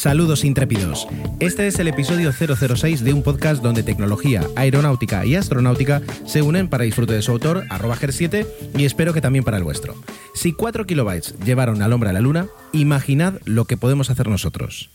Saludos 0.00 0.46
intrépidos. 0.46 1.06
Este 1.40 1.66
es 1.66 1.78
el 1.78 1.86
episodio 1.86 2.32
006 2.32 3.04
de 3.04 3.12
un 3.12 3.22
podcast 3.22 3.62
donde 3.62 3.82
tecnología, 3.82 4.42
aeronáutica 4.56 5.26
y 5.26 5.34
astronáutica 5.34 6.00
se 6.24 6.40
unen 6.40 6.68
para 6.68 6.84
disfrute 6.84 7.12
de 7.12 7.20
su 7.20 7.32
autor, 7.32 7.64
arroba 7.68 7.98
GER7, 7.98 8.46
y 8.78 8.86
espero 8.86 9.12
que 9.12 9.20
también 9.20 9.44
para 9.44 9.58
el 9.58 9.62
vuestro. 9.62 9.94
Si 10.34 10.54
4 10.54 10.86
kilobytes 10.86 11.34
llevaron 11.44 11.82
al 11.82 11.92
hombre 11.92 12.08
a 12.08 12.14
la 12.14 12.22
luna, 12.22 12.46
imaginad 12.72 13.34
lo 13.44 13.66
que 13.66 13.76
podemos 13.76 14.08
hacer 14.08 14.26
nosotros. 14.26 14.88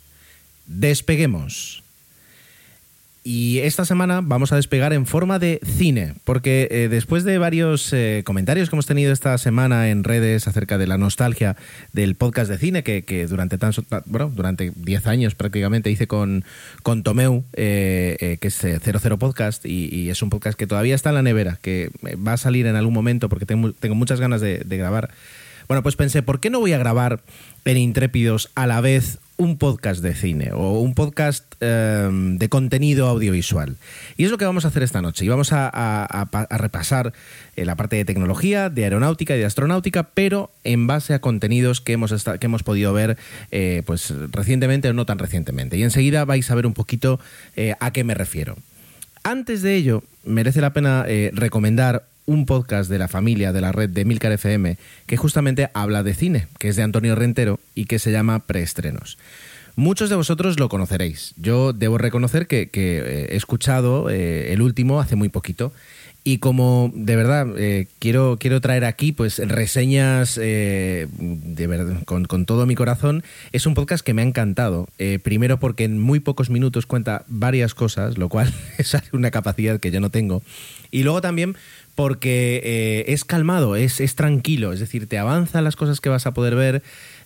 Despeguemos. 0.65 1.84
Y 3.27 3.57
esta 3.61 3.85
semana 3.85 4.21
vamos 4.21 4.51
a 4.51 4.55
despegar 4.55 4.93
en 4.93 5.07
forma 5.07 5.39
de 5.39 5.59
cine, 5.65 6.13
porque 6.25 6.67
eh, 6.69 6.89
después 6.89 7.23
de 7.23 7.39
varios 7.39 7.91
eh, 7.91 8.21
comentarios 8.23 8.69
que 8.69 8.75
hemos 8.75 8.85
tenido 8.85 9.11
esta 9.11 9.35
semana 9.39 9.89
en 9.89 10.03
redes 10.03 10.47
acerca 10.47 10.77
de 10.77 10.85
la 10.85 10.99
nostalgia 10.99 11.55
del 11.91 12.13
podcast 12.13 12.51
de 12.51 12.59
cine, 12.59 12.83
que, 12.83 13.25
durante 13.27 13.57
tan, 13.57 13.71
bueno, 14.05 14.31
durante 14.31 14.71
10 14.75 15.07
años 15.07 15.33
prácticamente 15.33 15.89
hice 15.89 16.05
con, 16.05 16.45
con 16.83 17.01
Tomeu, 17.01 17.43
eh, 17.53 18.37
que 18.39 18.47
es 18.47 18.59
00 18.59 19.17
Podcast, 19.17 19.65
y, 19.65 20.07
es 20.11 20.21
un 20.21 20.29
podcast 20.29 20.55
que 20.55 20.67
todavía 20.67 20.93
está 20.93 21.09
en 21.09 21.15
la 21.15 21.23
nevera, 21.23 21.57
que 21.59 21.89
va 22.15 22.33
a 22.33 22.37
salir 22.37 22.67
en 22.67 22.75
algún 22.75 22.93
momento 22.93 23.27
porque 23.27 23.47
tengo, 23.47 23.73
tengo 23.73 23.95
muchas 23.95 24.19
ganas 24.19 24.39
de, 24.39 24.59
de 24.59 24.77
grabar. 24.77 25.09
Bueno, 25.67 25.81
pues 25.81 25.95
pensé, 25.95 26.21
¿por 26.21 26.39
qué 26.39 26.51
no 26.51 26.59
voy 26.59 26.73
a 26.73 26.77
grabar 26.77 27.21
en 27.65 27.77
Intrépidos 27.77 28.51
a 28.53 28.67
la 28.67 28.81
vez 28.81 29.17
un 29.37 29.57
podcast 29.57 30.01
de 30.01 30.15
cine 30.15 30.51
o 30.53 30.79
un 30.79 30.93
podcast 30.93 31.43
em, 31.59 32.37
de 32.37 32.49
contenido 32.49 33.07
audiovisual. 33.07 33.75
Y 34.17 34.25
es 34.25 34.31
lo 34.31 34.37
que 34.37 34.45
vamos 34.45 34.65
a 34.65 34.69
hacer 34.69 34.83
esta 34.83 35.01
noche. 35.01 35.25
Y 35.25 35.27
vamos 35.27 35.49
a, 35.51 36.29
repasar 36.49 37.13
eh, 37.55 37.65
la 37.65 37.75
parte 37.75 37.97
de 37.97 38.05
tecnología, 38.05 38.69
de 38.69 38.83
aeronáutica 38.85 39.35
y 39.35 39.39
de 39.39 39.45
astronáutica, 39.45 40.03
pero 40.13 40.51
en 40.63 40.87
base 40.87 41.13
a 41.13 41.19
contenidos 41.19 41.81
que 41.81 41.93
hemos, 41.93 42.13
que 42.23 42.45
hemos 42.45 42.63
podido 42.63 42.93
ver 42.93 43.17
eh, 43.51 43.83
pues, 43.85 44.13
recientemente 44.31 44.89
o 44.89 44.93
no 44.93 45.05
tan 45.05 45.19
recientemente. 45.19 45.77
Y 45.77 45.83
enseguida 45.83 46.25
vais 46.25 46.49
a 46.49 46.55
ver 46.55 46.65
un 46.65 46.73
poquito 46.73 47.19
eh, 47.55 47.75
a 47.79 47.91
qué 47.91 48.03
me 48.03 48.13
refiero. 48.13 48.55
Antes 49.23 49.61
de 49.61 49.75
ello, 49.75 50.03
merece 50.23 50.61
la 50.61 50.71
pena 50.71 51.05
recomendar 51.33 52.05
un 52.25 52.45
podcast 52.45 52.89
de 52.89 52.99
la 52.99 53.07
familia 53.07 53.53
de 53.53 53.61
la 53.61 53.71
red 53.71 53.89
de 53.89 54.05
Milcar 54.05 54.31
FM 54.31 54.77
que 55.05 55.17
justamente 55.17 55.69
habla 55.73 56.03
de 56.03 56.13
cine, 56.13 56.47
que 56.59 56.69
es 56.69 56.75
de 56.75 56.83
Antonio 56.83 57.15
Rentero 57.15 57.59
y 57.75 57.85
que 57.85 57.99
se 57.99 58.11
llama 58.11 58.39
Preestrenos. 58.39 59.17
Muchos 59.75 60.09
de 60.09 60.15
vosotros 60.15 60.57
lo 60.57 60.69
conoceréis. 60.69 61.33
Yo 61.37 61.73
debo 61.73 61.97
reconocer 61.97 62.47
que, 62.47 62.69
eh, 62.73 63.27
he 63.29 63.35
escuchado 63.35 64.09
eh, 64.09 64.53
el 64.53 64.61
último 64.61 65.01
hace 65.01 65.17
muy 65.17 65.27
poquito 65.27 65.73
y 66.23 66.37
como 66.37 66.91
de 66.95 67.15
verdad 67.17 67.47
eh, 67.57 67.87
quiero, 67.99 68.37
quiero 68.39 68.61
traer 68.61 68.85
aquí 68.85 69.11
pues 69.11 69.37
reseñas 69.37 70.35
de 70.35 71.07
verdad, 71.67 72.03
con, 72.05 72.45
todo 72.45 72.65
mi 72.65 72.73
corazón, 72.73 73.23
es 73.51 73.65
un 73.65 73.75
podcast 73.75 74.03
que 74.03 74.13
me 74.13 74.21
ha 74.21 74.25
encantado. 74.25 74.87
Primero 75.23 75.59
porque 75.59 75.83
en 75.83 75.99
muy 75.99 76.21
pocos 76.21 76.49
minutos 76.49 76.85
cuenta 76.85 77.25
varias 77.27 77.75
cosas, 77.75 78.17
lo 78.17 78.29
cual 78.29 78.51
es 78.77 78.95
una 79.11 79.29
capacidad 79.29 79.79
que 79.79 79.91
yo 79.91 79.99
no 79.99 80.09
tengo. 80.09 80.41
Y 80.89 81.03
luego 81.03 81.19
también 81.19 81.57
porque 81.95 83.05
es 83.07 83.25
calmado, 83.25 83.75
es, 83.75 83.99
es 84.01 84.15
tranquilo, 84.15 84.73
es 84.73 84.79
decir, 84.79 85.07
te 85.07 85.17
avanza 85.17 85.61
las 85.61 85.75
cosas 85.75 86.01
que 86.01 86.09
vas 86.09 86.27
a 86.27 86.33
poder 86.33 86.55
ver. 86.55 86.83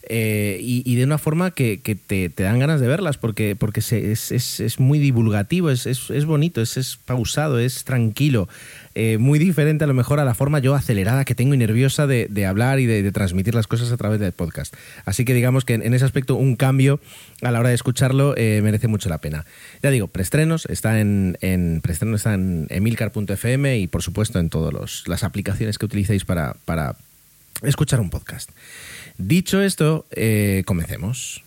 Y, 0.09 0.95
de 0.95 1.03
una 1.03 1.17
forma 1.17 1.51
que, 1.51 1.77
te, 1.77 2.29
dan 2.29 2.59
ganas 2.59 2.81
de 2.81 2.87
verlas, 2.87 3.17
porque, 3.17 3.55
porque 3.55 3.79
es, 3.79 4.31
es, 4.31 4.79
muy 4.79 4.99
divulgativo, 4.99 5.69
es, 5.69 6.25
bonito, 6.25 6.61
es, 6.61 6.99
pausado, 7.05 7.59
es 7.59 7.83
tranquilo. 7.83 8.49
Eh, 8.95 9.17
muy 9.17 9.39
diferente 9.39 9.83
a 9.83 9.87
lo 9.87 9.93
mejor 9.93 10.19
a 10.19 10.25
la 10.25 10.33
forma 10.33 10.59
yo 10.59 10.75
acelerada 10.75 11.23
que 11.23 11.35
tengo 11.35 11.53
y 11.53 11.57
nerviosa 11.57 12.07
de, 12.07 12.45
hablar 12.45 12.79
y 12.79 12.85
de, 12.85 13.11
transmitir 13.11 13.53
las 13.53 13.67
cosas 13.67 13.91
a 13.91 13.97
través 13.97 14.19
del 14.19 14.31
podcast. 14.31 14.73
Así 15.05 15.25
que 15.25 15.33
digamos 15.33 15.63
que 15.63 15.75
en, 15.75 15.93
ese 15.93 16.05
aspecto 16.05 16.35
un 16.35 16.55
cambio 16.55 16.99
a 17.41 17.51
la 17.51 17.59
hora 17.59 17.69
de 17.69 17.75
escucharlo 17.75 18.35
eh, 18.35 18.61
merece 18.63 18.87
mucho 18.87 19.09
la 19.09 19.19
pena. 19.19 19.45
Ya 19.83 19.91
digo, 19.91 20.07
preestrenos, 20.07 20.65
está 20.65 20.99
en, 20.99 21.37
en 21.41 21.81
preestrenos 21.81 22.21
está 22.21 22.33
en 22.33 22.67
emilcar.fm 22.69 23.77
y 23.77 23.87
por 23.87 24.01
supuesto 24.01 24.39
en 24.39 24.49
todas 24.49 25.07
las 25.07 25.23
aplicaciones 25.23 25.77
que 25.77 25.85
utilicéis 25.85 26.25
para 26.25 26.55
escuchar 27.63 27.99
un 27.99 28.09
podcast. 28.09 28.49
Dicho 29.17 29.61
esto, 29.61 30.05
eh, 30.11 30.63
comencemos. 30.65 31.43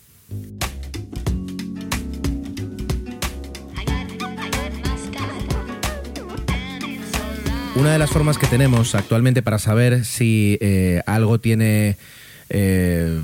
Una 7.75 7.91
de 7.91 7.97
las 7.97 8.11
formas 8.11 8.37
que 8.37 8.45
tenemos 8.45 8.93
actualmente 8.93 9.41
para 9.41 9.57
saber 9.57 10.05
si 10.05 10.59
eh, 10.61 11.01
algo 11.07 11.39
tiene 11.39 11.97
eh, 12.55 13.19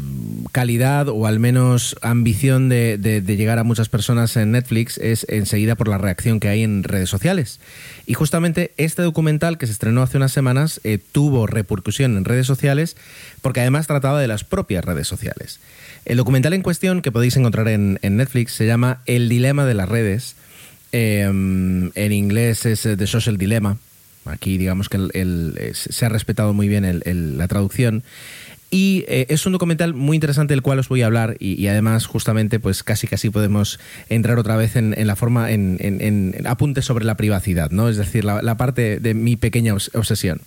calidad 0.52 1.08
o 1.08 1.28
al 1.28 1.40
menos 1.40 1.96
ambición 2.02 2.68
de, 2.68 2.98
llegar 3.26 3.60
a 3.60 3.64
muchas 3.64 3.88
personas 3.88 4.36
en 4.36 4.52
Netflix 4.52 4.98
es 4.98 5.28
enseguida 5.30 5.76
por 5.76 5.88
la 5.88 6.00
reacción 6.00 6.40
que 6.40 6.50
hay 6.50 6.64
en 6.64 6.84
redes 6.84 7.12
sociales. 7.12 7.60
Y 8.08 8.16
justamente 8.16 8.74
este 8.78 9.04
documental 9.04 9.60
que 9.60 9.68
se 9.68 9.74
estrenó 9.74 10.02
hace 10.02 10.18
unas 10.18 10.32
semanas 10.32 10.82
eh, 10.84 10.98
tuvo 11.12 11.46
repercusión 11.46 12.18
en 12.18 12.26
redes 12.26 12.48
sociales 12.48 12.98
porque 13.44 13.62
además 13.62 13.86
trataba 13.86 14.20
de 14.20 14.28
las 14.28 14.44
propias 14.44 14.84
redes 14.84 15.08
sociales. 15.08 15.60
El 16.06 16.18
documental 16.18 16.54
en 16.54 16.64
cuestión 16.64 17.04
que 17.04 17.12
podéis 17.12 17.38
encontrar 17.38 17.68
en, 17.68 18.00
Netflix 18.02 18.54
se 18.54 18.66
llama 18.66 19.02
El 19.06 19.30
Dilema 19.30 19.66
de 19.66 19.76
las 19.76 19.88
Redes. 19.88 20.36
en 20.92 21.92
inglés 21.96 22.66
es 22.66 22.82
The 22.82 23.06
Social 23.06 23.38
Dilemma 23.38 23.78
Aquí 24.26 24.58
digamos 24.58 24.90
que 24.90 24.98
el, 24.98 25.72
se 25.74 26.06
ha 26.06 26.10
respetado 26.10 26.54
muy 26.54 26.68
bien 26.68 27.02
la 27.38 27.48
traducción. 27.48 28.04
Y 28.72 29.04
eh, 29.08 29.26
es 29.30 29.46
un 29.46 29.54
documental 29.54 29.94
muy 29.94 30.16
interesante 30.16 30.54
del 30.54 30.62
cual 30.62 30.80
os 30.80 30.90
voy 30.90 31.02
a 31.02 31.08
hablar 31.08 31.38
y, 31.40 31.66
además 31.68 32.06
justamente 32.06 32.60
pues 32.60 32.84
casi 32.84 33.08
casi 33.08 33.30
podemos 33.30 33.80
entrar 34.10 34.38
otra 34.38 34.58
vez 34.58 34.76
en, 34.76 34.96
la 35.08 35.16
forma, 35.16 35.52
en, 35.52 35.78
en, 35.80 36.36
apuntes 36.46 36.86
sobre 36.86 37.06
la 37.06 37.18
privacidad, 37.18 37.72
¿no? 37.72 37.90
Es 37.90 37.98
decir, 37.98 38.24
la, 38.26 38.58
parte 38.58 39.00
de 39.00 39.14
mi 39.14 39.36
pequeña 39.38 39.74
obsesión. 39.74 40.42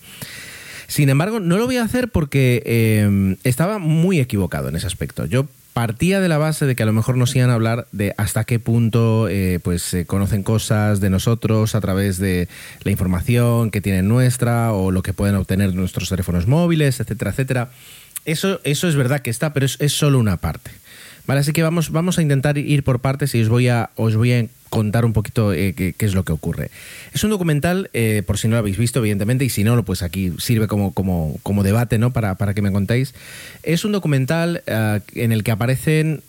Sin 0.86 1.08
embargo, 1.08 1.40
no 1.40 1.56
lo 1.56 1.66
voy 1.66 1.78
a 1.78 1.84
hacer 1.84 2.08
porque 2.08 2.62
eh, 2.66 3.36
estaba 3.44 3.78
muy 3.78 4.20
equivocado 4.20 4.68
en 4.68 4.76
ese 4.76 4.86
aspecto. 4.86 5.24
Yo 5.24 5.46
partía 5.72 6.20
de 6.20 6.28
la 6.28 6.38
base 6.38 6.66
de 6.66 6.76
que 6.76 6.82
a 6.82 6.86
lo 6.86 6.92
mejor 6.92 7.16
nos 7.16 7.34
iban 7.34 7.50
a 7.50 7.54
hablar 7.54 7.86
de 7.92 8.14
hasta 8.18 8.44
qué 8.44 8.58
punto 8.58 9.28
eh, 9.28 9.58
pues 9.62 9.82
se 9.82 10.04
conocen 10.04 10.42
cosas 10.42 11.00
de 11.00 11.10
nosotros 11.10 11.74
a 11.74 11.80
través 11.80 12.18
de 12.18 12.48
la 12.82 12.90
información 12.90 13.70
que 13.70 13.80
tienen 13.80 14.08
nuestra 14.08 14.72
o 14.72 14.90
lo 14.90 15.02
que 15.02 15.14
pueden 15.14 15.34
obtener 15.34 15.74
nuestros 15.74 16.08
teléfonos 16.08 16.46
móviles, 16.46 17.00
etcétera, 17.00 17.30
etcétera. 17.30 17.70
Eso, 18.24 18.60
eso 18.64 18.88
es 18.88 18.94
verdad 18.94 19.20
que 19.20 19.30
está, 19.30 19.52
pero 19.52 19.66
es, 19.66 19.92
solo 19.92 20.18
una 20.18 20.36
parte. 20.36 20.70
Vale, 21.26 21.40
así 21.40 21.52
que 21.52 21.62
vamos, 21.62 21.90
vamos 21.90 22.18
a 22.18 22.22
intentar 22.22 22.58
ir 22.58 22.82
por 22.82 23.00
partes 23.00 23.34
y 23.34 23.42
os 23.42 23.48
voy 23.48 23.68
a, 23.68 23.90
os 23.96 24.16
voy 24.16 24.32
a 24.32 24.46
contar 24.70 25.04
un 25.04 25.12
poquito 25.12 25.52
eh, 25.52 25.74
qué, 25.74 25.94
es 25.98 26.14
lo 26.14 26.24
que 26.24 26.32
ocurre. 26.32 26.70
Es 27.12 27.22
un 27.24 27.30
documental, 27.30 27.90
eh, 27.92 28.22
por 28.26 28.38
si 28.38 28.48
no 28.48 28.52
lo 28.52 28.58
habéis 28.58 28.78
visto, 28.78 29.00
evidentemente, 29.00 29.44
y 29.44 29.50
si 29.50 29.64
no, 29.64 29.84
pues 29.84 30.02
aquí 30.02 30.32
sirve 30.38 30.66
como, 30.66 30.92
como, 30.92 31.38
como 31.42 31.62
debate, 31.62 31.98
¿no? 31.98 32.12
Para, 32.12 32.36
para, 32.36 32.54
que 32.54 32.62
me 32.62 32.72
contéis. 32.72 33.14
Es 33.62 33.84
un 33.84 33.92
documental 33.92 34.62
eh, 34.66 35.00
en 35.14 35.30
el 35.30 35.44
que 35.44 35.50
aparecen, 35.50 36.22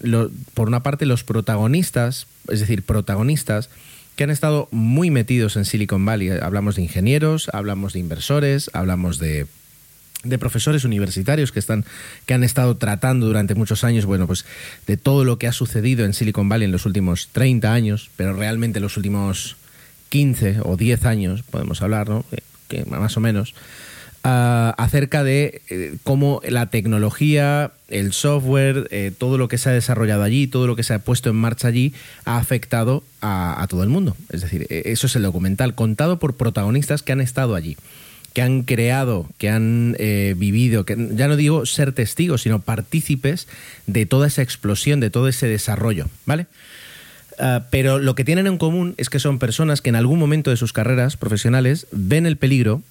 por 0.54 0.68
una 0.68 0.84
parte, 0.84 1.06
los 1.06 1.24
protagonistas, 1.24 2.28
es 2.50 2.60
decir, 2.60 2.84
protagonistas 2.84 3.70
que 4.16 4.26
han 4.26 4.30
estado 4.30 4.68
muy 4.72 5.10
metidos 5.10 5.56
en 5.56 5.66
Silicon 5.66 6.06
Valley. 6.06 6.30
Hablamos 6.30 6.76
de 6.76 6.84
ingenieros, 6.84 7.50
hablamos 7.54 7.94
de 7.94 8.00
inversores, 8.00 8.70
hablamos 8.74 9.20
de 9.20 9.48
de 10.24 10.38
profesores 10.38 10.86
universitarios 10.86 11.52
que 11.52 11.60
están 11.60 11.86
que 12.26 12.34
han 12.34 12.44
estado 12.44 12.78
tratando 12.78 13.28
durante 13.28 13.56
muchos 13.56 13.84
años, 13.84 14.06
bueno, 14.06 14.26
pues 14.26 14.46
de 14.88 14.98
todo 14.98 15.26
lo 15.26 15.38
que 15.38 15.48
ha 15.48 15.52
sucedido 15.52 16.06
en 16.06 16.14
Silicon 16.14 16.50
Valley 16.50 16.66
en 16.66 16.72
los 16.72 16.86
últimos 16.86 17.30
30 17.32 17.72
años, 17.74 18.10
pero 18.16 18.34
realmente 18.34 18.80
en 18.80 18.84
los 18.84 18.98
últimos 18.98 19.58
15 20.10 20.58
o 20.64 20.78
10 20.78 21.06
años, 21.06 21.44
podemos 21.44 21.82
hablar, 21.82 22.08
¿no? 22.10 22.24
Eh, 22.32 22.38
que 22.70 22.86
más 22.86 23.18
o 23.18 23.20
menos, 23.20 23.54
ah, 24.24 24.74
acerca 24.78 25.24
de 25.24 25.62
eh, 25.70 25.96
cómo 26.04 26.42
la 26.48 26.68
tecnología, 26.68 27.72
el 27.90 28.14
software, 28.14 28.88
eh, 28.92 29.12
todo 29.18 29.38
lo 29.38 29.48
que 29.48 29.58
se 29.58 29.70
ha 29.70 29.74
desarrollado 29.74 30.24
allí, 30.24 30.48
todo 30.48 30.68
lo 30.68 30.76
que 30.76 30.84
se 30.84 30.94
ha 30.94 31.00
puesto 31.00 31.30
en 31.30 31.36
marcha 31.36 31.68
allí, 31.68 31.94
ha 32.24 32.38
afectado 32.38 33.04
a, 33.22 33.62
a 33.62 33.68
todo 33.68 33.84
el 33.84 33.90
mundo. 33.90 34.16
Es 34.30 34.42
decir, 34.42 34.68
e, 34.70 34.84
eso 34.86 35.08
es 35.08 35.16
el 35.16 35.24
documental 35.24 35.76
contado 35.76 36.20
por 36.20 36.36
protagonistas 36.36 37.04
que 37.04 37.12
han 37.12 37.22
estado 37.22 37.56
allí 37.56 37.76
que 38.34 38.42
han 38.42 38.64
creado, 38.64 39.30
que 39.38 39.50
han 39.50 39.96
eh, 40.00 40.34
vivido, 40.36 40.86
que 40.86 40.96
ya 41.12 41.28
no 41.28 41.36
digo 41.36 41.66
ser 41.66 41.94
testigos, 41.94 42.42
sino 42.42 42.60
partícipes 42.60 43.48
de 43.86 44.06
toda 44.06 44.28
esa 44.28 44.42
explosión, 44.42 45.00
de 45.00 45.12
todo 45.12 45.28
ese 45.28 45.48
desarrollo, 45.48 46.08
¿vale? 46.26 46.48
Ah, 47.40 47.66
pero 47.70 48.00
lo 48.00 48.16
que 48.16 48.26
tienen 48.26 48.48
en 48.48 48.58
común 48.58 48.96
es 48.98 49.10
que 49.10 49.20
son 49.20 49.40
personas 49.40 49.82
que 49.82 49.90
en 49.90 49.96
algún 49.96 50.20
momento 50.20 50.50
de 50.50 50.58
sus 50.58 50.74
carreras 50.74 51.18
profesionales 51.18 51.88
ven 51.92 52.26
el 52.26 52.38
peligro, 52.38 52.82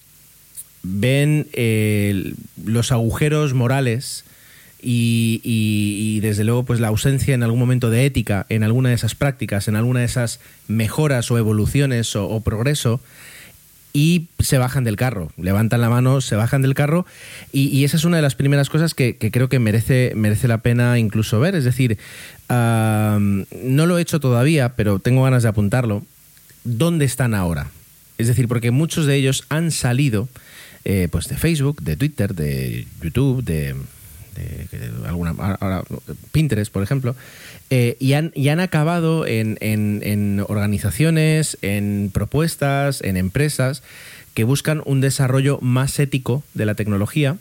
ven 0.83 1.49
eh, 1.53 2.35
los 2.65 2.93
agujeros 2.93 3.55
morales 3.55 4.25
y, 4.85 6.19
desde 6.21 6.43
luego 6.43 6.65
pues 6.65 6.81
la 6.81 6.89
ausencia 6.89 7.35
en 7.35 7.45
algún 7.45 7.61
momento 7.61 7.89
de 7.89 8.05
ética 8.05 8.47
en 8.49 8.65
alguna 8.65 8.89
de 8.89 8.97
esas 8.97 9.15
prácticas, 9.15 9.69
en 9.69 9.77
alguna 9.77 10.01
de 10.01 10.07
esas 10.07 10.41
mejoras 10.67 11.31
o 11.31 11.39
evoluciones 11.39 12.17
o 12.17 12.41
progreso 12.41 13.01
y 13.93 14.29
se 14.39 14.59
bajan 14.59 14.85
del 14.85 14.97
carro, 14.97 15.31
levantan 15.37 15.81
la 15.81 15.91
mano, 15.91 16.21
se 16.21 16.35
bajan 16.35 16.63
del 16.63 16.75
carro 16.75 17.05
y, 17.53 17.85
esa 17.85 17.97
es 17.97 18.05
una 18.05 18.17
de 18.17 18.23
las 18.23 18.35
primeras 18.35 18.71
cosas 18.71 18.95
que, 18.95 19.17
creo 19.17 19.49
que 19.49 19.59
merece, 19.59 20.13
merece 20.17 20.49
la 20.49 20.59
pena 20.59 20.99
incluso 20.99 21.41
ver. 21.41 21.55
Es 21.55 21.65
decir, 21.65 21.99
no 22.49 23.87
lo 23.87 23.99
he 23.99 24.03
hecho 24.03 24.21
todavía, 24.21 24.71
pero 24.77 24.99
tengo 24.99 25.23
ganas 25.25 25.43
de 25.43 25.51
apuntarlo. 25.51 26.03
¿Dónde 26.65 27.05
están 27.05 27.35
ahora? 27.35 27.71
Es 28.19 28.29
decir, 28.29 28.49
porque 28.49 28.71
muchos 28.71 29.07
de 29.07 29.17
ellos 29.17 29.45
han 29.49 29.71
salido 29.71 30.29
eh, 30.85 31.09
pues 31.11 31.29
de 31.29 31.37
Facebook, 31.37 31.83
de 31.83 31.97
Twitter, 31.97 32.35
de 32.35 32.87
YouTube, 33.03 33.45
de, 33.45 33.75
alguna, 35.07 35.31
ahora, 35.61 35.83
Pinterest, 36.33 36.73
por 36.73 36.83
ejemplo, 36.83 37.15
eh, 37.75 37.97
y, 38.01 38.13
han, 38.13 38.33
y, 38.35 38.49
han, 38.49 38.61
acabado 38.61 39.27
en, 39.27 39.57
en, 39.63 40.45
organizaciones, 40.47 41.57
en 41.63 42.11
propuestas, 42.13 43.01
en 43.01 43.17
empresas 43.17 43.83
que 44.35 44.45
buscan 44.45 44.83
un 44.85 45.01
desarrollo 45.01 45.59
más 45.63 45.99
ético 45.99 46.43
de 46.53 46.67
la 46.67 46.75
tecnología 46.75 47.39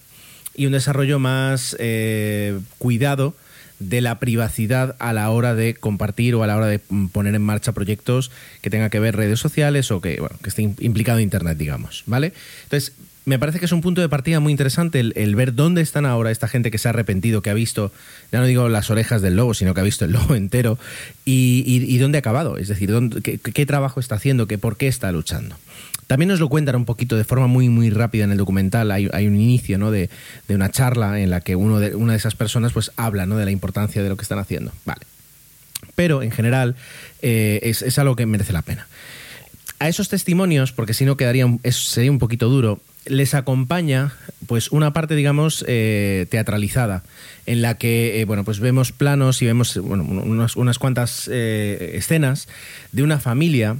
y 0.55 0.67
un 0.67 0.71
desarrollo 0.71 1.19
más 1.19 1.75
eh, 1.79 2.57
cuidado 2.77 3.35
de 3.79 3.99
la 3.99 4.19
privacidad 4.19 4.95
a 4.99 5.11
la 5.11 5.29
hora 5.31 5.53
de 5.53 5.73
compartir 5.73 6.33
o 6.35 6.43
a 6.43 6.47
la 6.47 6.55
hora 6.55 6.67
de 6.67 6.79
poner 7.11 7.35
en 7.35 7.41
marcha 7.41 7.73
proyectos 7.73 8.31
que 8.61 8.69
tengan 8.69 8.89
que 8.89 9.01
ver 9.01 9.17
redes 9.17 9.41
sociales 9.41 9.91
o 9.91 9.99
que, 9.99 10.17
bueno, 10.21 10.37
que 10.41 10.47
esté 10.47 10.61
implicado 10.61 11.19
Internet, 11.19 11.57
digamos, 11.57 12.03
¿vale? 12.05 12.31
Entonces, 12.63 12.93
me 13.25 13.37
parece 13.37 13.59
que 13.59 13.65
es 13.65 13.71
un 13.71 13.81
punto 13.81 14.01
de 14.01 14.09
partida 14.09 14.39
muy 14.39 14.51
interesante 14.51 14.99
el, 14.99 15.35
ver 15.35 15.53
dónde 15.53 15.81
están 15.81 16.05
ahora 16.05 16.31
esta 16.31 16.47
gente 16.47 16.71
que 16.71 16.77
se 16.77 16.87
ha 16.87 16.91
arrepentido, 16.91 17.41
que 17.41 17.49
ha 17.49 17.53
visto, 17.53 17.91
ya 18.31 18.39
no 18.39 18.45
digo 18.45 18.67
las 18.67 18.89
orejas 18.89 19.21
del 19.21 19.35
lobo, 19.35 19.53
sino 19.53 19.73
que 19.73 19.81
ha 19.81 19.83
visto 19.83 20.05
el 20.05 20.11
lobo 20.11 20.35
entero, 20.35 20.79
y, 21.23 21.97
dónde 21.99 22.17
ha 22.17 22.19
acabado, 22.19 22.57
es 22.57 22.67
decir, 22.67 22.91
dónde, 22.91 23.21
qué, 23.21 23.65
trabajo 23.65 23.99
está 23.99 24.15
haciendo, 24.15 24.47
que 24.47 24.57
por 24.57 24.77
qué 24.77 24.87
está 24.87 25.11
luchando. 25.11 25.55
También 26.07 26.29
nos 26.29 26.39
lo 26.39 26.49
cuentan 26.49 26.75
un 26.75 26.85
poquito 26.85 27.15
de 27.15 27.23
forma 27.23 27.47
muy, 27.47 27.69
muy 27.69 27.89
rápida 27.89 28.25
en 28.25 28.31
el 28.31 28.37
documental. 28.37 28.91
Hay, 28.91 29.07
un 29.07 29.39
inicio 29.39 29.77
¿no? 29.77 29.91
de, 29.91 30.09
una 30.49 30.69
charla 30.69 31.21
en 31.21 31.29
la 31.29 31.39
que 31.39 31.55
uno 31.55 31.79
de, 31.79 31.95
una 31.95 32.13
de 32.13 32.17
esas 32.17 32.35
personas 32.35 32.73
pues, 32.73 32.91
habla 32.97 33.25
¿no? 33.25 33.37
de 33.37 33.45
la 33.45 33.51
importancia 33.51 34.03
de 34.03 34.09
lo 34.09 34.17
que 34.17 34.23
están 34.23 34.39
haciendo. 34.39 34.73
Vale. 34.83 35.01
Pero 35.95 36.21
en 36.21 36.31
general 36.31 36.75
eh, 37.21 37.59
es, 37.63 37.81
es 37.81 37.97
algo 37.97 38.17
que 38.17 38.25
merece 38.25 38.51
la 38.51 38.61
pena 38.61 38.87
a 39.81 39.89
esos 39.89 40.09
testimonios, 40.09 40.71
porque 40.71 40.93
si 40.93 41.05
no 41.05 41.17
quedaría 41.17 41.47
sería 41.71 42.11
un 42.11 42.19
poquito 42.19 42.49
duro, 42.49 42.79
les 43.05 43.33
acompaña 43.33 44.13
pues 44.47 44.71
una 44.71 44.93
parte 44.93 45.15
digamos 45.15 45.65
eh, 45.67 46.27
teatralizada 46.29 47.03
en 47.45 47.61
la 47.61 47.77
que 47.77 48.21
eh, 48.21 48.25
bueno 48.25 48.43
pues 48.43 48.59
vemos 48.59 48.91
planos 48.91 49.41
y 49.41 49.45
vemos 49.45 49.77
bueno, 49.77 50.03
unas, 50.03 50.79
cuantas 50.79 51.27
eh, 51.31 51.91
escenas 51.95 52.47
de 52.91 53.03
una 53.03 53.19
familia 53.19 53.77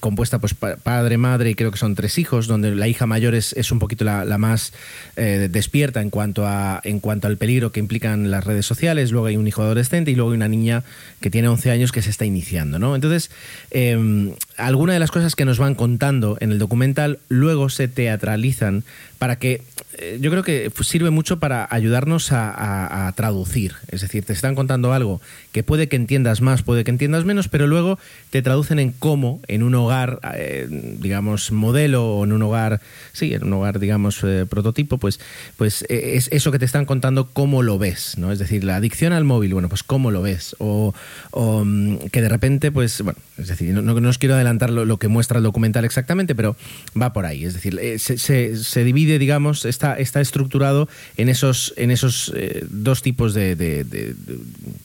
compuesta 0.00 0.38
pues 0.38 0.54
padre, 0.54 1.16
madre 1.16 1.50
y 1.50 1.54
creo 1.54 1.70
que 1.70 1.78
son 1.78 1.94
tres 1.94 2.18
hijos, 2.18 2.46
donde 2.46 2.74
la 2.74 2.86
hija 2.86 3.06
mayor 3.06 3.34
es, 3.34 3.54
es 3.54 3.72
un 3.72 3.78
poquito 3.78 4.04
la, 4.04 4.38
más 4.38 4.74
eh, 5.16 5.48
despierta 5.50 6.02
en 6.02 6.10
cuanto, 6.10 6.46
a, 6.46 6.80
en 6.84 7.00
cuanto 7.00 7.26
al 7.28 7.38
peligro 7.38 7.72
que 7.72 7.80
implican 7.80 8.30
las 8.30 8.44
redes 8.44 8.66
sociales, 8.66 9.10
luego 9.10 9.26
hay 9.26 9.36
un 9.36 9.48
hijo 9.48 9.62
adolescente 9.62 10.10
y 10.10 10.14
luego 10.14 10.32
hay 10.32 10.36
una 10.36 10.48
niña 10.48 10.84
que 11.20 11.30
tiene 11.30 11.48
11 11.48 11.70
años 11.70 11.92
que 11.92 12.02
se 12.02 12.10
está 12.10 12.26
iniciando. 12.26 12.78
¿no? 12.78 12.94
Entonces, 12.94 13.30
eh, 13.70 14.34
algunas 14.58 14.94
de 14.94 15.00
las 15.00 15.10
cosas 15.10 15.34
que 15.34 15.44
nos 15.44 15.58
van 15.58 15.74
contando 15.74 16.36
en 16.40 16.52
el 16.52 16.58
documental 16.58 17.18
luego 17.28 17.68
se 17.68 17.88
teatralizan 17.88 18.84
para 19.18 19.36
que 19.36 19.62
eh, 20.00 20.18
yo 20.20 20.30
creo 20.30 20.44
que 20.44 20.70
sirve 20.82 21.10
mucho 21.10 21.40
para 21.40 21.66
ayudarnos 21.70 22.30
a, 22.30 23.12
traducir. 23.16 23.74
Es 23.88 24.02
decir, 24.02 24.24
te 24.24 24.32
están 24.32 24.54
contando 24.54 24.92
algo 24.92 25.20
que 25.50 25.62
puede 25.62 25.88
que 25.88 25.96
entiendas 25.96 26.40
más, 26.40 26.62
puede 26.62 26.84
que 26.84 26.90
entiendas 26.90 27.24
menos, 27.24 27.48
pero 27.48 27.66
luego 27.66 27.98
te 28.30 28.42
traducen 28.42 28.78
en 28.78 28.92
cómo 28.92 29.40
en 29.48 29.62
un 29.62 29.74
hogar, 29.74 30.20
eh, 30.34 30.68
digamos, 31.00 31.50
modelo 31.50 32.18
o 32.18 32.24
en 32.24 32.32
un 32.32 32.42
hogar, 32.42 32.80
sí, 33.12 33.34
en 33.34 33.44
un 33.44 33.54
hogar, 33.54 33.80
digamos, 33.80 34.22
eh, 34.22 34.46
prototipo, 34.48 34.98
pues, 34.98 35.18
pues 35.56 35.84
es 35.88 36.28
eso 36.30 36.52
que 36.52 36.58
te 36.58 36.64
están 36.64 36.84
contando, 36.84 37.28
cómo 37.32 37.62
lo 37.62 37.78
ves, 37.78 38.18
¿no? 38.18 38.30
Es 38.30 38.38
decir, 38.38 38.62
la 38.62 38.76
adicción 38.76 39.12
al 39.12 39.24
móvil, 39.24 39.54
bueno, 39.54 39.68
pues 39.68 39.82
cómo 39.82 40.10
lo 40.10 40.22
ves. 40.22 40.54
O, 40.58 40.94
mm, 41.32 41.96
que 42.12 42.22
de 42.22 42.28
repente, 42.28 42.70
pues, 42.70 43.02
bueno, 43.02 43.18
es 43.36 43.48
decir, 43.48 43.74
no, 43.74 43.82
no, 43.82 44.08
os 44.08 44.18
quiero 44.18 44.34
adelantar 44.34 44.47
lo, 44.54 44.98
que 44.98 45.08
muestra 45.08 45.38
el 45.38 45.44
documental 45.44 45.84
exactamente, 45.84 46.34
pero 46.34 46.56
va 47.00 47.12
por 47.12 47.26
ahí. 47.26 47.44
Es 47.44 47.54
decir, 47.54 47.78
se, 47.98 48.18
se, 48.18 48.56
se 48.56 48.84
divide, 48.84 49.18
digamos, 49.18 49.64
esta 49.64 49.98
está, 49.98 50.20
estructurado 50.20 50.88
en 51.16 51.28
esos, 51.28 51.74
en 51.76 51.90
esos 51.90 52.32
eh, 52.34 52.64
dos 52.68 53.02
tipos 53.02 53.34
de, 53.34 54.14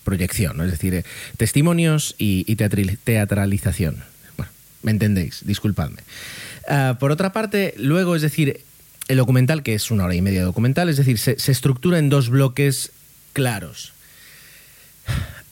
proyección, 0.03 0.61
es 0.61 0.71
decir, 0.71 0.93
eh, 0.93 1.03
testimonios 1.37 2.15
y, 2.17 2.55
teatralización. 2.55 3.97
Bueno, 4.37 4.51
me 4.81 4.91
entendéis, 4.91 5.41
disculpadme. 5.45 6.01
Ah, 6.67 6.97
por 6.99 7.11
otra 7.11 7.33
parte, 7.33 7.73
luego, 7.77 8.15
es 8.15 8.21
decir, 8.21 8.61
el 9.07 9.17
documental, 9.17 9.63
que 9.63 9.73
es 9.73 9.91
una 9.91 10.05
hora 10.05 10.15
y 10.15 10.21
media 10.21 10.39
de 10.39 10.45
documental, 10.45 10.89
es 10.89 10.97
decir, 10.97 11.17
se 11.17 11.51
estructura 11.51 11.99
en 11.99 12.09
dos 12.09 12.29
bloques 12.29 12.91
claros. 13.33 13.93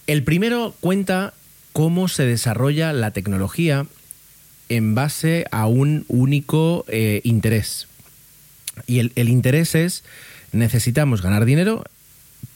El 0.08 0.24
primero 0.24 0.76
cuenta 0.80 1.34
cómo 1.74 2.08
se 2.08 2.24
desarrolla 2.24 2.94
la 2.94 3.12
tecnología 3.12 3.86
en 4.72 4.96
base 4.96 5.46
a 5.52 5.68
un 5.68 6.06
único 6.08 6.86
eh, 6.88 7.20
interés. 7.26 7.88
Y 8.88 9.00
el, 9.00 9.30
interés 9.30 9.76
es, 9.76 10.06
necesitamos 10.54 11.22
ganar 11.22 11.44
dinero, 11.44 11.84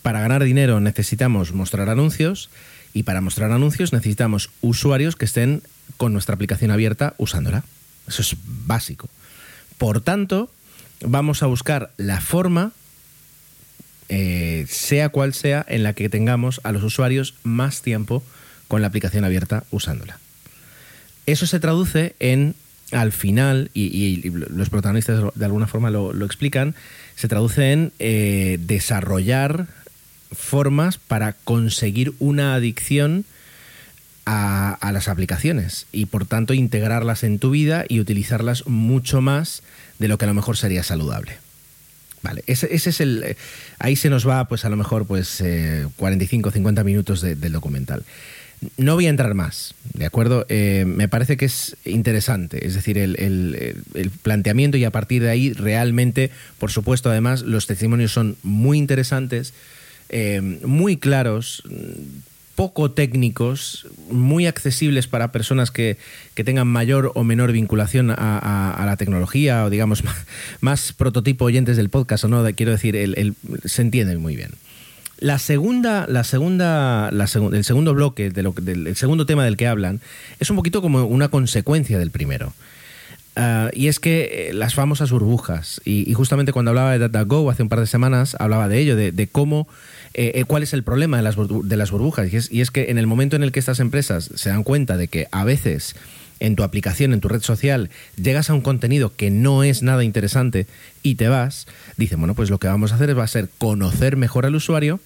para 0.02 0.22
ganar 0.22 0.42
dinero 0.46 0.80
necesitamos 0.80 1.52
mostrar 1.52 1.90
anuncios 1.90 2.50
y 2.94 3.04
para 3.04 3.20
mostrar 3.20 3.52
anuncios 3.52 3.92
necesitamos 3.92 4.50
usuarios 4.62 5.18
que 5.18 5.26
estén 5.26 5.62
con 5.98 6.14
nuestra 6.14 6.36
aplicación 6.36 6.72
abierta 6.72 7.16
usándola. 7.18 7.66
Eso 8.08 8.22
es 8.22 8.38
básico. 8.46 9.10
Por 9.78 10.00
tanto, 10.00 10.50
vamos 11.02 11.44
a 11.44 11.48
buscar 11.48 11.92
la 11.98 12.22
forma, 12.22 12.72
eh, 14.08 14.66
sea 14.70 15.10
cual 15.10 15.34
sea, 15.34 15.66
en 15.68 15.84
la 15.84 15.92
que 15.92 16.08
tengamos 16.08 16.62
a 16.64 16.72
los 16.72 16.84
usuarios 16.84 17.36
más 17.44 17.82
tiempo 17.82 18.24
con 18.70 18.82
la 18.82 18.88
aplicación 18.88 19.26
abierta 19.26 19.66
usándola. 19.70 20.18
Eso 21.26 21.48
se 21.48 21.60
traduce 21.60 22.16
en 22.20 22.56
al 22.92 23.12
final, 23.12 23.72
y, 23.74 24.30
los 24.30 24.70
protagonistas 24.70 25.24
de 25.34 25.46
alguna 25.46 25.68
forma 25.68 25.90
lo, 25.90 26.26
explican, 26.26 26.76
se 27.16 27.28
traduce 27.28 27.72
en 27.72 27.92
eh, 28.00 28.58
desarrollar 28.62 29.68
formas 30.32 30.98
para 30.98 31.34
conseguir 31.34 32.14
una 32.20 32.56
adicción 32.56 33.26
a, 34.26 34.92
las 34.92 35.08
aplicaciones 35.08 35.88
y 35.92 36.08
por 36.08 36.26
tanto 36.26 36.54
integrarlas 36.54 37.24
en 37.24 37.38
tu 37.40 37.52
vida 37.52 37.86
y 37.88 38.00
utilizarlas 38.00 38.66
mucho 38.68 39.22
más 39.22 39.62
de 40.00 40.08
lo 40.08 40.18
que 40.18 40.26
a 40.26 40.28
lo 40.28 40.34
mejor 40.34 40.58
sería 40.58 40.84
saludable. 40.84 41.38
Vale, 42.22 42.44
ese, 42.48 42.74
es 42.74 43.02
el. 43.02 43.24
Eh, 43.24 43.38
ahí 43.78 43.96
se 43.96 44.10
nos 44.10 44.28
va, 44.28 44.48
pues 44.48 44.66
a 44.66 44.70
lo 44.70 44.78
mejor, 44.78 45.06
pues 45.06 45.44
45 45.96 46.50
50 46.50 46.84
minutos 46.84 47.22
del 47.22 47.52
documental. 47.52 48.04
No 48.78 48.96
voy 48.96 49.08
a 49.08 49.10
entrar 49.10 49.34
más, 49.34 49.76
¿de 49.94 50.06
acuerdo? 50.06 50.46
Eh, 50.50 50.86
me 50.88 51.08
parece 51.08 51.38
que 51.38 51.46
es 51.46 51.76
interesante, 51.86 52.66
es 52.66 52.74
decir, 52.74 52.98
el, 52.98 53.76
planteamiento 54.22 54.78
y 54.78 54.84
a 54.84 54.92
partir 54.92 55.22
de 55.22 55.30
ahí 55.30 55.54
realmente, 55.54 56.32
por 56.58 56.72
supuesto, 56.72 57.10
además, 57.10 57.42
los 57.42 57.68
testimonios 57.68 58.12
son 58.12 58.38
muy 58.44 58.78
interesantes, 58.78 59.54
eh, 60.10 60.42
muy 60.42 60.98
claros, 60.98 61.64
poco 62.56 62.92
técnicos, 62.92 63.86
muy 64.10 64.48
accesibles 64.48 65.08
para 65.08 65.32
personas 65.32 65.72
que, 65.72 65.98
tengan 66.34 66.68
mayor 66.68 67.12
o 67.16 67.24
menor 67.24 67.52
vinculación 67.52 68.12
a, 68.12 68.84
la 68.86 68.98
tecnología 68.98 69.66
o 69.66 69.70
digamos 69.70 70.04
más, 70.62 70.94
prototipo 70.94 71.46
oyentes 71.46 71.78
del 71.78 71.90
podcast 71.90 72.24
o 72.24 72.28
no, 72.28 72.44
quiero 72.56 72.72
decir, 72.72 73.36
se 73.66 73.82
entienden 73.82 74.22
muy 74.22 74.36
bien. 74.36 74.52
La 75.20 75.40
segunda, 75.40 76.06
la 76.10 76.24
segunda, 76.24 77.10
el 77.10 77.64
segundo 77.64 77.94
bloque, 77.94 78.30
de 78.32 78.44
lo, 78.44 78.52
del, 78.52 78.88
el 78.88 78.96
segundo 78.96 79.26
tema 79.26 79.46
del 79.46 79.58
que 79.58 79.68
hablan, 79.68 80.02
es 80.40 80.50
un 80.50 80.56
poquito 80.56 80.82
como 80.82 81.06
una 81.06 81.30
consecuencia 81.30 81.98
del 81.98 82.12
primero. 82.12 82.54
Ah, 83.38 83.70
y 83.74 83.88
es 83.88 84.00
que 84.00 84.50
eh, 84.50 84.54
las 84.54 84.76
famosas 84.76 85.12
burbujas, 85.12 85.82
y, 85.84 86.14
justamente 86.14 86.54
cuando 86.54 86.72
hablaba 86.72 86.94
de 86.94 87.00
DataGo 87.00 87.50
hace 87.50 87.64
un 87.64 87.70
par 87.70 87.82
de 87.82 87.88
semanas, 87.88 88.36
hablaba 88.40 88.70
de 88.70 88.80
ello, 88.80 88.96
de, 88.96 89.30
cómo, 89.30 89.68
eh, 90.14 90.32
eh, 90.36 90.46
cuál 90.46 90.64
es 90.64 90.74
el 90.74 90.84
problema 90.84 91.18
de 91.18 91.24
las, 91.24 91.36
de 91.36 91.78
las 91.78 91.92
burbujas. 91.92 92.30
Y 92.50 92.62
es, 92.62 92.72
que 92.72 92.92
en 92.92 92.98
el 92.98 93.08
momento 93.08 93.36
en 93.36 93.44
el 93.44 93.52
que 93.52 93.60
estas 93.60 93.82
empresas 93.82 94.32
se 94.36 94.50
dan 94.50 94.64
cuenta 94.64 94.96
de 94.96 95.10
que 95.10 95.28
a 95.32 95.44
veces 95.44 95.96
en 96.40 96.56
tu 96.56 96.64
aplicación, 96.64 97.14
en 97.14 97.22
tu 97.22 97.28
red 97.28 97.42
social, 97.42 97.90
llegas 98.22 98.50
a 98.50 98.54
un 98.54 98.62
contenido 98.62 99.16
que 99.16 99.32
no 99.32 99.64
es 99.64 99.84
nada 99.84 100.04
interesante 100.04 100.68
y 101.04 101.16
te 101.16 101.28
vas, 101.28 101.68
dicen, 101.98 102.20
bueno, 102.20 102.36
pues 102.36 102.50
lo 102.50 102.60
que 102.60 102.68
vamos 102.68 102.92
a 102.92 102.96
hacer 102.96 103.18
va 103.18 103.24
a 103.24 103.28
ser 103.28 103.50
conocer 103.58 104.18
mejor 104.18 104.46
al 104.46 104.56
usuario 104.56 105.00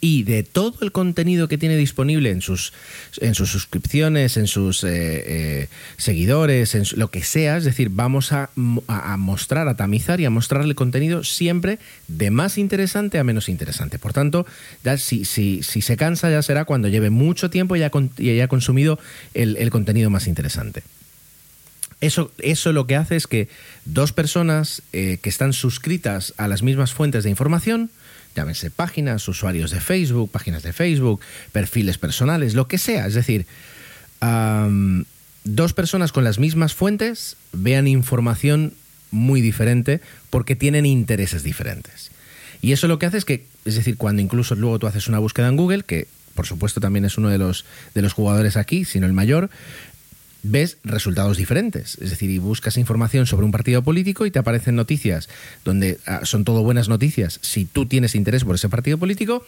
y 0.00 0.22
de 0.22 0.42
todo 0.42 0.78
el 0.80 0.92
contenido 0.92 1.46
que 1.46 1.58
tiene 1.58 1.76
disponible 1.76 2.30
en 2.30 2.40
sus, 2.40 2.72
en 3.20 3.34
sus 3.34 3.50
suscripciones, 3.50 4.36
en 4.38 4.46
sus 4.46 4.82
eh, 4.82 4.88
eh, 4.90 5.68
seguidores, 5.98 6.74
en 6.74 6.84
lo 6.96 7.10
que 7.10 7.22
sea, 7.22 7.58
es 7.58 7.64
decir, 7.64 7.90
vamos 7.90 8.32
a, 8.32 8.50
mostrar, 8.54 9.68
a 9.68 9.76
tamizar 9.76 10.20
y 10.20 10.24
a 10.24 10.30
mostrarle 10.30 10.74
contenido 10.74 11.22
siempre 11.22 11.78
de 12.08 12.30
más 12.30 12.56
interesante 12.56 13.18
a 13.18 13.24
menos 13.24 13.48
interesante. 13.48 13.98
Por 13.98 14.14
tanto, 14.14 14.46
ya 14.84 14.96
si, 14.96 15.24
si, 15.24 15.62
si 15.62 15.82
se 15.82 15.96
cansa 15.96 16.30
ya 16.30 16.42
será 16.42 16.64
cuando 16.64 16.88
lleve 16.88 17.10
mucho 17.10 17.50
tiempo 17.50 17.76
y 17.76 17.82
haya, 17.82 18.48
consumido 18.48 18.98
el, 19.34 19.70
contenido 19.70 20.08
más 20.08 20.26
interesante. 20.26 20.82
Eso, 22.00 22.32
eso, 22.38 22.72
lo 22.72 22.86
que 22.86 22.96
hace 22.96 23.16
es 23.16 23.26
que 23.26 23.48
dos 23.84 24.14
personas 24.14 24.80
eh, 24.94 25.18
que 25.20 25.28
están 25.28 25.52
suscritas 25.52 26.32
a 26.38 26.48
las 26.48 26.62
mismas 26.62 26.94
fuentes 26.94 27.24
de 27.24 27.30
información, 27.30 27.90
llámense 28.34 28.70
páginas, 28.70 29.26
usuarios 29.28 29.70
de 29.70 29.80
Facebook, 29.80 30.30
páginas 30.30 30.62
de 30.62 30.72
Facebook, 30.72 31.20
perfiles 31.52 31.98
personales, 31.98 32.54
lo 32.54 32.68
que 32.68 32.78
sea. 32.78 33.06
Es 33.06 33.14
decir, 33.14 33.46
dos 35.44 35.72
personas 35.72 36.12
con 36.12 36.24
las 36.24 36.38
mismas 36.38 36.74
fuentes 36.74 37.36
vean 37.52 37.86
información 37.88 38.74
muy 39.10 39.40
diferente 39.40 40.00
porque 40.30 40.56
tienen 40.56 40.86
intereses 40.86 41.42
diferentes. 41.42 42.10
Y 42.62 42.72
eso 42.72 42.88
lo 42.88 42.98
que 42.98 43.06
hace 43.06 43.18
es 43.18 43.24
que, 43.24 43.46
es 43.64 43.74
decir, 43.74 43.96
cuando 43.96 44.22
incluso 44.22 44.54
luego 44.54 44.78
tú 44.78 44.86
haces 44.86 45.08
una 45.08 45.18
búsqueda 45.18 45.48
en 45.48 45.56
Google, 45.56 45.82
que 45.82 46.06
por 46.34 46.46
supuesto 46.46 46.80
también 46.80 47.04
es 47.04 47.18
uno 47.18 47.28
de 47.28 47.38
los, 47.38 47.64
de 47.94 48.02
los 48.02 48.12
jugadores 48.12 48.56
aquí, 48.56 48.84
sino 48.84 49.06
el 49.06 49.12
mayor, 49.12 49.50
ves 50.42 50.78
resultados 50.84 51.36
diferentes. 51.36 51.98
Es 52.00 52.10
decir, 52.10 52.30
y 52.30 52.38
buscas 52.38 52.76
información 52.76 53.26
sobre 53.26 53.44
un 53.44 53.52
partido 53.52 53.82
político 53.82 54.26
y 54.26 54.30
te 54.30 54.38
aparecen 54.38 54.76
noticias 54.76 55.28
donde 55.64 55.98
ah, 56.06 56.20
son 56.24 56.44
todo 56.44 56.62
buenas 56.62 56.88
noticias 56.88 57.38
si 57.42 57.64
tú 57.64 57.86
tienes 57.86 58.14
interés 58.14 58.44
por 58.44 58.54
ese 58.54 58.68
partido 58.68 58.98
político 58.98 59.44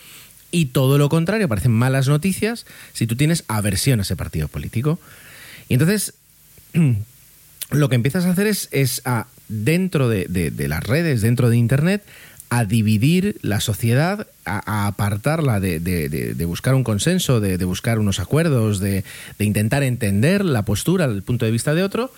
y 0.50 0.66
todo 0.66 0.98
lo 0.98 1.08
contrario, 1.08 1.46
aparecen 1.46 1.72
malas 1.72 2.08
noticias 2.08 2.66
si 2.92 3.06
tú 3.06 3.16
tienes 3.16 3.44
aversión 3.48 4.00
a 4.00 4.02
ese 4.02 4.16
partido 4.16 4.48
político. 4.48 4.98
Y 5.68 5.74
entonces, 5.74 6.14
lo 7.70 7.88
que 7.88 7.94
empiezas 7.94 8.26
a 8.26 8.30
hacer 8.30 8.46
es, 8.46 8.68
es 8.70 9.00
a, 9.06 9.26
dentro 9.48 10.08
de, 10.08 10.26
de 10.26 10.68
las 10.68 10.84
redes, 10.84 11.22
dentro 11.22 11.48
de 11.48 11.56
Internet, 11.56 12.04
a 12.50 12.66
dividir 12.66 13.38
la 13.40 13.60
sociedad, 13.60 14.26
a, 14.44 14.86
apartarla 14.86 15.60
de, 15.60 16.44
buscar 16.46 16.74
un 16.74 16.84
consenso, 16.84 17.40
de, 17.40 17.64
buscar 17.64 17.98
unos 17.98 18.20
acuerdos, 18.20 18.80
de, 18.80 19.04
intentar 19.38 19.82
entender 19.82 20.44
la 20.44 20.62
postura, 20.62 21.04
el 21.04 21.22
punto 21.22 21.44
de 21.44 21.50
vista 21.50 21.74
de 21.74 21.82
otro, 21.82 22.12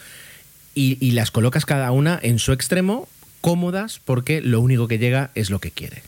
y, 0.75 1.11
las 1.12 1.31
colocas 1.31 1.66
cada 1.66 1.90
una 1.93 2.19
en 2.23 2.38
su 2.38 2.52
extremo, 2.52 3.09
cómodas, 3.40 4.00
porque 4.04 4.40
lo 4.40 4.61
único 4.61 4.88
que 4.88 4.99
llega 4.99 5.31
es 5.35 5.50
lo 5.50 5.59
que 5.61 5.71
quiere. 5.71 6.02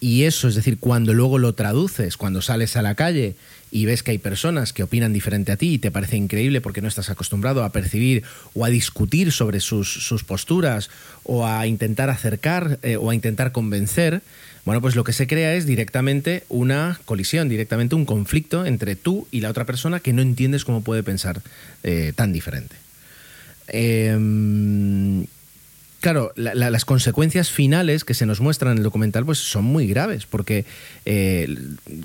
y 0.00 0.22
eso, 0.24 0.48
es 0.48 0.54
decir, 0.54 0.78
cuando 0.78 1.14
luego 1.14 1.38
lo 1.38 1.54
traduces, 1.54 2.16
cuando 2.16 2.42
sales 2.42 2.76
a 2.76 2.82
la 2.82 2.94
calle 2.94 3.36
y 3.74 3.86
ves 3.86 4.04
que 4.04 4.12
hay 4.12 4.18
personas 4.18 4.72
que 4.72 4.84
opinan 4.84 5.12
diferente 5.12 5.50
a 5.50 5.56
ti 5.56 5.74
y 5.74 5.78
te 5.78 5.90
parece 5.90 6.16
increíble 6.16 6.60
porque 6.60 6.80
no 6.80 6.86
estás 6.86 7.10
acostumbrado 7.10 7.64
a 7.64 7.72
percibir 7.72 8.22
o 8.54 8.64
a 8.64 8.68
discutir 8.68 9.32
sobre 9.32 9.58
sus, 9.58 10.22
posturas 10.24 10.90
o 11.24 11.44
a 11.44 11.66
intentar 11.66 12.08
acercar 12.08 12.78
eh, 12.84 12.96
o 12.96 13.10
a 13.10 13.16
intentar 13.16 13.50
convencer, 13.50 14.22
bueno, 14.64 14.80
pues 14.80 14.94
lo 14.94 15.02
que 15.02 15.12
se 15.12 15.26
crea 15.26 15.56
es 15.56 15.66
directamente 15.66 16.44
una 16.48 17.00
colisión, 17.04 17.48
directamente 17.48 17.96
un 17.96 18.04
conflicto 18.04 18.64
entre 18.64 18.94
tú 18.94 19.26
y 19.32 19.40
la 19.40 19.50
otra 19.50 19.64
persona 19.64 19.98
que 19.98 20.12
no 20.12 20.22
entiendes 20.22 20.64
cómo 20.64 20.84
puede 20.84 21.02
pensar 21.02 21.42
eh, 21.82 22.12
tan 22.14 22.32
diferente. 22.32 22.76
Em, 23.66 25.26
claro, 26.04 26.34
las 26.36 26.84
consecuencias 26.84 27.48
finales 27.48 28.04
que 28.04 28.12
se 28.12 28.26
nos 28.26 28.42
muestran 28.42 28.72
en 28.72 28.78
el 28.78 28.84
documental 28.84 29.24
pues 29.24 29.38
son 29.38 29.64
muy 29.64 29.86
graves, 29.86 30.26
porque 30.26 30.66
eh, 31.06 31.48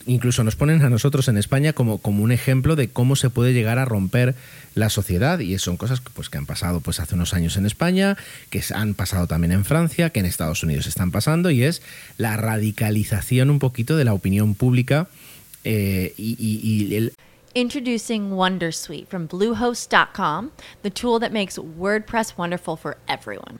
incluso 0.06 0.46
nos 0.46 0.56
ponen 0.56 0.82
a 0.84 0.90
nosotros 0.90 1.28
en 1.28 1.38
España 1.38 1.74
como, 1.74 1.98
como 1.98 2.24
un 2.24 2.32
ejemplo 2.32 2.78
de 2.78 2.88
cómo 2.88 3.18
se 3.18 3.30
puede 3.30 3.52
llegar 3.52 3.78
a 3.78 3.84
romper 3.84 4.36
la 4.74 4.90
sociedad 4.90 5.40
y 5.40 5.60
son 5.60 5.76
cosas 5.76 6.02
pues, 6.14 6.30
que 6.30 6.38
han 6.38 6.46
pasado 6.46 6.80
pues 6.80 7.02
hace 7.02 7.16
unos 7.16 7.34
años 7.34 7.58
en 7.58 7.66
España, 7.66 8.16
que 8.50 8.64
han 8.74 8.94
pasado 8.94 9.28
también 9.28 9.52
en 9.52 9.66
Francia, 9.66 10.12
que 10.12 10.22
en 10.22 10.28
Estados 10.28 10.64
Unidos 10.64 10.88
están 10.88 11.12
pasando 11.12 11.52
y 11.52 11.64
es 11.64 11.82
la 12.18 12.38
radicalización 12.38 13.50
un 13.50 13.60
poquito 13.60 13.98
de 13.98 14.06
la 14.06 14.14
opinión 14.14 14.56
pública 14.56 15.10
eh, 15.66 16.14
y 16.16 16.96
el 16.96 17.12
Introducing 17.54 18.30
Wondersuite 18.32 19.08
from 19.08 19.28
Bluehost.com, 19.28 20.52
the 20.84 20.90
tool 20.90 21.20
that 21.20 21.34
makes 21.34 21.58
WordPress 21.58 22.38
wonderful 22.38 22.78
for 22.78 22.98
everyone. 23.08 23.60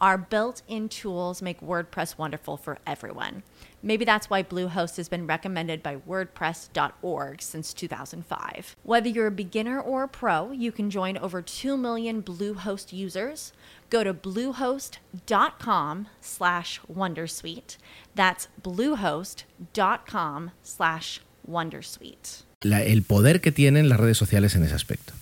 Our 0.00 0.16
built 0.16 0.62
in 0.66 0.88
tools 0.88 1.42
make 1.42 1.60
WordPress 1.60 2.16
wonderful 2.16 2.56
for 2.56 2.78
everyone. 2.86 3.42
Maybe 3.82 4.04
that's 4.06 4.30
why 4.30 4.42
Bluehost 4.42 4.96
has 4.96 5.10
been 5.10 5.26
recommended 5.26 5.82
by 5.82 5.96
WordPress.org 5.96 7.42
since 7.42 7.74
2005. 7.74 8.76
Whether 8.82 9.08
you're 9.08 9.26
a 9.26 9.30
beginner 9.30 9.78
or 9.78 10.04
a 10.04 10.08
pro, 10.08 10.52
you 10.52 10.72
can 10.72 10.90
join 10.90 11.18
over 11.18 11.42
2 11.42 11.76
million 11.76 12.22
Bluehost 12.22 12.94
users. 12.94 13.52
Go 13.90 14.02
to 14.02 14.14
bluehost.com 14.14 16.08
slash 16.20 16.80
Wondersuite. 16.90 17.76
That's 18.14 18.48
bluehost.com 18.62 20.50
slash 20.62 21.20
Wondersuite. 21.46 22.42
El 22.62 23.02
poder 23.02 23.40
que 23.40 23.52
tienen 23.52 23.88
las 23.88 23.98
redes 23.98 24.18
sociales 24.18 24.54
en 24.54 24.62
ese 24.62 24.74
aspecto. 24.74 25.14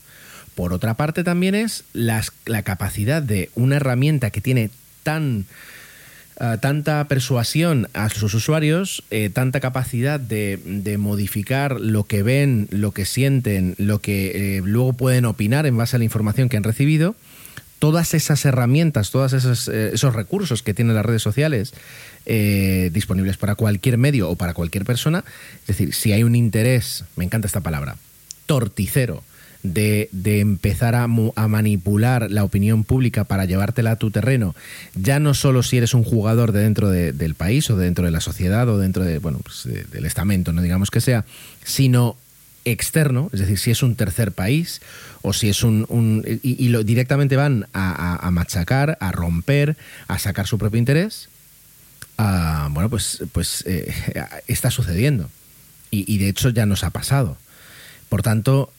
Por 0.59 0.73
otra 0.73 0.95
parte, 0.95 1.23
también 1.23 1.55
es 1.55 1.85
la 1.93 2.63
capacidad 2.65 3.23
de 3.23 3.49
una 3.55 3.77
herramienta 3.77 4.31
que 4.31 4.41
tiene 4.41 4.71
tan, 5.05 5.47
uh, 6.41 6.59
tanta 6.59 7.07
persuasión 7.07 7.89
a 7.93 8.09
sus 8.09 8.35
usuarios, 8.35 9.05
eh, 9.13 9.31
tanta 9.33 9.61
capacidad 9.61 10.19
de, 10.19 10.97
modificar 10.99 11.81
lo 11.81 12.03
que 12.03 12.25
ven, 12.25 12.67
lo 12.73 12.91
que 12.91 13.05
sienten, 13.05 13.77
lo 13.79 14.01
que 14.01 14.57
eh, 14.57 14.63
luego 14.65 14.95
pueden 14.95 15.27
opinar 15.27 15.65
en 15.65 15.77
base 15.77 15.95
a 15.95 16.01
la 16.01 16.05
información 16.07 16.49
que 16.49 16.57
han 16.57 16.65
recibido. 16.65 17.15
Todas 17.79 18.13
esas 18.13 18.45
herramientas, 18.45 19.13
todos 19.13 19.69
eh, 19.69 19.91
esos 19.95 20.13
recursos 20.13 20.65
que 20.65 20.75
tienen 20.75 20.97
las 20.97 21.07
redes 21.07 21.23
sociales 21.23 21.73
disponibles 22.27 23.37
para 23.37 23.55
cualquier 23.55 23.97
medio 23.97 24.29
o 24.29 24.35
para 24.35 24.55
cualquier 24.55 24.85
persona, 24.85 25.23
es 25.61 25.69
decir, 25.69 25.95
si 25.95 26.11
hay 26.11 26.25
un 26.25 26.35
interés, 26.35 27.05
me 27.15 27.25
encanta 27.25 27.47
esta 27.47 27.61
palabra, 27.61 27.95
torticero, 28.47 29.23
de, 29.63 30.09
empezar 30.25 30.95
a, 30.95 31.07
manipular 31.07 32.31
la 32.31 32.45
opinión 32.45 32.85
pública 32.85 33.25
para 33.25 33.45
llevártela 33.45 33.93
a 33.93 33.97
tu 33.97 34.11
terreno, 34.11 34.55
ya 34.95 35.19
no 35.19 35.35
solo 35.35 35.63
si 35.63 35.77
eres 35.79 35.95
un 35.95 36.05
jugador 36.05 36.53
de 36.53 36.61
dentro 36.61 36.91
del 36.91 37.35
país 37.35 37.69
o 37.71 37.77
dentro 37.77 38.05
de 38.05 38.11
la 38.11 38.21
sociedad 38.21 38.69
o 38.69 38.79
dentro 38.79 39.05
de, 39.05 39.19
bueno, 39.19 39.41
pues, 39.43 39.69
del 39.91 40.05
estamento, 40.05 40.53
no 40.53 40.63
digamos 40.63 40.91
que 40.91 41.01
sea, 41.01 41.25
sino 41.65 42.17
externo, 42.65 43.31
es 43.33 43.41
decir, 43.41 43.59
si 43.59 43.71
es 43.71 43.83
un 43.83 43.95
tercer 43.95 44.33
país 44.33 44.81
o 45.23 45.33
si 45.33 45.49
es 45.49 45.63
un... 45.63 46.25
y, 46.43 46.69
lo, 46.69 46.85
directamente 46.85 47.37
van 47.37 47.67
a, 47.73 48.29
machacar, 48.31 48.99
a 49.01 49.13
romper, 49.13 49.77
a 50.07 50.19
sacar 50.19 50.47
su 50.47 50.59
propio 50.59 50.79
interés, 50.79 51.29
bueno, 52.71 52.89
pues, 52.91 53.23
pues 53.33 53.65
eh, 53.67 53.93
está 54.47 54.71
sucediendo. 54.71 55.31
Y, 55.91 56.19
de 56.19 56.29
hecho 56.29 56.51
ya 56.51 56.67
nos 56.67 56.85
ha 56.85 56.91
pasado. 56.91 57.39
Por 58.11 58.23
tanto, 58.23 58.71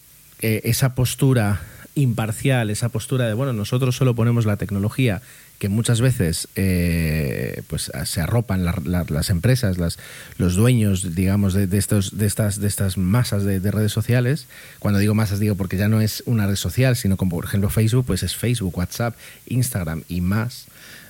eh, 0.41 0.61
esa 0.63 0.95
postura 0.95 1.61
imparcial, 1.95 2.69
esa 2.69 2.89
postura 2.89 3.27
de, 3.27 3.33
bueno, 3.33 3.53
nosotros 3.53 3.95
solo 3.95 4.15
ponemos 4.15 4.45
la 4.45 4.57
tecnología 4.57 5.21
que 5.59 5.67
muchas 5.67 5.99
veces 5.99 6.47
eh, 6.55 7.63
pues 7.67 7.91
se 8.05 8.21
arropan 8.21 8.63
las 8.63 9.29
empresas, 9.29 9.77
las, 9.77 9.99
los 10.37 10.55
dueños, 10.55 11.13
digamos, 11.15 11.53
de, 11.53 11.77
estos, 11.77 12.17
de, 12.17 12.25
estas, 12.27 12.61
de 12.61 12.67
estas 12.67 12.97
masas 12.97 13.43
de, 13.43 13.59
redes 13.59 13.91
sociales. 13.91 14.47
Cuando 14.79 15.01
digo 15.01 15.13
masas, 15.13 15.39
digo 15.39 15.55
porque 15.55 15.75
ya 15.75 15.89
no 15.89 15.99
es 15.99 16.23
una 16.25 16.47
red 16.47 16.55
social, 16.55 16.95
sino 16.95 17.17
como 17.17 17.35
por 17.35 17.43
ejemplo 17.43 17.69
Facebook, 17.69 18.05
pues 18.05 18.23
es 18.23 18.37
Facebook, 18.37 18.77
WhatsApp, 18.77 19.15
Instagram 19.47 20.03
y 20.07 20.21
más. 20.21 20.67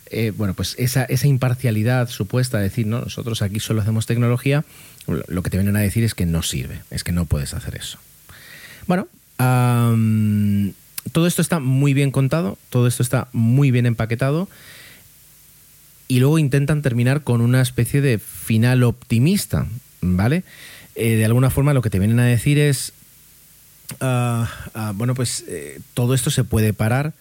Eh, 0.08 0.34
bueno, 0.36 0.56
pues 0.56 0.74
esa, 0.80 1.04
esa 1.04 1.28
imparcialidad 1.28 2.10
supuesta 2.10 2.58
de 2.58 2.64
decir, 2.64 2.88
no, 2.88 3.02
nosotros 3.02 3.44
aquí 3.44 3.60
solo 3.60 3.82
hacemos 3.82 4.08
tecnología, 4.08 4.66
lo 5.06 5.44
que 5.44 5.52
te 5.52 5.58
vienen 5.58 5.76
a 5.76 5.82
decir 5.82 6.04
es 6.04 6.16
que 6.16 6.26
no 6.26 6.42
sirve, 6.42 6.82
es 6.90 7.04
que 7.04 7.12
no 7.12 7.26
puedes 7.26 7.54
hacer 7.54 7.76
eso. 7.76 8.00
Bueno, 8.88 9.08
todo 9.40 11.28
esto 11.28 11.42
está 11.42 11.60
muy 11.60 11.94
bien 11.94 12.12
contado, 12.12 12.58
todo 12.70 12.88
esto 12.88 13.04
está 13.04 13.30
muy 13.32 13.72
bien 13.72 13.86
empaquetado 13.86 14.50
y 16.10 16.20
luego 16.20 16.40
intentan 16.40 16.82
terminar 16.82 17.24
con 17.24 17.40
una 17.40 17.62
especie 17.62 18.02
de 18.02 18.20
final 18.20 18.84
optimista, 18.84 19.68
¿vale? 20.02 20.44
Eh, 20.96 21.16
de 21.16 21.26
alguna 21.26 21.50
forma 21.50 21.74
lo 21.74 21.82
que 21.82 21.90
te 21.90 22.00
vienen 22.00 22.20
a 22.20 22.26
decir 22.26 22.58
es, 22.58 22.94
ah, 24.02 24.50
ah, 24.74 24.92
bueno, 24.96 25.16
pues 25.16 25.46
eh, 25.48 25.80
todo 25.94 26.14
esto 26.14 26.32
se 26.32 26.44
puede 26.44 26.74
parar 26.74 27.14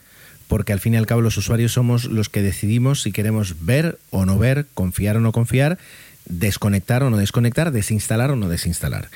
porque 0.48 0.72
al 0.72 0.80
fin 0.80 0.94
y 0.94 0.96
al 0.96 1.06
cabo 1.06 1.20
los 1.20 1.36
usuarios 1.36 1.72
somos 1.72 2.06
los 2.06 2.30
que 2.30 2.42
decidimos 2.42 3.02
si 3.02 3.12
queremos 3.12 3.64
ver 3.64 3.98
o 4.10 4.24
no 4.24 4.38
ver, 4.38 4.66
confiar 4.72 5.18
o 5.18 5.20
no 5.20 5.32
confiar, 5.32 5.78
desconectar 6.24 7.02
o 7.02 7.10
no 7.10 7.18
desconectar, 7.18 7.70
desinstalar 7.70 8.30
o 8.30 8.36
no 8.36 8.48
desinstalar. 8.48 9.10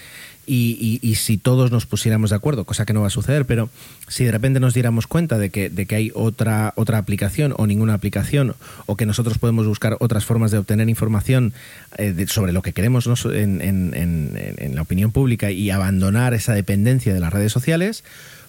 Y, 0.44 1.14
si 1.16 1.38
todos 1.38 1.70
nos 1.70 1.86
pusiéramos 1.86 2.30
de 2.30 2.36
acuerdo, 2.36 2.64
cosa 2.64 2.84
que 2.84 2.92
no 2.92 3.02
va 3.02 3.06
a 3.06 3.10
suceder, 3.10 3.46
pero 3.46 3.70
si 4.08 4.24
de 4.24 4.32
repente 4.32 4.58
nos 4.58 4.74
diéramos 4.74 5.06
cuenta 5.06 5.38
de 5.38 5.50
que, 5.50 5.70
de 5.70 5.86
que 5.86 5.94
hay 5.94 6.12
otra, 6.14 6.72
otra 6.76 6.98
aplicación 6.98 7.54
o 7.56 7.66
ninguna 7.66 7.94
aplicación, 7.94 8.54
o 8.86 8.96
que 8.96 9.06
nosotros 9.06 9.38
podemos 9.38 9.66
buscar 9.66 9.96
otras 10.00 10.24
formas 10.24 10.50
de 10.50 10.58
obtener 10.58 10.88
información 10.88 11.52
eh, 11.96 12.26
sobre 12.28 12.52
lo 12.52 12.62
que 12.62 12.72
queremos 12.72 13.06
en, 13.26 13.60
en, 13.62 14.74
la 14.74 14.82
opinión 14.82 15.12
pública 15.12 15.50
y 15.50 15.70
abandonar 15.70 16.34
esa 16.34 16.54
dependencia 16.54 17.14
de 17.14 17.20
las 17.20 17.32
redes 17.32 17.52
sociales, 17.52 18.02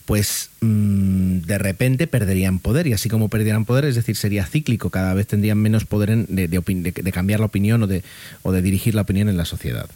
pues 0.05 0.49
mm, 0.61 1.39
de 1.41 1.57
repente 1.57 2.07
perderían 2.07 2.59
poder. 2.59 2.87
Y 2.87 2.93
así 2.93 3.09
como 3.09 3.29
perdieran 3.29 3.65
poder, 3.65 3.85
es 3.85 3.95
decir, 3.95 4.15
sería 4.15 4.45
cíclico, 4.45 4.89
cada 4.89 5.13
vez 5.13 5.27
tendrían 5.27 5.59
menos 5.59 5.85
poder 5.85 6.27
de, 6.27 6.47
de, 6.47 7.11
cambiar 7.11 7.39
la 7.39 7.45
opinión 7.45 7.83
o 7.83 7.87
de, 7.87 8.03
o 8.41 8.51
de 8.51 8.61
dirigir 8.61 8.95
la 8.95 9.03
opinión 9.03 9.29
en 9.29 9.37
la 9.37 9.45
sociedad. 9.45 9.87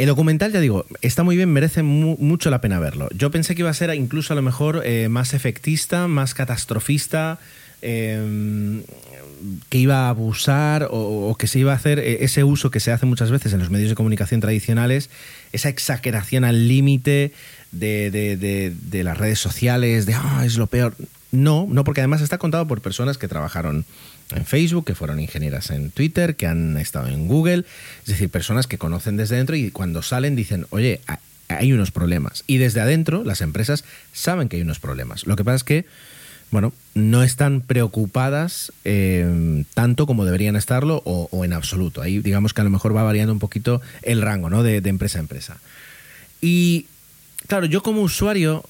El 0.00 0.06
documental, 0.06 0.50
ya 0.50 0.60
digo, 0.60 0.86
está 1.02 1.24
muy 1.24 1.36
bien, 1.36 1.52
merece 1.52 1.82
mucho 1.82 2.48
la 2.48 2.62
pena 2.62 2.80
verlo. 2.80 3.10
Yo 3.14 3.30
pensé 3.30 3.54
que 3.54 3.60
iba 3.60 3.68
a 3.68 3.74
ser 3.74 3.94
incluso 3.94 4.32
a 4.32 4.36
lo 4.36 4.40
mejor 4.40 4.80
eh, 4.86 5.10
más 5.10 5.34
efectista, 5.34 6.08
más 6.08 6.32
catastrofista, 6.32 7.38
em, 7.82 8.82
que 9.68 9.76
iba 9.76 10.06
a 10.06 10.08
abusar 10.08 10.88
o, 10.90 11.36
que 11.38 11.46
se 11.46 11.58
iba 11.58 11.72
a 11.72 11.74
hacer 11.74 11.98
eh, 11.98 12.24
ese 12.24 12.44
uso 12.44 12.70
que 12.70 12.80
se 12.80 12.92
hace 12.92 13.04
muchas 13.04 13.30
veces 13.30 13.52
en 13.52 13.58
los 13.58 13.68
medios 13.68 13.90
de 13.90 13.94
comunicación 13.94 14.40
tradicionales, 14.40 15.10
esa 15.52 15.68
exageración 15.68 16.44
al 16.44 16.66
límite 16.66 17.32
de, 17.70 19.02
las 19.04 19.18
redes 19.18 19.38
sociales, 19.38 20.06
de, 20.06 20.14
ah, 20.14 20.44
es 20.46 20.56
lo 20.56 20.66
peor. 20.66 20.94
No, 21.30 21.66
no, 21.68 21.84
porque 21.84 22.00
además 22.00 22.22
está 22.22 22.38
contado 22.38 22.66
por 22.66 22.80
personas 22.80 23.18
que 23.18 23.28
trabajaron 23.28 23.84
en 24.32 24.46
Facebook, 24.46 24.84
que 24.84 24.94
fueron 24.94 25.20
ingenieras 25.20 25.70
en 25.70 25.90
Twitter, 25.90 26.36
que 26.36 26.46
han 26.46 26.76
estado 26.76 27.08
en 27.08 27.28
Google, 27.28 27.64
es 28.02 28.06
decir, 28.06 28.28
personas 28.28 28.66
que 28.66 28.78
conocen 28.78 29.16
desde 29.16 29.36
dentro 29.36 29.56
y 29.56 29.70
cuando 29.70 30.02
salen 30.02 30.36
dicen, 30.36 30.66
oye, 30.70 31.00
hay 31.48 31.72
unos 31.72 31.90
problemas. 31.90 32.44
Y 32.46 32.58
desde 32.58 32.80
adentro 32.80 33.24
las 33.24 33.40
empresas 33.40 33.84
saben 34.12 34.48
que 34.48 34.56
hay 34.56 34.62
unos 34.62 34.78
problemas. 34.78 35.26
Lo 35.26 35.36
que 35.36 35.44
pasa 35.44 35.56
es 35.56 35.64
que, 35.64 35.84
bueno, 36.50 36.72
no 36.94 37.22
están 37.22 37.60
preocupadas 37.60 38.72
eh, 38.84 39.64
tanto 39.74 40.06
como 40.06 40.24
deberían 40.24 40.56
estarlo 40.56 41.02
o, 41.04 41.44
en 41.44 41.52
absoluto. 41.52 42.02
Ahí 42.02 42.18
digamos 42.20 42.54
que 42.54 42.60
a 42.60 42.64
lo 42.64 42.70
mejor 42.70 42.96
va 42.96 43.02
variando 43.02 43.32
un 43.32 43.38
poquito 43.38 43.80
el 44.02 44.22
rango 44.22 44.50
¿no? 44.50 44.62
de 44.62 44.76
empresa 44.76 45.18
a 45.18 45.20
empresa. 45.20 45.58
Y 46.40 46.86
claro, 47.46 47.66
yo 47.66 47.82
como 47.82 48.02
usuario 48.02 48.64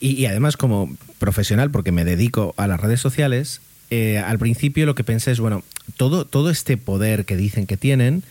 y, 0.00 0.24
además 0.24 0.56
como 0.56 0.96
profesional, 1.18 1.70
porque 1.70 1.92
me 1.92 2.06
dedico 2.06 2.54
a 2.56 2.66
las 2.66 2.80
redes 2.80 3.00
sociales, 3.00 3.60
eh, 3.90 4.18
al 4.18 4.38
principio 4.38 4.86
lo 4.86 4.94
que 4.94 5.04
pensé 5.04 5.32
es, 5.32 5.40
bueno, 5.40 5.62
todo, 5.96 6.24
todo 6.24 6.50
este 6.50 6.76
poder 6.76 7.24
que 7.24 7.36
dicen 7.36 7.66
que 7.66 7.76
tienen, 7.76 8.22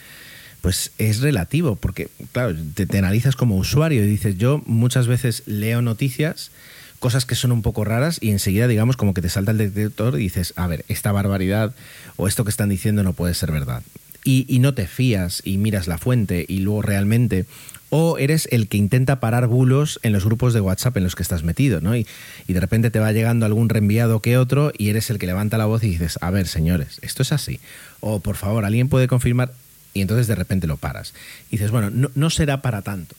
pues 0.61 0.91
es 0.97 1.21
relativo, 1.21 1.75
porque, 1.75 2.09
claro, 2.31 2.55
te, 2.73 2.97
analizas 2.97 3.35
como 3.35 3.57
usuario 3.57 4.03
y 4.03 4.07
dices, 4.07 4.37
yo 4.37 4.61
muchas 4.65 5.07
veces 5.07 5.43
leo 5.45 5.81
noticias, 5.81 6.51
cosas 6.99 7.25
que 7.25 7.35
son 7.35 7.51
un 7.51 7.61
poco 7.61 7.85
raras, 7.85 8.17
y 8.21 8.31
enseguida, 8.31 8.67
digamos, 8.67 8.97
como 8.97 9.13
que 9.13 9.21
te 9.21 9.29
salta 9.29 9.51
el 9.51 9.57
detector 9.57 10.15
y 10.15 10.23
dices, 10.23 10.53
a 10.55 10.67
ver, 10.67 10.85
esta 10.87 11.11
barbaridad 11.11 11.73
o 12.17 12.27
esto 12.27 12.43
que 12.43 12.49
están 12.49 12.69
diciendo 12.69 13.03
no 13.03 13.13
puede 13.13 13.33
ser 13.33 13.51
verdad. 13.51 13.83
Y, 14.25 14.45
y 14.49 14.59
no 14.59 14.73
te 14.73 14.85
fías 14.85 15.41
y 15.45 15.57
miras 15.57 15.87
la 15.87 15.97
fuente 15.97 16.45
y 16.47 16.59
luego 16.59 16.81
realmente 16.81 17.45
o 17.89 18.17
eres 18.17 18.47
el 18.52 18.67
que 18.67 18.78
intenta 18.78 19.19
parar 19.19 19.47
bulos 19.47 19.99
en 20.04 20.13
los 20.13 20.25
grupos 20.25 20.54
de 20.54 20.62
WhatsApp 20.62 20.97
en 20.97 21.04
los 21.04 21.15
que 21.15 21.23
estás 21.23 21.43
metido, 21.43 21.82
¿no? 21.82 21.95
Y, 21.95 22.06
de 22.47 22.60
repente 22.60 22.91
te 22.91 22.99
va 22.99 23.12
llegando 23.12 23.45
algún 23.45 23.69
reenviado 23.69 24.21
que 24.21 24.38
otro 24.38 24.71
y 24.78 24.89
eres 24.89 25.10
el 25.10 25.19
que 25.19 25.28
levanta 25.28 25.58
la 25.58 25.65
voz 25.65 25.84
y 25.84 25.89
dices, 25.89 26.17
a 26.21 26.30
ver, 26.30 26.47
señores, 26.47 26.99
esto 27.02 27.23
es 27.23 27.32
así. 27.32 27.60
O 27.99 28.19
por 28.19 28.36
favor, 28.36 28.65
alguien 28.65 28.89
puede 28.89 29.08
confirmar 29.08 29.52
y 29.93 30.02
entonces 30.02 30.28
de 30.28 30.36
repente 30.36 30.67
lo 30.67 30.78
paras. 30.78 31.13
Y 31.49 31.58
dices, 31.58 31.71
bueno, 31.71 31.89
no, 31.89 32.30
será 32.30 32.62
para 32.62 32.82
tanto. 32.82 33.15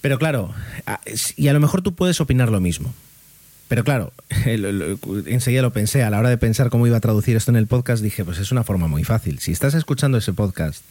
Pero 0.00 0.18
claro, 0.18 0.52
y 1.36 1.48
a 1.48 1.52
lo 1.52 1.60
mejor 1.60 1.82
tú 1.82 1.94
puedes 1.94 2.20
opinar 2.20 2.50
lo 2.50 2.60
mismo. 2.60 2.92
Pero 3.68 3.84
claro, 3.84 4.12
enseguida 4.44 5.62
lo 5.62 5.72
pensé, 5.72 6.02
a 6.02 6.10
la 6.10 6.18
hora 6.18 6.28
de 6.28 6.38
pensar 6.38 6.68
cómo 6.68 6.86
iba 6.86 6.96
a 6.96 7.00
traducir 7.00 7.36
esto 7.36 7.50
en 7.50 7.56
el 7.56 7.66
podcast, 7.66 8.02
dije, 8.02 8.24
pues 8.24 8.38
es 8.38 8.52
una 8.52 8.64
forma 8.64 8.88
muy 8.88 9.04
fácil. 9.04 9.38
Si 9.38 9.52
estás 9.52 9.74
escuchando 9.74 10.18
ese 10.18 10.32
podcast 10.32 10.82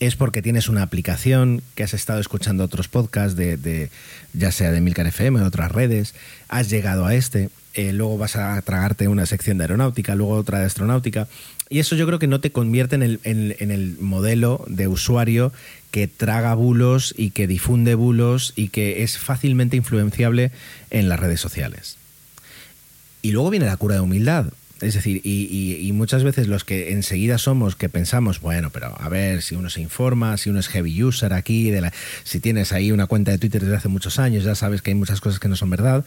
es 0.00 0.16
porque 0.16 0.42
tienes 0.42 0.68
una 0.68 0.82
aplicación, 0.82 1.62
que 1.74 1.82
has 1.82 1.94
estado 1.94 2.20
escuchando 2.20 2.64
otros 2.64 2.88
podcasts, 2.88 3.36
de, 3.36 3.90
ya 4.32 4.52
sea 4.52 4.70
de 4.70 4.80
Milcar 4.80 5.06
FM 5.06 5.40
o 5.40 5.46
otras 5.46 5.72
redes, 5.72 6.14
has 6.48 6.68
llegado 6.68 7.06
a 7.06 7.14
este, 7.14 7.50
eh, 7.74 7.92
luego 7.92 8.18
vas 8.18 8.36
a 8.36 8.60
tragarte 8.62 9.08
una 9.08 9.26
sección 9.26 9.58
de 9.58 9.64
aeronáutica, 9.64 10.14
luego 10.14 10.34
otra 10.34 10.60
de 10.60 10.66
astronáutica, 10.66 11.28
y 11.68 11.78
eso 11.78 11.96
yo 11.96 12.06
creo 12.06 12.18
que 12.18 12.28
no 12.28 12.40
te 12.40 12.52
convierte 12.52 12.94
en 12.94 13.02
el, 13.02 13.20
en 13.24 13.70
el 13.70 13.96
modelo 13.98 14.64
de 14.68 14.86
usuario 14.86 15.52
que 15.90 16.06
traga 16.06 16.54
bulos 16.54 17.14
y 17.16 17.30
que 17.30 17.46
difunde 17.46 17.94
bulos 17.94 18.52
y 18.54 18.68
que 18.68 19.02
es 19.02 19.18
fácilmente 19.18 19.76
influenciable 19.76 20.52
en 20.90 21.08
las 21.08 21.18
redes 21.18 21.40
sociales. 21.40 21.96
Y 23.22 23.32
luego 23.32 23.50
viene 23.50 23.66
la 23.66 23.76
cura 23.76 23.96
de 23.96 24.02
humildad. 24.02 24.52
Es 24.80 24.92
decir, 24.92 25.22
y, 25.24 25.90
muchas 25.94 26.22
veces 26.22 26.48
los 26.48 26.64
que 26.64 26.92
enseguida 26.92 27.38
somos 27.38 27.76
que 27.76 27.88
pensamos, 27.88 28.40
bueno, 28.40 28.68
pero 28.70 28.94
a 29.00 29.08
ver, 29.08 29.40
si 29.40 29.54
uno 29.54 29.70
se 29.70 29.80
informa, 29.80 30.36
si 30.36 30.50
uno 30.50 30.60
es 30.60 30.68
heavy 30.68 31.02
user 31.02 31.32
aquí, 31.32 31.70
de 31.70 31.80
la, 31.80 31.92
si 32.24 32.40
tienes 32.40 32.72
ahí 32.72 32.92
una 32.92 33.06
cuenta 33.06 33.30
de 33.30 33.38
Twitter 33.38 33.62
desde 33.62 33.76
hace 33.76 33.88
muchos 33.88 34.18
años, 34.18 34.44
ya 34.44 34.54
sabes 34.54 34.82
que 34.82 34.90
hay 34.90 34.94
muchas 34.94 35.22
cosas 35.22 35.40
que 35.40 35.48
no 35.48 35.56
son 35.56 35.70
verdad. 35.70 36.04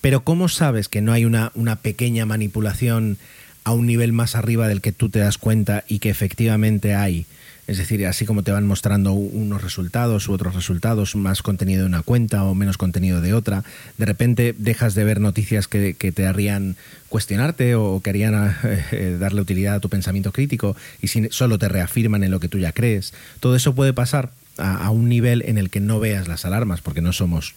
Pero 0.00 0.22
¿cómo 0.22 0.48
sabes 0.48 0.88
que 0.88 1.02
no 1.02 1.12
hay 1.12 1.24
una, 1.24 1.50
una 1.54 1.76
pequeña 1.76 2.26
manipulación 2.26 3.18
a 3.64 3.72
un 3.72 3.86
nivel 3.86 4.12
más 4.12 4.36
arriba 4.36 4.68
del 4.68 4.80
que 4.80 4.92
tú 4.92 5.08
te 5.08 5.18
das 5.18 5.36
cuenta 5.36 5.84
y 5.88 5.98
que 5.98 6.10
efectivamente 6.10 6.94
hay? 6.94 7.26
Es 7.70 7.78
decir, 7.78 8.04
así 8.04 8.26
como 8.26 8.42
te 8.42 8.50
van 8.50 8.66
mostrando 8.66 9.12
unos 9.12 9.62
resultados 9.62 10.26
u 10.26 10.32
otros 10.32 10.56
resultados, 10.56 11.14
más 11.14 11.40
contenido 11.40 11.82
de 11.82 11.86
una 11.86 12.02
cuenta 12.02 12.42
o 12.42 12.52
menos 12.52 12.76
contenido 12.76 13.20
de 13.20 13.32
otra, 13.32 13.62
de 13.96 14.06
repente 14.06 14.56
dejas 14.58 14.96
de 14.96 15.04
ver 15.04 15.20
noticias 15.20 15.68
que, 15.68 15.94
te 15.94 16.26
harían 16.26 16.74
cuestionarte 17.08 17.76
o 17.76 18.00
que 18.02 18.10
harían 18.10 18.56
eh, 18.90 19.16
darle 19.20 19.40
utilidad 19.40 19.76
a 19.76 19.80
tu 19.80 19.88
pensamiento 19.88 20.32
crítico 20.32 20.74
y 21.00 21.06
solo 21.06 21.60
te 21.60 21.68
reafirman 21.68 22.24
en 22.24 22.32
lo 22.32 22.40
que 22.40 22.48
tú 22.48 22.58
ya 22.58 22.72
crees. 22.72 23.14
Todo 23.38 23.54
eso 23.54 23.72
puede 23.72 23.92
pasar 23.92 24.32
a, 24.58 24.90
un 24.90 25.08
nivel 25.08 25.42
en 25.46 25.56
el 25.56 25.70
que 25.70 25.78
no 25.78 26.00
veas 26.00 26.26
las 26.26 26.44
alarmas, 26.44 26.80
porque 26.80 27.02
no 27.02 27.12
somos 27.12 27.54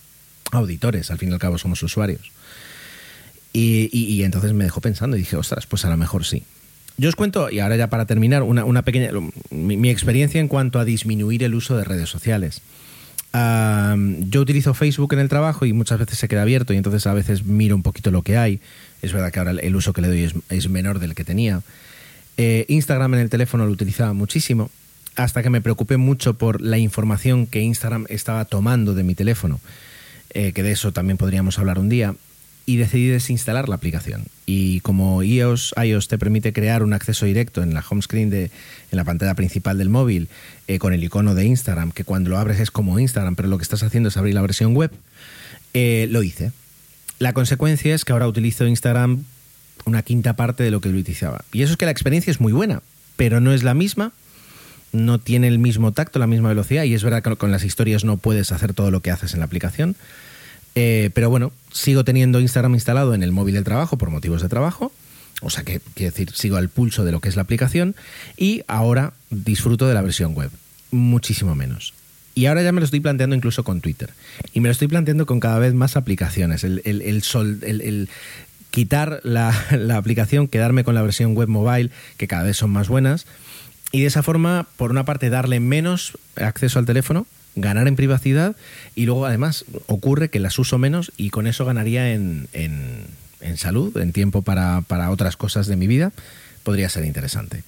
auditores, 0.52 1.10
al 1.10 1.17
fin 1.17 1.30
y 1.30 1.34
al 1.34 1.39
cabo 1.39 1.58
somos 1.58 1.82
usuarios. 1.82 2.32
Y, 3.52 3.89
y 3.91 4.23
entonces 4.23 4.54
me 4.54 4.65
dejó 4.65 4.80
pensando 4.80 5.17
y 5.17 5.21
dije, 5.21 5.38
ostras, 5.38 5.65
pues 5.65 5.86
a 5.86 5.89
lo 5.89 5.97
mejor 5.97 6.23
sí. 6.23 6.43
Yo 6.97 7.10
os 7.10 7.15
cuento, 7.15 7.49
y 7.49 7.60
ahora 7.60 7.75
ya 7.75 7.88
para 7.88 8.06
terminar, 8.06 8.43
una, 8.43 8.82
pequeña. 8.84 9.10
Mi, 9.49 9.89
experiencia 9.89 10.39
en 10.39 10.47
cuanto 10.47 10.79
a 10.79 10.86
disminuir 10.86 11.43
el 11.43 11.56
uso 11.56 11.75
de 11.75 11.84
redes 11.84 12.10
sociales. 12.10 12.62
yo 13.34 14.41
utilizo 14.41 14.73
Facebook 14.73 15.13
en 15.13 15.19
el 15.19 15.29
trabajo 15.29 15.65
y 15.65 15.73
muchas 15.73 15.99
veces 15.99 16.19
se 16.19 16.27
queda 16.27 16.43
abierto 16.43 16.73
y 16.73 16.77
entonces 16.77 17.08
a 17.08 17.13
veces 17.13 17.45
miro 17.45 17.75
un 17.75 17.84
poquito 17.84 18.12
lo 18.12 18.21
que 18.21 18.38
hay. 18.38 18.62
Es 19.01 19.12
verdad 19.12 19.32
que 19.32 19.39
ahora 19.39 19.51
el 19.51 19.75
uso 19.75 19.91
que 19.93 20.01
le 20.01 20.08
doy 20.08 20.32
es, 20.49 20.69
menor 20.69 20.99
del 20.99 21.15
que 21.15 21.23
tenía. 21.23 21.62
Eh, 22.38 22.65
Instagram 22.67 23.15
en 23.15 23.21
el 23.21 23.29
teléfono 23.29 23.65
lo 23.65 23.71
utilizaba 23.71 24.13
muchísimo 24.13 24.69
hasta 25.15 25.43
que 25.43 25.49
me 25.49 25.62
preocupé 25.62 25.97
mucho 25.97 26.36
por 26.36 26.62
la 26.62 26.77
información 26.77 27.45
que 27.47 27.62
Instagram 27.62 28.06
estaba 28.10 28.45
tomando 28.45 28.93
de 28.95 29.03
mi 29.03 29.13
teléfono, 29.13 29.60
eh, 30.32 30.51
que 30.53 30.63
de 30.63 30.71
eso 30.71 30.91
también 30.91 31.17
podríamos 31.17 31.60
hablar 31.60 31.77
un 31.77 31.89
día 31.89 32.15
y 32.65 32.77
decidí 32.77 33.08
desinstalar 33.08 33.69
la 33.69 33.75
aplicación. 33.75 34.25
Y 34.45 34.82
como 34.82 35.23
iOS, 35.23 35.73
iOS 35.82 36.08
te 36.10 36.17
permite 36.17 36.51
crear 36.51 36.84
un 36.84 36.93
acceso 36.93 37.25
directo 37.25 37.63
en 37.63 37.73
la 37.73 37.84
home 37.88 38.01
screen 38.01 38.29
de 38.29 38.51
en 38.91 38.97
la 38.97 39.06
pantalla 39.06 39.36
principal 39.36 39.77
del 39.77 39.89
móvil 39.89 40.27
eh, 40.67 40.79
con 40.79 40.93
el 40.93 41.03
icono 41.03 41.34
de 41.34 41.45
Instagram, 41.45 41.91
que 41.91 42.03
cuando 42.03 42.29
lo 42.29 42.38
abres 42.38 42.60
es 42.60 42.71
como 42.71 42.99
Instagram, 42.99 43.36
pero 43.36 43.47
lo 43.47 43.58
que 43.58 43.63
estás 43.63 43.84
haciendo 43.84 44.10
es 44.10 44.17
abrir 44.17 44.36
la 44.36 44.41
versión 44.41 44.75
web, 44.75 44.91
eh, 45.73 46.08
lo 46.10 46.23
hice. 46.23 46.51
La 47.19 47.34
consecuencia 47.34 47.95
es 47.95 48.06
que 48.06 48.12
ahora 48.12 48.27
utilizo 48.27 48.67
Instagram 48.67 49.23
una 49.86 50.01
quinta 50.01 50.34
parte 50.36 50.63
de 50.63 50.71
lo 50.71 50.82
que 50.82 50.89
lo 50.89 50.97
utilizaba. 50.97 51.43
Y 51.51 51.62
eso 51.62 51.73
es 51.73 51.77
que 51.77 51.86
la 51.86 51.91
experiencia 51.91 52.32
es 52.32 52.39
muy 52.39 52.53
buena, 52.53 52.82
pero 53.15 53.39
no 53.39 53.53
es 53.53 53.63
la 53.63 53.73
misma, 53.73 54.12
no 54.91 55.19
tiene 55.19 55.47
el 55.47 55.60
mismo 55.60 55.91
tacto, 55.91 56.19
la 56.19 56.27
misma 56.27 56.49
velocidad, 56.49 56.84
y 56.84 56.93
es 56.93 57.03
verdad 57.03 57.23
que 57.23 57.36
con 57.36 57.51
las 57.51 57.63
historias 57.63 58.03
no 58.03 58.17
puedes 58.17 58.51
hacer 58.51 58.73
todo 58.73 58.91
lo 58.91 59.01
que 59.01 59.12
haces 59.12 59.34
en 59.34 59.39
la 59.39 59.45
aplicación. 59.45 59.95
Eh, 60.75 61.12
pero 61.13 61.29
bueno, 61.29 61.51
sigo 61.71 62.03
teniendo 62.03 62.39
Instagram 62.39 62.73
instalado 62.73 63.13
en 63.13 63.23
el 63.23 63.31
móvil 63.31 63.55
del 63.55 63.63
trabajo 63.63 63.97
por 63.97 64.09
motivos 64.09 64.41
de 64.41 64.49
trabajo. 64.49 64.91
O 65.41 65.49
sea 65.49 65.63
que, 65.63 65.81
quiero 65.93 66.12
decir, 66.12 66.31
sigo 66.33 66.57
al 66.57 66.69
pulso 66.69 67.03
de 67.03 67.12
lo 67.12 67.19
que 67.19 67.29
es 67.29 67.36
la 67.36 67.41
aplicación 67.41 67.95
y 68.38 68.63
ahora 68.67 69.13
disfruto 69.29 69.88
de 69.88 69.93
la 69.93 70.01
versión 70.01 70.33
web. 70.33 70.49
Muchísimo 70.91 71.55
menos. 71.55 71.93
Y 72.36 72.47
ahora 72.47 72.63
ya 72.63 72.71
me 72.71 72.79
lo 72.79 72.86
estoy 72.86 72.99
planteando 72.99 73.36
incluso 73.36 73.63
con 73.63 73.81
Twitter. 73.81 74.09
Y 74.53 74.59
me 74.59 74.67
lo 74.67 74.71
estoy 74.71 74.88
planteando 74.88 75.25
con 75.25 75.39
cada 75.39 75.59
vez 75.59 75.73
más 75.73 75.97
aplicaciones. 75.97 76.63
El, 76.63 76.81
el, 76.86 77.21
sol, 77.23 77.59
el 77.63 78.09
quitar 78.71 79.19
la, 79.23 79.53
la, 79.77 79.97
aplicación, 79.97 80.47
quedarme 80.47 80.83
con 80.83 80.95
la 80.95 81.03
versión 81.03 81.36
web 81.36 81.47
mobile, 81.47 81.91
que 82.17 82.27
cada 82.27 82.43
vez 82.43 82.57
son 82.57 82.71
más 82.71 82.88
buenas. 82.88 83.27
Y 83.91 84.01
de 84.01 84.07
esa 84.07 84.23
forma, 84.23 84.65
por 84.77 84.89
una 84.89 85.05
parte, 85.05 85.29
darle 85.29 85.59
menos 85.59 86.17
acceso 86.36 86.79
al 86.79 86.86
teléfono, 86.86 87.27
ganar 87.55 87.87
en 87.87 87.95
privacidad 87.95 88.55
y 88.95 89.05
luego 89.05 89.25
además 89.25 89.65
ocurre 89.87 90.29
que 90.29 90.39
las 90.39 90.57
uso 90.59 90.77
menos 90.77 91.11
y 91.17 91.29
con 91.29 91.47
eso 91.47 91.65
ganaría 91.65 92.13
en, 92.13 92.47
en, 92.53 93.57
salud, 93.57 93.95
en 93.97 94.11
tiempo 94.11 94.41
para, 94.41 94.81
para, 94.81 95.11
otras 95.11 95.37
cosas 95.37 95.67
de 95.67 95.75
mi 95.75 95.87
vida. 95.87 96.11
Podría 96.63 96.89
ser 96.89 97.05
interesante. 97.05 97.63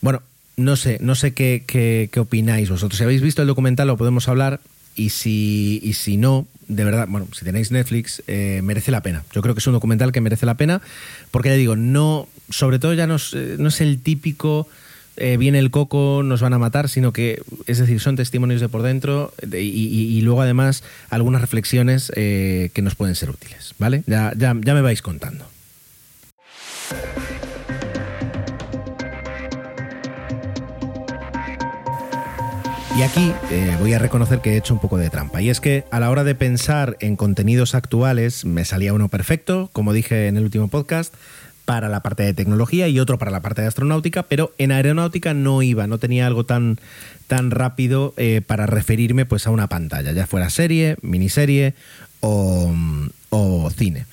Bueno, 0.00 0.22
no 0.56 0.76
sé, 0.76 0.98
no 1.00 1.14
sé 1.14 1.32
qué, 1.32 1.64
qué, 1.66 2.08
qué 2.12 2.20
opináis 2.20 2.68
vosotros. 2.68 2.98
Si 2.98 3.04
habéis 3.04 3.22
visto 3.22 3.42
el 3.42 3.48
documental 3.48 3.86
lo 3.86 3.96
podemos 3.96 4.28
hablar 4.28 4.60
y 4.96 5.10
si, 5.10 5.80
y 5.82 5.94
si 5.94 6.16
no, 6.16 6.46
de 6.68 6.84
verdad, 6.84 7.06
bueno, 7.08 7.28
si 7.32 7.44
tenéis 7.44 7.70
Netflix, 7.70 8.22
eh, 8.26 8.60
merece 8.62 8.90
la 8.90 9.02
pena. 9.02 9.24
Yo 9.32 9.42
creo 9.42 9.54
que 9.54 9.60
es 9.60 9.66
un 9.66 9.72
documental 9.72 10.12
que 10.12 10.20
merece 10.20 10.46
la 10.46 10.56
pena 10.56 10.82
porque 11.30 11.50
ya 11.50 11.54
digo, 11.56 11.76
no, 11.76 12.28
sobre 12.50 12.78
todo 12.78 12.94
ya 12.94 13.06
no 13.06 13.16
no 13.58 13.68
es 13.68 13.80
el 13.80 14.00
típico 14.00 14.68
eh, 15.16 15.36
viene 15.36 15.58
el 15.58 15.70
coco, 15.70 16.22
nos 16.24 16.40
van 16.40 16.54
a 16.54 16.58
matar, 16.58 16.88
sino 16.88 17.12
que, 17.12 17.42
es 17.66 17.78
decir, 17.78 18.00
son 18.00 18.16
testimonios 18.16 18.60
de 18.60 18.68
por 18.68 18.82
dentro 18.82 19.32
y, 19.52 20.20
luego 20.22 20.42
además 20.42 20.82
algunas 21.10 21.40
reflexiones 21.40 22.10
eh, 22.16 22.70
que 22.74 22.82
nos 22.82 22.94
pueden 22.94 23.14
ser 23.14 23.30
útiles, 23.30 23.74
¿vale? 23.78 24.02
Ya, 24.06 24.32
ya, 24.36 24.54
me 24.54 24.80
vais 24.80 25.02
contando. 25.02 25.44
Y 32.96 33.02
aquí 33.02 33.32
eh, 33.50 33.76
voy 33.80 33.92
a 33.92 33.98
reconocer 33.98 34.38
que 34.38 34.52
he 34.52 34.56
hecho 34.56 34.72
un 34.72 34.80
poco 34.80 34.98
de 34.98 35.10
trampa. 35.10 35.42
Y 35.42 35.50
es 35.50 35.60
que 35.60 35.84
a 35.90 35.98
la 35.98 36.10
hora 36.10 36.22
de 36.22 36.36
pensar 36.36 36.96
en 37.00 37.16
contenidos 37.16 37.74
actuales 37.74 38.44
me 38.44 38.64
salía 38.64 38.92
uno 38.92 39.08
perfecto, 39.08 39.68
como 39.72 39.92
dije 39.92 40.28
en 40.28 40.36
el 40.36 40.44
último 40.44 40.68
podcast, 40.68 41.12
para 41.64 41.88
la 41.88 42.00
parte 42.00 42.22
de 42.22 42.34
tecnología 42.34 42.88
y 42.88 43.00
otro 43.00 43.18
para 43.18 43.30
la 43.30 43.40
parte 43.40 43.62
de 43.62 43.68
astronáutica, 43.68 44.24
pero 44.24 44.52
en 44.58 44.72
aeronáutica 44.72 45.34
no 45.34 45.62
iba, 45.62 45.86
no 45.86 45.98
tenía 45.98 46.26
algo 46.26 46.44
tan, 46.44 46.78
tan 47.26 47.50
rápido 47.50 48.14
eh, 48.16 48.42
para 48.46 48.66
referirme 48.66 49.26
pues 49.26 49.46
a 49.46 49.50
una 49.50 49.68
pantalla, 49.68 50.12
ya 50.12 50.26
fuera 50.26 50.50
serie, 50.50 50.96
miniserie 51.02 51.74
o, 52.20 52.72
o 53.30 53.70
cine. 53.70 54.06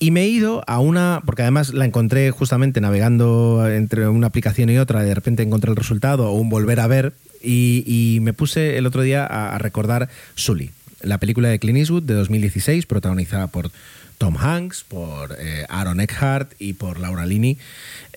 Y 0.00 0.12
me 0.12 0.22
he 0.22 0.28
ido 0.28 0.62
a 0.68 0.78
una, 0.78 1.22
porque 1.26 1.42
además 1.42 1.74
la 1.74 1.84
encontré 1.84 2.30
justamente 2.30 2.80
navegando 2.80 3.68
entre 3.68 4.08
una 4.08 4.28
aplicación 4.28 4.70
y 4.70 4.78
otra, 4.78 5.02
de 5.02 5.14
repente 5.14 5.42
encontré 5.42 5.70
el 5.70 5.76
resultado 5.76 6.30
o 6.30 6.32
un 6.32 6.48
volver 6.48 6.78
a 6.80 6.86
ver, 6.86 7.14
y, 7.40 8.18
me 8.22 8.32
puse 8.32 8.78
el 8.78 8.86
otro 8.86 9.02
día 9.02 9.24
a, 9.24 9.54
a 9.54 9.58
recordar 9.58 10.08
Sully, 10.34 10.72
la 11.02 11.18
película 11.18 11.48
de 11.48 11.60
Clint 11.60 11.78
Eastwood 11.78 12.02
de 12.02 12.14
2016, 12.14 12.86
protagonizada 12.86 13.46
por 13.46 13.70
Tom 14.18 14.36
Hanks, 14.36 14.84
por 14.84 15.36
eh, 15.38 15.64
Aaron 15.68 16.00
Eckhart 16.00 16.52
y 16.58 16.74
por 16.74 16.98
Laura 16.98 17.24
Linney, 17.24 17.58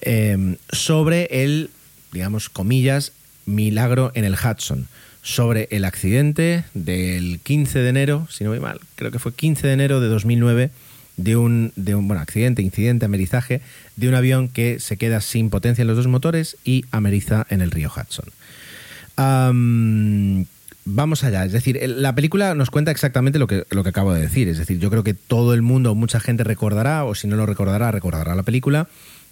eh, 0.01 0.57
sobre 0.71 1.43
el, 1.43 1.69
digamos, 2.11 2.49
comillas, 2.49 3.13
milagro 3.45 4.11
en 4.15 4.25
el 4.25 4.33
Hudson, 4.33 4.87
sobre 5.21 5.67
el 5.71 5.85
accidente 5.85 6.65
del 6.73 7.39
15 7.41 7.79
de 7.79 7.89
enero, 7.89 8.27
si 8.29 8.43
no 8.43 8.49
voy 8.49 8.59
mal, 8.59 8.79
creo 8.95 9.11
que 9.11 9.19
fue 9.19 9.33
15 9.33 9.67
de 9.67 9.73
enero 9.73 10.01
de 10.01 10.07
2009, 10.07 10.71
de 11.17 11.35
un, 11.35 11.71
de 11.75 11.93
un 11.93 12.07
bueno, 12.07 12.21
accidente, 12.21 12.61
incidente, 12.61 13.05
amerizaje, 13.05 13.61
de 13.95 14.09
un 14.09 14.15
avión 14.15 14.47
que 14.49 14.79
se 14.79 14.97
queda 14.97 15.21
sin 15.21 15.49
potencia 15.49 15.83
en 15.83 15.87
los 15.87 15.97
dos 15.97 16.07
motores 16.07 16.57
y 16.63 16.85
ameriza 16.91 17.45
en 17.49 17.61
el 17.61 17.69
río 17.69 17.91
Hudson 17.95 18.31
vamos 20.85 21.23
allá. 21.23 21.45
Es 21.45 21.51
decir, 21.51 21.79
la 21.87 22.15
película 22.15 22.55
nos 22.55 22.69
cuenta 22.69 22.91
exactamente 22.91 23.39
lo 23.39 23.47
que, 23.47 23.65
lo 23.69 23.83
que 23.83 23.89
acabo 23.89 24.13
de 24.13 24.21
decir. 24.21 24.47
Es 24.47 24.57
decir, 24.57 24.79
yo 24.79 24.89
creo 24.89 25.03
que 25.03 25.13
todo 25.13 25.53
el 25.53 25.61
mundo, 25.61 25.95
mucha 25.95 26.19
gente 26.19 26.43
recordará, 26.43 27.05
o 27.05 27.15
si 27.15 27.27
no 27.27 27.35
lo 27.35 27.45
recordará, 27.45 27.91
recordará 27.91 28.35
la 28.35 28.43
película, 28.43 28.87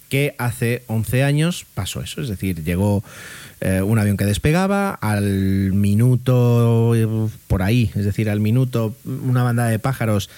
que 0.08 0.34
hace 0.38 0.82
11 0.88 1.22
años 1.22 1.66
pasó 1.74 2.02
eso. 2.02 2.20
Es 2.20 2.28
decir, 2.28 2.64
llegó 2.64 3.02
eh, 3.60 3.82
un 3.82 3.98
avión 3.98 4.16
que 4.16 4.24
despegaba, 4.24 4.92
al 4.94 5.72
minuto 5.72 6.94
por 7.46 7.62
ahí, 7.62 7.90
es 7.94 8.04
decir, 8.04 8.28
al 8.28 8.40
minuto 8.40 8.94
una 9.04 9.42
bandada 9.42 9.70
de 9.70 9.78
pájaros 9.78 10.30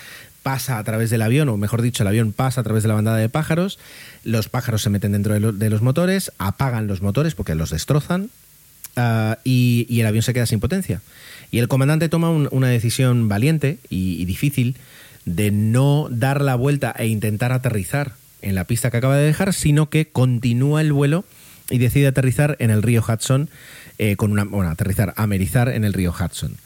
pasa 0.43 0.79
a 0.79 0.85
través 0.85 1.11
del 1.11 1.23
avión, 1.23 1.49
o 1.49 1.57
mejor 1.57 1.83
dicho, 1.83 2.03
el 2.03 2.09
avión 2.09 2.33
pasa 2.33 2.61
a 2.61 2.65
través 2.65 2.83
de 2.83 2.89
la 2.89 2.95
bandada 2.95 3.17
de 3.17 3.29
pájaros, 3.29 3.79
los 4.25 4.49
pájaros 4.49 4.83
se 4.83 4.91
meten 4.91 5.13
dentro 5.13 5.53
de 5.53 5.71
los 5.71 5.83
motores, 5.83 6.33
apagan 6.39 6.89
los 6.89 7.01
motores 7.01 7.35
porque 7.35 7.55
los 7.55 7.71
destrozan, 7.71 8.31
Ah, 8.97 9.39
y, 9.45 9.87
el 10.01 10.07
avión 10.07 10.23
se 10.23 10.35
queda 10.35 10.47
sin 10.47 10.61
potencia. 10.61 11.01
Y 11.51 11.59
el 11.59 11.69
comandante 11.69 12.09
toma 12.09 12.31
una 12.31 12.69
decisión 12.69 13.29
valiente 13.29 13.79
y, 13.89 14.25
difícil 14.25 14.77
de 15.25 15.51
no 15.51 16.09
dar 16.11 16.41
la 16.41 16.55
vuelta 16.55 16.95
e 16.99 17.07
intentar 17.07 17.53
aterrizar 17.53 18.15
en 18.41 18.55
la 18.55 18.65
pista 18.65 18.91
que 18.91 18.97
acaba 18.97 19.17
de 19.17 19.27
dejar, 19.27 19.53
sino 19.55 19.89
que 19.89 20.09
continúa 20.09 20.81
el 20.81 20.93
vuelo 20.93 21.25
y 21.71 21.79
decide 21.79 22.09
aterrizar 22.09 22.57
en 22.59 22.71
el 22.71 22.83
río 22.83 23.05
Hudson, 23.07 23.49
eh, 23.99 24.17
con 24.17 24.33
una, 24.33 24.45
bueno, 24.45 24.71
aterrizar, 24.71 25.15
amerizar 25.17 25.69
en 25.69 25.85
el 25.85 25.93
río 25.93 26.13
Hudson. 26.13 26.57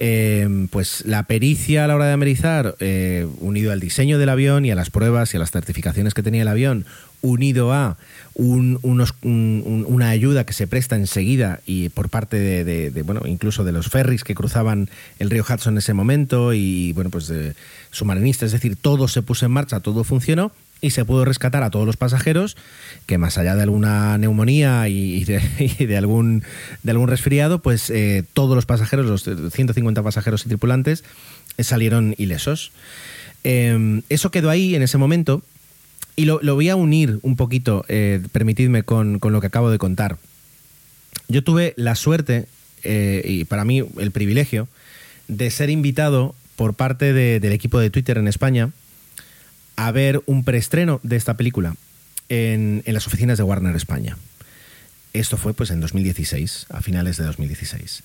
Em, 0.00 0.68
pues 0.68 1.04
la 1.06 1.24
pericia 1.24 1.82
a 1.82 1.88
la 1.88 1.96
hora 1.96 2.06
de 2.06 2.12
amerizar, 2.12 2.76
eh, 2.78 3.26
unido 3.40 3.72
al 3.72 3.80
diseño 3.80 4.18
del 4.18 4.28
avión 4.28 4.64
y 4.64 4.70
a 4.70 4.76
las 4.76 4.90
pruebas 4.90 5.34
y 5.34 5.36
a 5.36 5.40
las 5.40 5.50
certificaciones 5.50 6.14
que 6.14 6.22
tenía 6.22 6.42
el 6.42 6.48
avión, 6.48 6.86
unido 7.20 7.72
a 7.72 7.96
unos, 8.34 9.14
una 9.22 10.10
ayuda 10.10 10.44
que 10.44 10.52
se 10.52 10.66
presta 10.66 10.96
enseguida 10.96 11.60
y 11.66 11.88
por 11.88 12.08
parte 12.08 12.38
de, 12.38 13.02
bueno, 13.02 13.22
incluso 13.26 13.64
de 13.64 13.72
los 13.72 13.88
ferries 13.88 14.24
que 14.24 14.34
cruzaban 14.34 14.88
el 15.18 15.30
río 15.30 15.44
Hudson 15.48 15.74
en 15.74 15.78
ese 15.78 15.92
momento 15.92 16.52
y, 16.52 16.92
bueno, 16.92 17.10
pues 17.10 17.26
de 17.26 17.54
submarinistas, 17.90 18.48
es 18.48 18.52
decir, 18.52 18.76
todo 18.76 19.08
se 19.08 19.22
puso 19.22 19.46
en 19.46 19.52
marcha, 19.52 19.80
todo 19.80 20.04
funcionó 20.04 20.52
y 20.80 20.90
se 20.90 21.04
pudo 21.04 21.24
rescatar 21.24 21.64
a 21.64 21.70
todos 21.70 21.86
los 21.86 21.96
pasajeros 21.96 22.56
que 23.06 23.18
más 23.18 23.36
allá 23.38 23.56
de 23.56 23.62
alguna 23.62 24.16
neumonía 24.18 24.88
y 24.88 25.24
de, 25.78 25.96
algún, 25.96 26.44
de 26.82 26.90
algún 26.92 27.08
resfriado, 27.08 27.60
pues 27.60 27.90
eh, 27.90 28.24
todos 28.34 28.54
los 28.54 28.66
pasajeros, 28.66 29.06
los 29.06 29.52
150 29.52 30.02
pasajeros 30.02 30.46
y 30.46 30.48
tripulantes, 30.48 31.02
salieron 31.58 32.14
ilesos. 32.18 32.70
Em, 33.42 34.02
eso 34.08 34.30
quedó 34.30 34.50
ahí 34.50 34.74
en 34.74 34.82
ese 34.82 34.98
momento 34.98 35.42
y 36.18 36.24
lo, 36.24 36.40
voy 36.40 36.68
a 36.68 36.76
unir 36.76 37.18
un 37.22 37.36
poquito, 37.36 37.84
eh, 37.88 38.20
permitidme, 38.32 38.82
con, 38.82 39.20
lo 39.22 39.40
que 39.40 39.46
acabo 39.46 39.70
de 39.70 39.78
contar. 39.78 40.18
Yo 41.28 41.44
tuve 41.44 41.74
la 41.76 41.94
suerte 41.94 42.46
y 42.84 43.44
para 43.44 43.64
mí 43.64 43.84
el 43.98 44.10
privilegio 44.12 44.66
de 45.28 45.50
ser 45.50 45.68
invitado 45.68 46.34
por 46.56 46.74
parte 46.74 47.12
del 47.12 47.52
equipo 47.52 47.78
de 47.78 47.90
Twitter 47.90 48.18
en 48.18 48.28
España 48.28 48.70
a 49.76 49.92
ver 49.92 50.22
un 50.26 50.42
preestreno 50.42 50.98
de 51.04 51.14
esta 51.14 51.36
película 51.36 51.76
en, 52.28 52.82
las 52.84 53.06
oficinas 53.06 53.38
de 53.38 53.44
Warner 53.44 53.76
España. 53.76 54.18
Esto 55.12 55.36
fue 55.36 55.54
pues 55.54 55.70
en 55.70 55.80
2016, 55.80 56.66
a 56.70 56.82
finales 56.82 57.16
de 57.16 57.24
2016. 57.24 58.02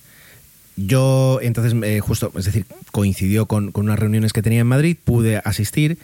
Yo 0.75 1.39
entonces, 1.41 1.73
eh, 1.83 1.99
justo, 1.99 2.31
es 2.37 2.45
decir, 2.45 2.67
coincidió 2.91 3.47
con, 3.47 3.71
unas 3.73 3.97
reuniones 3.97 4.33
que 4.33 4.43
tenía 4.43 4.61
en 4.61 4.67
Madrid, 4.67 4.97
pude 5.03 5.41
asistir 5.43 5.97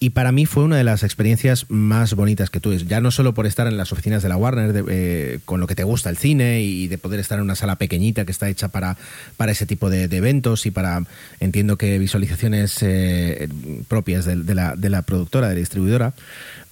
y 0.00 0.10
para 0.10 0.32
mí 0.32 0.44
fue 0.44 0.64
una 0.64 0.76
de 0.76 0.84
las 0.84 1.02
experiencias 1.02 1.66
más 1.70 2.14
bonitas 2.14 2.50
que 2.50 2.60
tuve. 2.60 2.78
Ya 2.78 3.00
no 3.00 3.10
solo 3.10 3.32
por 3.32 3.46
estar 3.46 3.66
en 3.66 3.76
las 3.76 3.92
oficinas 3.92 4.22
de 4.22 4.28
la 4.28 4.36
Warner, 4.36 4.84
eh, 4.88 5.38
con 5.44 5.60
lo 5.60 5.66
que 5.66 5.74
te 5.74 5.84
gusta 5.84 6.10
el 6.10 6.16
cine 6.16 6.62
y 6.62 6.88
de 6.88 6.98
poder 6.98 7.20
estar 7.20 7.38
en 7.38 7.44
una 7.44 7.54
sala 7.54 7.76
pequeñita 7.76 8.24
que 8.24 8.32
está 8.32 8.48
hecha 8.48 8.68
para, 8.68 8.96
para 9.36 9.52
ese 9.52 9.66
tipo 9.66 9.90
de, 9.90 10.04
eventos 10.04 10.66
y 10.66 10.70
para, 10.70 11.02
entiendo 11.40 11.78
que 11.78 11.98
visualizaciones 11.98 12.78
eh, 12.82 13.48
propias 13.88 14.24
de, 14.24 14.54
la, 14.54 14.76
de, 14.76 14.90
la, 14.90 15.02
productora, 15.02 15.48
de 15.48 15.54
la 15.54 15.60
distribuidora, 15.60 16.12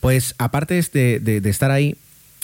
pues 0.00 0.34
aparte 0.38 0.74
de, 0.92 1.20
de 1.20 1.50
estar 1.50 1.70
ahí, 1.70 1.96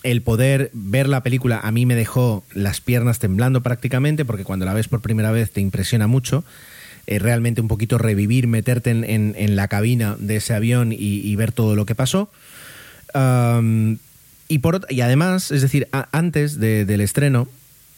el 0.05 0.23
poder 0.23 0.71
ver 0.73 1.09
la 1.09 1.23
película 1.23 1.61
a 1.63 1.73
mí 1.73 1.85
me 1.85 1.97
dejó 1.97 2.45
las 2.55 2.81
piernas 2.81 3.19
temblando 3.19 3.63
prácticamente 3.63 4.25
porque 4.25 4.45
cuando 4.45 4.65
la 4.65 4.73
ves 4.73 4.89
por 4.89 5.01
primera 5.01 5.33
vez 5.33 5.51
te 5.51 5.61
impresiona 5.61 6.07
mucho. 6.07 6.45
Eh, 7.11 7.19
realmente 7.19 7.63
un 7.63 7.69
poquito 7.69 7.97
revivir, 7.97 8.49
meterte 8.49 8.91
en, 8.91 9.57
la 9.57 9.67
cabina 9.67 10.15
de 10.19 10.37
ese 10.37 10.53
avión 10.53 10.93
y, 10.93 11.35
ver 11.37 11.53
todo 11.53 11.75
lo 11.75 11.87
que 11.87 11.95
pasó. 11.95 12.31
y, 14.49 14.59
por, 14.59 14.87
y 14.91 15.01
además, 15.01 15.51
es 15.51 15.63
decir, 15.63 15.89
antes 16.13 16.61
del 16.61 17.01
estreno, 17.01 17.49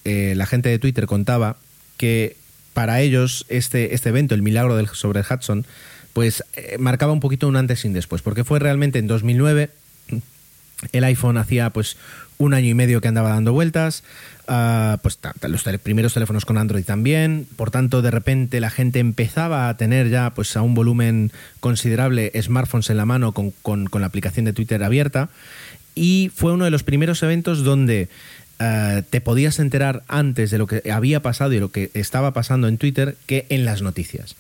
eh, 0.05 0.35
la 0.37 0.47
gente 0.47 0.69
de 0.69 0.79
Twitter 0.79 1.07
contaba 1.07 1.57
que 1.97 2.37
para 2.73 3.01
ellos 3.01 3.47
este, 3.49 3.97
este 3.97 4.11
evento, 4.11 4.37
el 4.37 4.43
milagro 4.43 4.77
del, 4.77 4.87
sobre 4.87 5.19
el 5.19 5.27
Hudson, 5.29 5.67
pues 6.13 6.45
eh, 6.55 6.77
marcaba 6.79 7.13
un 7.13 7.19
poquito 7.19 7.49
un 7.49 7.57
antes 7.57 7.85
y 7.85 7.89
un 7.89 7.95
después, 7.95 8.23
porque 8.23 8.45
fue 8.45 8.61
realmente 8.61 9.01
en 9.01 9.09
2009 9.09 9.71
el 10.93 11.03
iPhone 11.03 11.37
hacía 11.37 11.71
pues 11.71 11.97
un 12.39 12.55
año 12.55 12.69
y 12.69 12.75
medio 12.75 13.01
que 13.01 13.09
andaba 13.09 13.31
dando 13.31 13.53
vueltas, 13.53 14.05
pues 15.03 15.19
los 15.43 15.63
primeros 15.79 16.15
teléfonos 16.15 16.45
con 16.45 16.59
Android 16.59 16.85
también, 16.85 17.47
por 17.57 17.71
tanto 17.71 18.03
de 18.03 18.11
repente 18.11 18.61
la 18.61 18.71
gente 18.71 18.99
empezaba 18.99 19.69
a 19.69 19.77
tener 19.77 20.09
ya 20.09 20.31
pues 20.31 20.57
a 20.57 20.63
un 20.63 20.75
volumen 20.75 21.31
considerable 21.61 22.33
smartphones 22.41 22.91
en 22.91 22.97
la 22.97 23.07
mano 23.07 23.33
con, 23.33 23.53
con, 23.63 23.89
la 23.93 24.07
aplicación 24.07 24.47
de 24.47 24.53
Twitter 24.53 24.83
abierta. 24.83 25.29
Y 25.95 26.33
fue 26.35 26.53
uno 26.53 26.65
de 26.65 26.71
los 26.71 26.83
primeros 26.83 27.23
eventos 27.23 27.63
donde 27.63 28.09
uh, 28.59 29.03
te 29.09 29.21
podías 29.21 29.61
enterar 29.61 30.03
antes 30.09 30.51
de 30.51 30.59
lo 30.59 30.67
que 30.67 30.91
había 30.91 31.23
pasado 31.23 31.53
y 31.53 31.61
lo 31.61 31.71
que 31.71 31.91
estaba 31.95 32.33
pasando 32.33 32.67
en 32.67 32.79
Twitter 32.79 33.17
que 33.27 33.47
en 33.51 33.65
las 33.65 33.83
noticias 33.83 34.35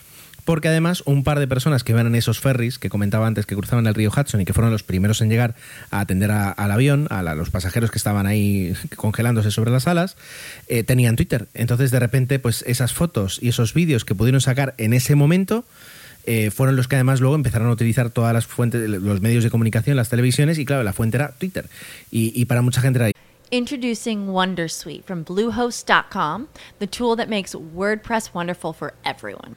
porque 0.45 0.69
además 0.69 1.03
un 1.07 1.25
par 1.25 1.39
de 1.39 1.47
personas 1.47 1.85
que 1.85 1.93
iban 1.93 2.07
en 2.07 2.15
esos 2.15 2.41
ferries 2.41 2.79
que 2.79 2.89
comentaba 2.89 3.27
antes 3.27 3.47
que 3.47 3.55
cruzaban 3.55 3.87
el 3.87 3.95
río 3.95 4.11
Hudson 4.11 4.41
y 4.41 4.45
que 4.45 4.53
fueron 4.53 4.73
los 4.73 4.83
primeros 4.83 5.21
en 5.21 5.29
llegar 5.29 5.55
a 5.91 6.01
atender 6.01 6.31
al 6.31 6.71
avión, 6.71 7.07
a 7.11 7.23
los 7.23 7.51
pasajeros 7.51 7.91
que 7.91 7.99
estaban 7.99 8.27
ahí 8.27 8.75
congelándose 8.97 9.51
sobre 9.51 9.71
las 9.71 9.87
alas, 9.87 10.17
eh, 10.69 10.83
tenían 10.83 11.17
Twitter. 11.17 11.49
Entonces 11.55 11.91
de 11.91 12.01
repente 12.01 12.39
pues 12.39 12.65
esas 12.67 12.93
fotos 12.93 13.39
y 13.43 13.49
esos 13.49 13.75
vídeos 13.75 14.05
que 14.05 14.15
pudieron 14.15 14.41
sacar 14.41 14.75
en 14.79 14.93
ese 14.93 15.15
momento 15.15 15.65
eh, 16.27 16.51
fueron 16.51 16.77
los 16.77 16.87
que 16.87 16.97
además 16.97 17.21
luego 17.21 17.35
empezaron 17.35 17.69
a 17.69 17.73
utilizar 17.73 18.11
todas 18.11 18.35
las 18.35 18.47
fuentes, 18.47 18.89
los 18.89 19.21
medios 19.21 19.43
de 19.43 19.51
comunicación, 19.51 19.97
las 19.97 20.11
televisiones 20.11 20.59
y 20.59 20.65
claro, 20.65 20.83
la 20.83 20.93
fuente 20.93 21.17
era 21.17 21.33
Twitter. 21.33 21.67
Y, 22.11 22.33
y 22.35 22.45
para 22.45 22.63
mucha 22.63 22.81
gente 22.81 22.99
era 22.99 23.11
Introducing 23.53 24.29
Wondersuite 24.29 25.05
from 25.05 25.25
Bluehost.com, 25.25 26.47
the 26.79 26.87
tool 26.87 27.17
that 27.17 27.29
makes 27.29 27.53
WordPress 27.53 28.33
wonderful 28.33 28.73
for 28.73 28.95
everyone. 29.05 29.57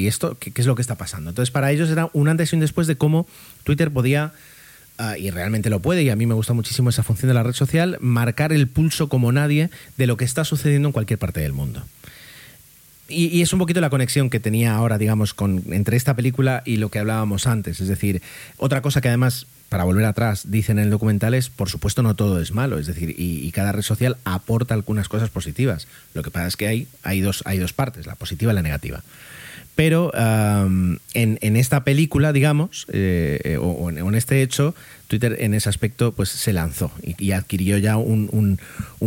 ¿Y 0.00 0.06
esto 0.06 0.36
qué, 0.38 0.52
es 0.54 0.66
lo 0.66 0.74
que 0.74 0.82
está 0.82 0.96
pasando? 0.96 1.30
Entonces, 1.30 1.50
para 1.50 1.70
ellos 1.70 1.90
era 1.90 2.08
un 2.12 2.28
antes 2.28 2.52
y 2.52 2.56
un 2.56 2.60
después 2.60 2.86
de 2.86 2.96
cómo 2.96 3.26
Twitter 3.64 3.90
podía, 3.90 4.32
ah, 4.98 5.16
y 5.18 5.30
realmente 5.30 5.70
lo 5.70 5.80
puede, 5.80 6.02
y 6.02 6.10
a 6.10 6.16
mí 6.16 6.26
me 6.26 6.34
gusta 6.34 6.52
muchísimo 6.52 6.90
esa 6.90 7.02
función 7.02 7.28
de 7.28 7.34
la 7.34 7.42
red 7.42 7.52
social, 7.52 7.98
marcar 8.00 8.52
el 8.52 8.66
pulso 8.66 9.08
como 9.08 9.32
nadie 9.32 9.70
de 9.96 10.06
lo 10.06 10.16
que 10.16 10.24
está 10.24 10.44
sucediendo 10.44 10.88
en 10.88 10.92
cualquier 10.92 11.18
parte 11.18 11.40
del 11.40 11.52
mundo. 11.52 11.82
Y, 13.10 13.42
es 13.42 13.52
un 13.52 13.58
poquito 13.58 13.80
la 13.80 13.90
conexión 13.90 14.30
que 14.30 14.40
tenía 14.40 14.74
ahora, 14.74 14.96
digamos, 14.96 15.34
con, 15.34 15.64
entre 15.72 15.96
esta 15.96 16.14
película 16.14 16.62
y 16.64 16.76
lo 16.76 16.90
que 16.90 17.00
hablábamos 17.00 17.46
antes. 17.46 17.80
Es 17.80 17.88
decir, 17.88 18.22
otra 18.56 18.82
cosa 18.82 19.00
que 19.00 19.08
además, 19.08 19.46
para 19.68 19.84
volver 19.84 20.04
atrás, 20.04 20.50
dicen 20.50 20.78
en 20.78 20.84
el 20.84 20.90
documental 20.90 21.34
es, 21.34 21.50
por 21.50 21.68
supuesto, 21.68 22.02
no 22.02 22.14
todo 22.14 22.40
es 22.40 22.52
malo. 22.52 22.78
Es 22.78 22.86
decir, 22.86 23.14
y, 23.18 23.50
cada 23.50 23.72
red 23.72 23.82
social 23.82 24.16
aporta 24.24 24.74
algunas 24.74 25.08
cosas 25.08 25.28
positivas. 25.28 25.88
Lo 26.14 26.22
que 26.22 26.30
pasa 26.30 26.46
es 26.46 26.56
que 26.56 26.68
hay, 26.68 26.88
hay, 27.02 27.20
dos, 27.20 27.42
hay 27.46 27.58
dos 27.58 27.72
partes, 27.72 28.06
la 28.06 28.14
positiva 28.14 28.52
y 28.52 28.54
la 28.54 28.62
negativa. 28.62 29.02
Pero 29.74 30.12
en, 30.14 31.56
esta 31.56 31.84
película, 31.84 32.32
digamos, 32.32 32.86
eh, 32.92 33.58
o, 33.60 33.90
en, 33.90 34.14
este 34.14 34.42
hecho, 34.42 34.74
Twitter 35.08 35.36
en 35.40 35.54
ese 35.54 35.68
aspecto 35.68 36.12
pues 36.12 36.28
se 36.28 36.52
lanzó 36.52 36.92
y, 37.02 37.32
adquirió 37.32 37.78
ya 37.78 37.96
un, 37.96 38.58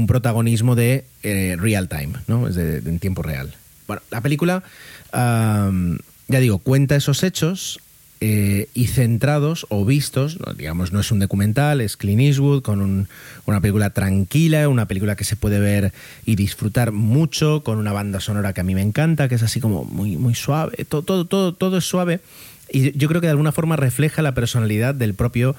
protagonismo 0.08 0.76
de 0.76 1.06
eh, 1.22 1.56
real 1.60 1.90
time, 1.90 2.14
¿no? 2.28 2.48
Es 2.48 2.56
de, 2.56 2.78
en 2.78 3.00
tiempo 3.00 3.22
real. 3.22 3.54
Bueno, 3.88 4.02
la 4.10 4.22
película, 4.22 4.64
ya 5.14 6.40
digo, 6.40 6.60
cuenta 6.60 6.96
esos 6.96 7.24
hechos 7.24 7.80
eh, 8.26 8.70
y 8.74 8.88
centrados 8.88 9.66
o 9.68 9.84
vistos, 9.84 10.38
digamos, 10.56 10.94
no 10.94 11.02
es 11.02 11.12
un 11.12 11.20
documental, 11.20 11.82
es 11.82 11.98
Clint 11.98 12.22
Eastwood 12.22 12.62
con 12.62 13.10
una 13.46 13.60
película 13.60 13.90
tranquila, 13.90 14.70
una 14.70 14.88
película 14.88 15.18
que 15.18 15.26
se 15.26 15.36
puede 15.36 15.60
ver 15.60 15.92
y 16.24 16.38
disfrutar 16.38 16.94
mucho, 16.94 17.64
con 17.66 17.80
una 17.80 17.92
banda 17.92 18.22
sonora 18.22 18.54
que 18.54 18.62
a 18.62 18.64
mí 18.64 18.76
me 18.76 18.82
encanta, 18.82 19.28
que 19.28 19.36
es 19.36 19.44
así 19.44 19.60
como 19.60 19.84
muy, 19.84 20.16
muy 20.16 20.36
suave, 20.36 20.86
todo, 20.86 21.02
todo, 21.02 21.26
todo, 21.26 21.54
todo 21.54 21.78
es 21.80 21.84
suave 21.84 22.22
y 22.70 22.98
yo 22.98 23.10
creo 23.10 23.20
que 23.20 23.28
de 23.28 23.32
alguna 23.32 23.52
forma 23.52 23.76
refleja 23.76 24.22
la 24.22 24.34
personalidad 24.34 24.96
del 24.96 25.16
propio 25.16 25.54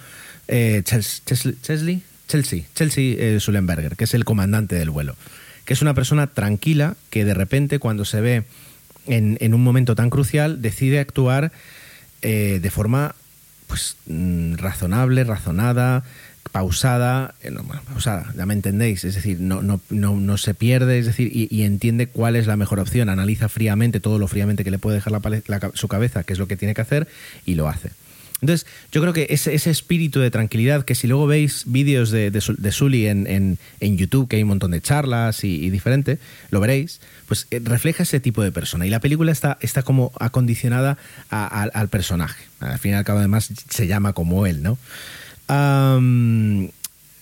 eh, 0.48 0.80
Chelsea, 0.86 1.20
Chelsea, 1.60 2.64
Chelsea, 2.74 3.14
eh, 3.18 3.40
Sullenberger, 3.40 3.94
que 3.94 4.04
es 4.04 4.14
el 4.14 4.24
comandante 4.24 4.76
del 4.76 4.88
vuelo, 4.88 5.16
que 5.66 5.74
es 5.74 5.82
una 5.82 5.92
persona 5.92 6.28
tranquila 6.28 6.96
que 7.10 7.26
de 7.26 7.34
repente 7.34 7.78
cuando 7.78 8.06
se 8.06 8.22
ve 8.22 8.44
en 9.06 9.52
un 9.52 9.62
momento 9.62 9.94
tan 9.94 10.08
crucial 10.08 10.62
decide 10.62 10.98
actuar 10.98 11.52
eh, 12.24 12.58
de 12.60 12.70
forma 12.70 13.14
pues 13.66 13.96
mm, 14.06 14.54
razonable, 14.54 15.24
razonada, 15.24 16.04
pausada, 16.52 17.34
eh, 17.42 17.52
pausada, 17.86 18.32
ya 18.34 18.46
me 18.46 18.54
entendéis, 18.54 19.04
es 19.04 19.14
decir, 19.14 19.40
no, 19.40 19.60
no, 19.60 19.80
no, 19.90 20.16
no 20.16 20.38
se 20.38 20.54
pierde, 20.54 20.98
es 20.98 21.04
decir, 21.04 21.30
y, 21.34 21.62
entiende 21.64 22.06
cuál 22.06 22.36
es 22.36 22.46
la 22.46 22.56
mejor 22.56 22.80
opción, 22.80 23.10
analiza 23.10 23.50
fríamente 23.50 24.00
todo 24.00 24.18
lo 24.18 24.26
fríamente 24.26 24.64
que 24.64 24.70
le 24.70 24.78
puede 24.78 24.96
dejar 24.96 25.12
su 25.74 25.88
cabeza, 25.88 26.24
qué 26.24 26.32
es 26.32 26.38
lo 26.38 26.48
que 26.48 26.56
tiene 26.56 26.74
que 26.74 26.80
hacer, 26.80 27.08
y 27.44 27.56
lo 27.56 27.68
hace. 27.68 27.90
Entonces, 28.40 28.66
yo 28.92 29.00
creo 29.00 29.12
que 29.12 29.26
ese, 29.30 29.54
espíritu 29.54 30.20
de 30.20 30.30
tranquilidad, 30.30 30.84
que 30.84 30.94
si 30.94 31.06
luego 31.06 31.26
veis 31.26 31.62
vídeos 31.66 32.10
de, 32.10 32.30
de, 32.30 32.72
Sully 32.72 33.06
en, 33.06 33.26
en, 33.26 33.58
en, 33.80 33.96
YouTube, 33.96 34.28
que 34.28 34.36
hay 34.36 34.42
un 34.42 34.48
montón 34.48 34.72
de 34.72 34.82
charlas 34.82 35.44
y, 35.44 35.70
diferente, 35.70 36.18
lo 36.50 36.60
veréis, 36.60 37.00
pues 37.26 37.46
eh, 37.50 37.60
refleja 37.64 38.02
ese 38.02 38.20
tipo 38.20 38.42
de 38.42 38.52
persona. 38.52 38.86
Y 38.86 38.90
la 38.90 39.00
película 39.00 39.32
está, 39.32 39.56
está 39.60 39.82
como 39.82 40.12
acondicionada 40.20 40.98
al 41.30 41.88
personaje. 41.88 42.44
Al 42.60 42.78
fin 42.78 42.92
y 42.92 42.94
al 42.94 43.04
cabo, 43.04 43.20
además, 43.20 43.50
se 43.70 43.86
llama 43.86 44.12
como 44.12 44.46
él, 44.46 44.62
¿no? 44.62 44.78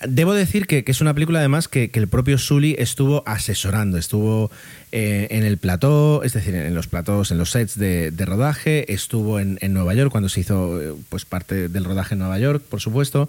Debo 0.07 0.35
decir 0.35 0.67
que, 0.67 0.85
es 0.87 1.01
una 1.01 1.15
película 1.15 1.39
además 1.39 1.69
que, 1.69 1.91
el 1.93 2.09
propio 2.09 2.39
Sully 2.39 2.75
estuvo 2.79 3.23
asesorando, 3.27 3.99
estuvo 3.99 4.51
eh, 4.91 5.29
en 5.31 5.45
el 5.45 5.59
plató, 5.59 6.23
es 6.25 6.33
decir, 6.33 6.55
en 6.55 6.75
los 6.75 6.89
platós, 6.89 7.31
en 7.31 7.39
los 7.39 7.51
sets 7.51 7.79
de, 7.79 8.13
rodaje, 8.19 8.93
estuvo 8.93 9.39
en, 9.39 9.59
Nueva 9.73 9.95
York 9.95 10.11
cuando 10.11 10.29
se 10.29 10.41
hizo 10.41 10.81
eh, 10.81 10.95
pues 11.09 11.25
parte 11.25 11.69
del 11.69 11.85
rodaje 11.85 12.15
en 12.15 12.21
Nueva 12.21 12.39
York, 12.39 12.63
por 12.69 12.81
supuesto. 12.81 13.29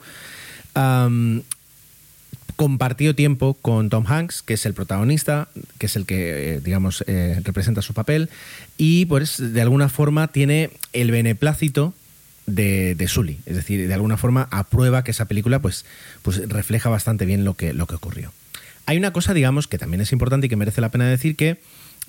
Compartió 2.55 3.15
tiempo 3.15 3.55
con 3.55 3.89
Tom 3.89 4.05
Hanks, 4.07 4.43
que 4.43 4.53
es 4.53 4.65
el 4.65 4.73
protagonista, 4.73 5.47
que 5.79 5.87
es 5.87 5.95
el 5.95 6.05
que, 6.05 6.55
eh, 6.55 6.61
digamos, 6.63 7.03
representa 7.43 7.81
su 7.81 7.93
papel, 7.93 8.29
y 8.77 9.05
pues 9.05 9.37
de 9.37 9.61
alguna 9.61 9.89
forma 9.89 10.27
tiene 10.27 10.69
el 10.93 11.11
beneplácito 11.11 11.93
de, 12.45 13.05
Sully. 13.07 13.39
Es 13.45 13.55
decir, 13.55 13.87
de 13.87 13.93
alguna 13.93 14.17
forma 14.17 14.47
aprueba 14.51 15.03
que 15.03 15.11
esa 15.11 15.25
película 15.25 15.59
pues, 15.59 15.85
pues 16.21 16.47
refleja 16.49 16.89
bastante 16.89 17.25
bien 17.25 17.43
lo 17.45 17.55
que, 17.55 17.73
lo 17.73 17.87
que 17.87 17.95
ocurrió. 17.95 18.31
Hay 18.85 18.97
una 18.97 19.13
cosa, 19.13 19.33
digamos, 19.33 19.67
que 19.67 19.77
también 19.77 20.01
es 20.01 20.11
importante 20.11 20.47
y 20.47 20.49
que 20.49 20.55
merece 20.55 20.81
la 20.81 20.89
pena 20.89 21.07
decir 21.07 21.35
que, 21.35 21.61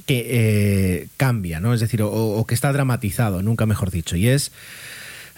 que 0.06 0.26
eh, 0.28 1.08
cambia, 1.16 1.60
¿no? 1.60 1.72
Es 1.72 1.80
decir, 1.80 2.02
o, 2.02 2.44
que 2.46 2.54
está 2.54 2.72
dramatizado, 2.72 3.42
nunca 3.42 3.66
mejor 3.66 3.90
dicho, 3.90 4.16
y 4.16 4.28
es 4.28 4.50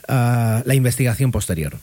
uh, 0.08 0.62
la 0.64 0.74
investigación 0.74 1.30
posterior. 1.30 1.76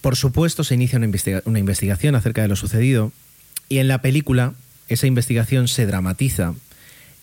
Por 0.00 0.16
supuesto, 0.16 0.64
se 0.64 0.74
inicia 0.74 0.96
una, 0.96 1.06
investiga 1.06 1.42
una 1.44 1.60
investigación 1.60 2.16
acerca 2.16 2.42
de 2.42 2.48
lo 2.48 2.56
sucedido 2.56 3.12
y 3.68 3.78
en 3.78 3.88
la 3.88 4.02
película 4.02 4.54
esa 4.88 5.06
investigación 5.06 5.68
se 5.68 5.86
dramatiza 5.86 6.54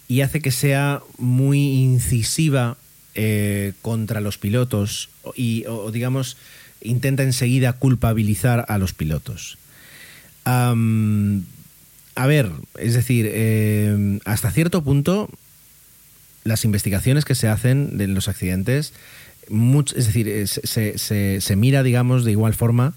y 0.07 0.21
hace 0.21 0.41
que 0.41 0.51
sea 0.51 1.01
muy 1.17 1.59
incisiva 1.59 2.77
eh, 3.15 3.73
contra 3.83 4.21
los 4.21 4.39
pilotos 4.39 5.09
y, 5.35 5.65
o, 5.67 5.91
digamos, 5.91 6.35
intenta 6.81 7.21
enseguida 7.21 7.73
culpabilizar 7.73 8.65
a 8.67 8.79
los 8.79 8.93
pilotos. 8.93 9.59
A 10.45 12.27
ver, 12.27 12.51
es 12.79 12.93
decir, 12.95 13.29
eh, 13.29 14.19
hasta 14.25 14.51
cierto 14.51 14.83
punto 14.83 15.29
las 16.43 16.65
investigaciones 16.65 17.23
que 17.23 17.35
se 17.35 17.47
hacen 17.47 17.97
de 17.97 18.07
los 18.07 18.27
accidentes, 18.27 18.93
es 19.95 20.05
decir, 20.07 20.27
eh, 20.27 20.47
se, 20.47 20.97
se, 21.41 21.55
mira, 21.55 21.83
digamos, 21.83 22.25
de 22.25 22.31
igual 22.31 22.53
forma 22.55 22.93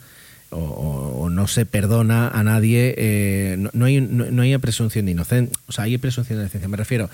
o, 0.51 1.29
no 1.31 1.47
se 1.47 1.67
perdona 1.67 2.29
a 2.29 2.43
nadie, 2.43 3.59
no, 3.73 3.85
hay, 3.85 4.01
no, 4.01 4.43
hay 4.43 4.57
presunción 4.59 5.05
de 5.05 5.13
inocencia, 5.13 5.55
o 5.67 5.73
sea, 5.73 5.85
hay 5.85 5.99
presunción 5.99 6.39
de 6.39 6.45
inocencia, 6.45 6.69
me 6.69 6.79
refiero, 6.79 7.11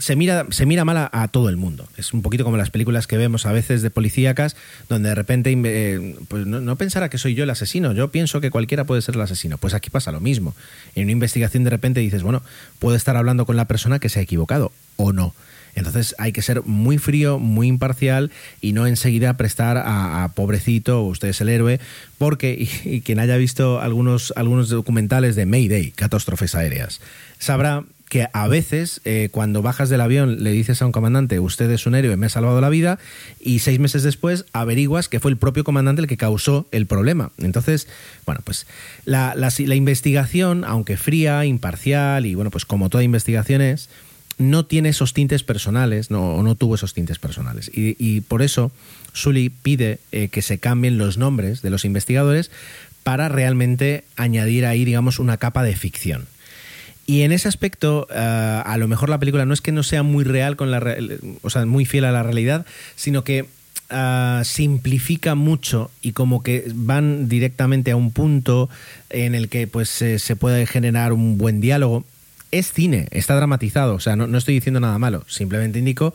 se 0.00 0.16
mira, 0.16 0.46
se 0.50 0.66
mira 0.66 0.84
mal 0.84 1.08
a, 1.12 1.28
todo 1.28 1.48
el 1.48 1.56
mundo. 1.56 1.88
Es 1.96 2.12
un 2.12 2.22
poquito 2.22 2.44
como 2.44 2.56
las 2.56 2.70
películas 2.70 3.06
que 3.06 3.16
vemos 3.16 3.46
a 3.46 3.52
veces 3.52 3.82
de 3.82 3.90
policíacas, 3.90 4.56
donde 4.88 5.10
de 5.10 5.14
repente 5.14 5.52
eh, 5.52 6.16
pues 6.28 6.46
no, 6.46 6.60
no, 6.60 6.76
pensará 6.76 7.08
que 7.08 7.18
soy 7.18 7.34
yo 7.34 7.44
el 7.44 7.50
asesino, 7.50 7.92
yo 7.92 8.10
pienso 8.10 8.40
que 8.40 8.50
cualquiera 8.50 8.84
puede 8.84 9.02
ser 9.02 9.14
el 9.14 9.20
asesino. 9.20 9.58
Pues 9.58 9.74
aquí 9.74 9.90
pasa 9.90 10.10
lo 10.10 10.20
mismo. 10.20 10.54
En 10.94 11.04
una 11.04 11.12
investigación 11.12 11.64
de 11.64 11.70
repente 11.70 12.00
dices, 12.00 12.22
bueno, 12.22 12.42
puedo 12.78 12.96
estar 12.96 13.16
hablando 13.16 13.46
con 13.46 13.56
la 13.56 13.66
persona 13.66 13.98
que 13.98 14.08
se 14.08 14.18
ha 14.20 14.22
equivocado 14.22 14.72
o 14.96 15.12
no. 15.12 15.34
Entonces 15.74 16.14
hay 16.18 16.32
que 16.32 16.42
ser 16.42 16.62
muy 16.64 16.98
frío, 16.98 17.38
muy 17.38 17.68
imparcial 17.68 18.30
y 18.60 18.72
no 18.72 18.86
enseguida 18.86 19.36
prestar 19.36 19.76
a, 19.76 20.24
a 20.24 20.28
pobrecito, 20.30 21.02
usted 21.02 21.28
es 21.28 21.40
el 21.40 21.48
héroe, 21.48 21.78
porque, 22.18 22.56
y, 22.58 22.88
y, 22.96 23.00
quien 23.02 23.20
haya 23.20 23.36
visto 23.36 23.80
algunos, 23.80 24.32
algunos 24.36 24.68
documentales 24.68 25.36
de 25.36 25.46
Mayday, 25.46 25.92
catástrofes 25.92 26.54
aéreas, 26.54 27.00
sabrá 27.38 27.84
que 28.10 28.28
a 28.32 28.48
veces 28.48 29.00
eh, 29.04 29.28
cuando 29.30 29.62
bajas 29.62 29.88
del 29.88 30.00
avión 30.00 30.42
le 30.42 30.50
dices 30.50 30.82
a 30.82 30.86
un 30.86 30.90
comandante, 30.90 31.38
usted 31.38 31.70
es 31.70 31.86
un 31.86 31.94
héroe, 31.94 32.16
me 32.16 32.26
ha 32.26 32.28
salvado 32.28 32.60
la 32.60 32.68
vida, 32.68 32.98
y 33.40 33.60
seis 33.60 33.78
meses 33.78 34.02
después 34.02 34.46
averiguas 34.52 35.08
que 35.08 35.20
fue 35.20 35.30
el 35.30 35.36
propio 35.36 35.62
comandante 35.62 36.02
el 36.02 36.08
que 36.08 36.16
causó 36.16 36.66
el 36.72 36.86
problema. 36.86 37.30
Entonces, 37.38 37.86
bueno, 38.26 38.40
pues 38.44 38.66
la, 39.04 39.34
la, 39.36 39.74
investigación, 39.76 40.64
aunque 40.64 40.96
fría, 40.96 41.44
imparcial, 41.44 42.26
y 42.26 42.34
bueno, 42.34 42.50
pues 42.50 42.64
como 42.64 42.90
toda 42.90 43.04
investigación 43.04 43.62
es, 43.62 43.88
no 44.38 44.66
tiene 44.66 44.88
esos 44.88 45.14
tintes 45.14 45.44
personales, 45.44 46.10
no, 46.10 46.42
no 46.42 46.56
tuvo 46.56 46.74
esos 46.74 46.94
tintes 46.94 47.20
personales. 47.20 47.70
Y, 47.72 47.94
y 47.96 48.22
por 48.22 48.42
eso 48.42 48.72
Sully 49.12 49.50
pide 49.50 50.00
eh, 50.10 50.28
que 50.28 50.42
se 50.42 50.58
cambien 50.58 50.98
los 50.98 51.16
nombres 51.16 51.62
de 51.62 51.70
los 51.70 51.84
investigadores 51.84 52.50
para 53.04 53.28
realmente 53.28 54.02
añadir 54.16 54.66
ahí, 54.66 54.84
digamos, 54.84 55.20
una 55.20 55.36
capa 55.36 55.62
de 55.62 55.76
ficción. 55.76 56.26
Y 57.10 57.22
en 57.22 57.32
ese 57.32 57.48
aspecto, 57.48 58.06
uh, 58.08 58.14
a 58.14 58.76
lo 58.78 58.86
mejor 58.86 59.08
la 59.08 59.18
película 59.18 59.44
no 59.44 59.52
es 59.52 59.60
que 59.60 59.72
no 59.72 59.82
sea 59.82 60.04
muy 60.04 60.22
real, 60.22 60.54
con 60.54 60.70
la 60.70 60.80
o 61.42 61.50
sea, 61.50 61.66
muy 61.66 61.84
fiel 61.84 62.04
a 62.04 62.12
la 62.12 62.22
realidad, 62.22 62.64
sino 62.94 63.24
que 63.24 63.46
uh, 63.90 64.44
simplifica 64.44 65.34
mucho 65.34 65.90
y 66.02 66.12
como 66.12 66.44
que 66.44 66.70
van 66.72 67.28
directamente 67.28 67.90
a 67.90 67.96
un 67.96 68.12
punto 68.12 68.70
en 69.08 69.34
el 69.34 69.48
que 69.48 69.66
pues 69.66 69.88
se, 69.88 70.20
se 70.20 70.36
puede 70.36 70.66
generar 70.66 71.12
un 71.12 71.36
buen 71.36 71.60
diálogo. 71.60 72.04
Es 72.52 72.72
cine, 72.72 73.08
está 73.10 73.34
dramatizado, 73.34 73.94
o 73.96 74.00
sea, 74.00 74.14
no, 74.14 74.28
no 74.28 74.38
estoy 74.38 74.54
diciendo 74.54 74.78
nada 74.78 74.96
malo, 75.00 75.24
simplemente 75.26 75.80
indico 75.80 76.14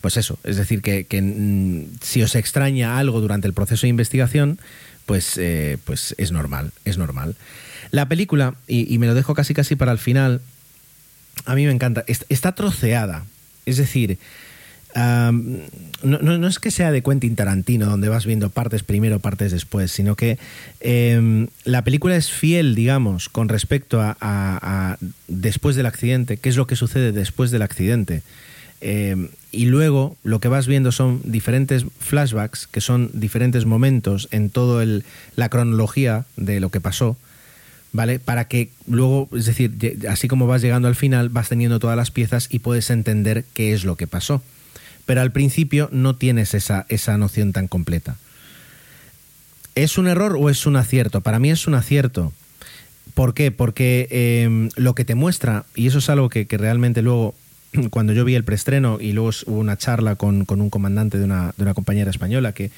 pues 0.00 0.16
eso, 0.16 0.38
es 0.44 0.56
decir, 0.56 0.82
que, 0.82 1.02
que 1.02 1.20
mm, 1.20 1.98
si 2.00 2.22
os 2.22 2.36
extraña 2.36 2.96
algo 2.96 3.20
durante 3.20 3.48
el 3.48 3.54
proceso 3.54 3.86
de 3.86 3.88
investigación, 3.88 4.60
pues, 5.04 5.36
eh, 5.36 5.78
pues 5.84 6.14
es 6.16 6.30
normal, 6.30 6.70
es 6.84 6.96
normal. 6.96 7.34
La 7.90 8.08
película, 8.08 8.54
y, 8.66 8.98
me 8.98 9.06
lo 9.06 9.14
dejo 9.14 9.34
casi 9.34 9.54
casi 9.54 9.76
para 9.76 9.92
el 9.92 9.98
final, 9.98 10.40
a 11.46 11.54
mí 11.54 11.64
me 11.64 11.72
encanta, 11.72 12.04
está 12.06 12.52
troceada, 12.52 13.24
es 13.64 13.76
decir, 13.76 14.18
um, 14.94 15.58
no, 16.02 16.18
no, 16.18 16.38
no, 16.38 16.46
es 16.48 16.58
que 16.58 16.70
sea 16.70 16.90
de 16.90 17.02
Quentin 17.02 17.36
Tarantino, 17.36 17.86
donde 17.86 18.08
vas 18.08 18.26
viendo 18.26 18.50
partes 18.50 18.82
primero, 18.82 19.20
partes 19.20 19.52
después, 19.52 19.90
sino 19.90 20.16
que 20.16 20.38
eh, 20.80 21.46
la 21.64 21.82
película 21.84 22.16
es 22.16 22.30
fiel, 22.30 22.74
digamos, 22.74 23.28
con 23.28 23.48
respecto 23.48 24.00
a, 24.02 24.98
después 25.26 25.76
del 25.76 25.86
accidente, 25.86 26.36
qué 26.36 26.48
es 26.48 26.56
lo 26.56 26.66
que 26.66 26.76
sucede 26.76 27.12
después 27.12 27.50
del 27.50 27.62
accidente. 27.62 28.22
Eh, 28.80 29.28
y 29.50 29.66
luego 29.66 30.16
lo 30.22 30.40
que 30.40 30.48
vas 30.48 30.66
viendo 30.66 30.92
son 30.92 31.20
diferentes 31.24 31.86
flashbacks, 31.98 32.66
que 32.66 32.80
son 32.80 33.10
diferentes 33.14 33.64
momentos 33.64 34.28
en 34.30 34.50
toda 34.50 34.84
la 35.36 35.48
cronología 35.48 36.26
de 36.36 36.60
lo 36.60 36.70
que 36.70 36.80
pasó, 36.80 37.16
¿vale? 37.92 38.18
Para 38.18 38.46
que 38.46 38.70
luego, 38.86 39.28
es 39.34 39.46
decir, 39.46 39.72
así 40.08 40.28
como 40.28 40.46
vas 40.46 40.62
llegando 40.62 40.88
al 40.88 40.96
final, 40.96 41.28
vas 41.28 41.48
teniendo 41.48 41.78
todas 41.78 41.96
las 41.96 42.10
piezas 42.10 42.48
y 42.50 42.60
puedes 42.60 42.90
entender 42.90 43.44
qué 43.54 43.72
es 43.72 43.84
lo 43.84 43.96
que 43.96 44.06
pasó. 44.06 44.42
Pero 45.06 45.20
al 45.20 45.32
principio 45.32 45.88
no 45.92 46.16
tienes 46.16 46.54
esa, 46.54 46.86
esa 46.88 47.16
noción 47.16 47.52
tan 47.52 47.68
completa. 47.68 48.16
¿Es 49.74 49.96
un 49.96 50.08
error 50.08 50.36
o 50.38 50.50
es 50.50 50.66
un 50.66 50.76
acierto? 50.76 51.20
Para 51.20 51.38
mí 51.38 51.50
es 51.50 51.66
un 51.66 51.74
acierto. 51.74 52.32
¿Por 53.14 53.32
qué? 53.32 53.50
Porque 53.50 54.06
eh, 54.10 54.68
lo 54.76 54.94
que 54.94 55.04
te 55.04 55.14
muestra, 55.14 55.64
y 55.74 55.86
eso 55.86 55.98
es 55.98 56.10
algo 56.10 56.28
que, 56.28 56.46
que 56.46 56.58
realmente 56.58 57.00
luego 57.00 57.34
cuando 57.90 58.12
yo 58.12 58.24
vi 58.24 58.34
el 58.34 58.44
preestreno 58.44 58.98
y 59.00 59.12
luego 59.12 59.30
hubo 59.46 59.58
una 59.58 59.76
charla 59.76 60.16
con, 60.16 60.44
con 60.44 60.60
un 60.60 60.70
comandante 60.70 61.18
de 61.18 61.24
una, 61.24 61.52
de 61.56 61.62
una 61.62 61.74
compañera 61.74 62.10
española 62.10 62.52
que, 62.52 62.70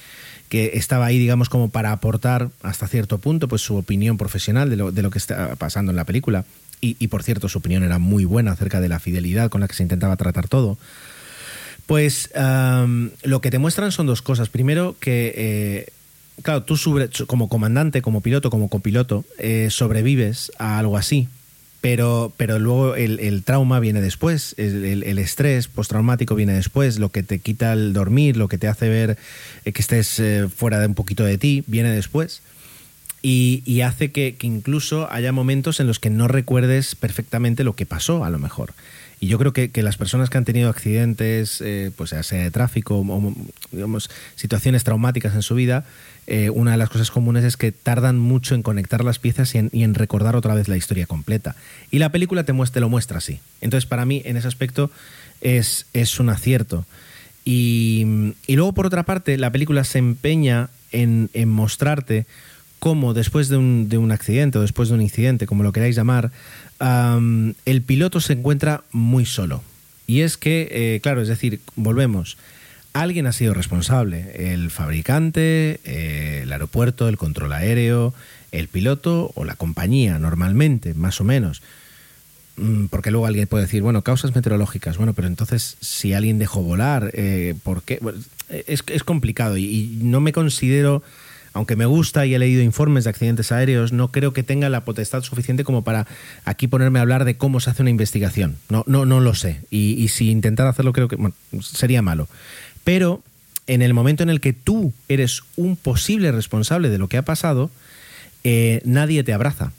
que, 0.51 0.73
estaba 0.75 1.07
ahí, 1.07 1.19
digamos, 1.19 1.49
como 1.49 1.71
para 1.71 1.93
aportar 1.93 2.51
hasta 2.63 2.87
cierto 2.87 3.19
punto 3.19 3.49
pues 3.49 3.63
su 3.63 3.77
opinión 3.77 4.19
profesional 4.19 4.69
de 4.69 4.77
lo, 4.77 4.93
de 4.93 5.01
lo 5.01 5.11
que 5.11 5.19
está 5.19 5.57
pasando 5.57 5.93
en 5.93 5.97
la 5.97 6.05
película. 6.05 6.45
Y, 6.83 6.97
y, 6.99 7.09
por 7.09 7.23
cierto, 7.23 7.49
su 7.49 7.59
opinión 7.59 7.83
era 7.83 7.99
muy 7.99 8.25
buena 8.25 8.53
acerca 8.53 8.81
de 8.81 8.89
la 8.89 9.01
fidelidad 9.01 9.49
con 9.49 9.61
la 9.61 9.69
que 9.69 9.75
se 9.75 9.83
intentaba 9.83 10.17
tratar 10.17 10.49
todo. 10.49 10.77
Pues 11.87 12.31
lo 13.23 13.41
que 13.41 13.51
te 13.51 13.59
muestran 13.59 13.93
son 13.93 14.07
dos 14.07 14.23
cosas. 14.23 14.49
Primero, 14.49 14.97
que, 15.01 15.33
eh, 15.37 15.87
claro, 16.43 16.63
tú 16.63 16.77
como 17.27 17.49
comandante, 17.49 18.03
como 18.03 18.21
piloto, 18.21 18.51
como 18.51 18.69
copiloto, 18.69 19.25
eh, 19.39 19.69
sobrevives 19.71 20.53
a 20.59 20.79
algo 20.79 20.97
así 20.97 21.29
pero, 21.81 22.33
pero 22.37 22.59
luego 22.59 22.95
el, 22.95 23.43
trauma 23.43 23.81
viene 23.81 24.01
después, 24.01 24.55
el, 24.59 24.85
el, 24.85 25.03
el 25.03 25.19
estrés 25.19 25.69
postraumático 25.69 26.35
viene 26.35 26.53
después, 26.53 26.99
lo 26.99 27.09
que 27.09 27.23
te 27.23 27.39
quita 27.39 27.73
el 27.73 27.93
dormir, 27.93 28.37
lo 28.37 28.49
que 28.49 28.59
te 28.59 28.69
hace 28.69 28.89
ver 28.89 29.17
eh, 29.65 29.73
que 29.73 29.81
estés 29.81 30.21
eh, 30.21 30.49
fuera 30.55 30.79
de 30.79 30.87
un 30.87 30.95
poquito 30.95 31.25
de 31.25 31.39
ti, 31.39 31.65
viene 31.67 31.91
después. 31.91 32.43
Y, 33.23 33.83
hace 33.83 34.13
que, 34.13 34.35
incluso 34.41 35.11
haya 35.13 35.31
momentos 35.31 35.79
en 35.81 35.87
los 35.87 35.99
que 35.99 36.09
no 36.09 36.27
recuerdes 36.27 36.95
perfectamente 36.95 37.65
lo 37.65 37.75
que 37.75 37.85
pasó, 37.85 38.25
a 38.25 38.31
lo 38.31 38.39
mejor. 38.39 38.73
Y 39.21 39.27
yo 39.27 39.39
creo 39.39 39.53
que, 39.53 39.71
las 39.83 39.99
personas 39.99 40.31
que 40.31 40.39
han 40.39 40.47
tenido 40.47 40.71
accidentes, 40.71 41.61
eh, 41.61 41.91
pues 41.95 42.11
sea 42.11 42.43
de 42.43 42.51
tráfico 42.51 42.99
o 42.99 43.35
digamos, 43.73 44.09
situaciones 44.37 44.85
traumáticas 44.85 45.35
en 45.35 45.43
su 45.43 45.55
vida, 45.55 45.85
eh, 46.27 46.51
una 46.51 46.73
de 46.73 46.77
las 46.77 46.91
cosas 46.91 47.11
comunes 47.11 47.45
es 47.45 47.57
que 47.57 47.73
tardan 47.73 48.19
mucho 48.19 48.55
en 48.55 48.63
conectar 48.63 49.05
las 49.05 49.19
piezas 49.19 49.55
y 49.55 49.59
en, 49.59 49.71
en, 49.73 49.95
recordar 49.95 50.37
otra 50.37 50.55
vez 50.55 50.69
la 50.69 50.77
historia 50.77 51.07
completa. 51.07 51.57
Y 51.91 51.99
la 51.99 52.11
película 52.11 52.45
te, 52.45 52.53
lo 52.81 52.89
muestra 52.89 53.19
así. 53.19 53.41
Entonces, 53.61 53.87
para 53.87 54.05
mí, 54.05 54.23
en 54.25 54.37
ese 54.37 54.49
aspecto, 54.49 54.91
es, 55.41 55.87
es 55.93 56.21
un 56.21 56.29
acierto. 56.29 56.85
Y, 57.45 58.35
luego, 58.49 58.73
por 58.73 58.87
otra 58.87 59.03
parte, 59.03 59.39
la 59.39 59.51
película 59.51 59.85
se 59.85 59.99
empeña 59.99 60.71
en, 60.93 61.31
mostrarte 61.49 62.27
cómo 62.79 63.13
después 63.13 63.49
de 63.49 63.57
un, 63.57 63.89
de 63.89 63.99
un, 63.99 64.13
accidente 64.13 64.59
o 64.59 64.61
después 64.63 64.89
de 64.89 64.95
un 64.95 65.03
incidente, 65.03 65.47
como 65.47 65.63
lo 65.63 65.73
queráis 65.73 65.97
llamar, 65.97 66.31
el 66.79 67.83
piloto 67.83 68.21
se 68.21 68.35
encuentra 68.35 68.85
muy 68.93 69.27
solo. 69.27 69.63
Y 70.07 70.21
es 70.21 70.37
que, 70.37 70.69
eh, 70.71 71.01
claro, 71.01 71.23
es 71.23 71.29
decir, 71.29 71.61
volvemos. 71.77 72.37
Alguien 72.93 73.27
ha 73.27 73.33
sido 73.33 73.55
responsable, 73.55 74.53
el 74.53 74.71
fabricante, 74.71 75.81
eh, 75.85 76.41
el 76.43 76.53
aeropuerto, 76.53 77.09
el 77.09 77.17
control 77.17 77.53
aéreo, 77.53 78.13
el 78.51 78.67
piloto 78.67 79.31
o 79.37 79.45
la 79.45 79.55
compañía, 79.55 80.19
normalmente, 80.19 80.95
más 80.95 81.21
o 81.21 81.25
menos. 81.25 81.63
Mm, 82.57 82.87
porque 82.87 83.11
luego 83.11 83.27
alguien 83.27 83.47
puede 83.47 83.65
decir, 83.65 83.83
bueno, 83.83 84.03
causas 84.03 84.35
meteorológicas, 84.35 84.97
bueno, 84.97 85.15
pero 85.15 85.29
entonces 85.29 85.77
si 85.81 86.13
alguien 86.13 86.39
dejó 86.39 86.63
volar, 86.63 87.11
eh, 87.15 87.55
¿por 87.63 87.83
qué? 87.83 88.01
es, 88.67 88.83
es, 88.87 89.05
complicado 89.05 89.57
y, 89.57 89.99
no 90.03 90.21
me 90.21 90.33
considero, 90.33 91.03
aunque 91.53 91.77
me 91.77 91.87
gusta 91.87 92.27
y 92.27 92.35
he 92.35 92.39
leído 92.39 92.63
informes 92.63 93.05
de 93.05 93.11
accidentes 93.11 93.53
aéreos, 93.53 93.93
no 93.93 94.09
creo 94.09 94.33
que 94.33 94.43
tenga 94.43 94.69
la 94.69 94.85
potestad 94.85 95.23
suficiente 95.23 95.65
como 95.65 95.85
para 95.85 96.07
aquí 96.45 96.67
ponerme 96.67 96.99
a 96.99 97.03
hablar 97.03 97.25
de 97.25 97.37
cómo 97.37 97.61
se 97.61 97.71
hace 97.71 97.83
una 97.83 97.91
investigación. 97.91 98.57
No, 98.69 98.85
no, 98.87 99.07
no 99.07 99.21
lo 99.21 99.35
sé. 99.35 99.61
Y, 99.71 99.93
y 99.95 100.09
si 100.09 100.31
intentar 100.31 100.67
hacerlo 100.67 100.93
creo 100.93 101.09
que 101.09 101.17
sería 101.61 102.03
malo. 102.03 102.29
Pero 102.91 103.23
en 103.69 103.83
el 103.83 103.95
momento 103.95 104.25
en 104.25 104.31
el 104.31 104.41
que 104.41 104.53
tú 104.53 104.93
eres 105.09 105.43
un 105.55 105.77
posible 105.77 106.33
responsable 106.33 106.89
de 106.89 106.99
lo 106.99 107.07
que 107.07 107.19
ha 107.19 107.23
pasado, 107.23 107.71
eh, 108.43 108.81
nadie 108.85 109.23
te 109.23 109.33
abraza. 109.33 109.71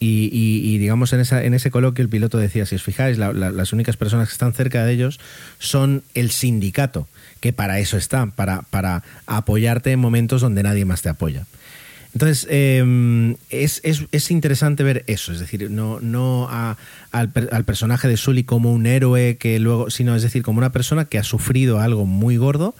Y, 0.00 0.78
digamos, 0.78 1.12
en, 1.12 1.20
esa, 1.20 1.44
en 1.44 1.52
ese 1.52 1.70
coloquio 1.70 2.02
el 2.02 2.08
piloto 2.08 2.38
decía, 2.38 2.64
si 2.64 2.76
os 2.76 2.82
fijáis, 2.82 3.18
las 3.18 3.72
únicas 3.74 3.98
personas 3.98 4.28
que 4.28 4.32
están 4.32 4.54
cerca 4.54 4.86
de 4.86 4.94
ellos 4.94 5.20
son 5.58 6.02
el 6.14 6.30
sindicato, 6.30 7.06
que 7.40 7.52
para 7.52 7.80
eso 7.80 7.98
está, 7.98 8.24
para, 8.24 8.62
para 8.70 9.02
apoyarte 9.26 9.92
en 9.92 10.00
momentos 10.00 10.40
donde 10.40 10.62
nadie 10.62 10.86
más 10.86 11.02
te 11.02 11.10
apoya. 11.10 11.44
Entonces, 12.14 12.46
em, 12.50 13.36
es, 13.50 14.30
interesante 14.30 14.82
ver 14.82 15.04
eso, 15.06 15.32
es 15.32 15.40
decir, 15.40 15.70
no, 15.70 16.00
no 16.00 16.48
al, 16.50 17.64
personaje 17.64 18.08
de 18.08 18.16
Sully 18.16 18.44
como 18.44 18.72
un 18.72 18.86
héroe 18.86 19.36
que 19.36 19.58
luego, 19.58 19.90
sino 19.90 20.16
es 20.16 20.22
decir, 20.22 20.42
como 20.42 20.58
una 20.58 20.72
persona 20.72 21.04
que 21.04 21.18
ha 21.18 21.24
sufrido 21.24 21.80
algo 21.80 22.06
muy 22.06 22.36
gordo 22.36 22.74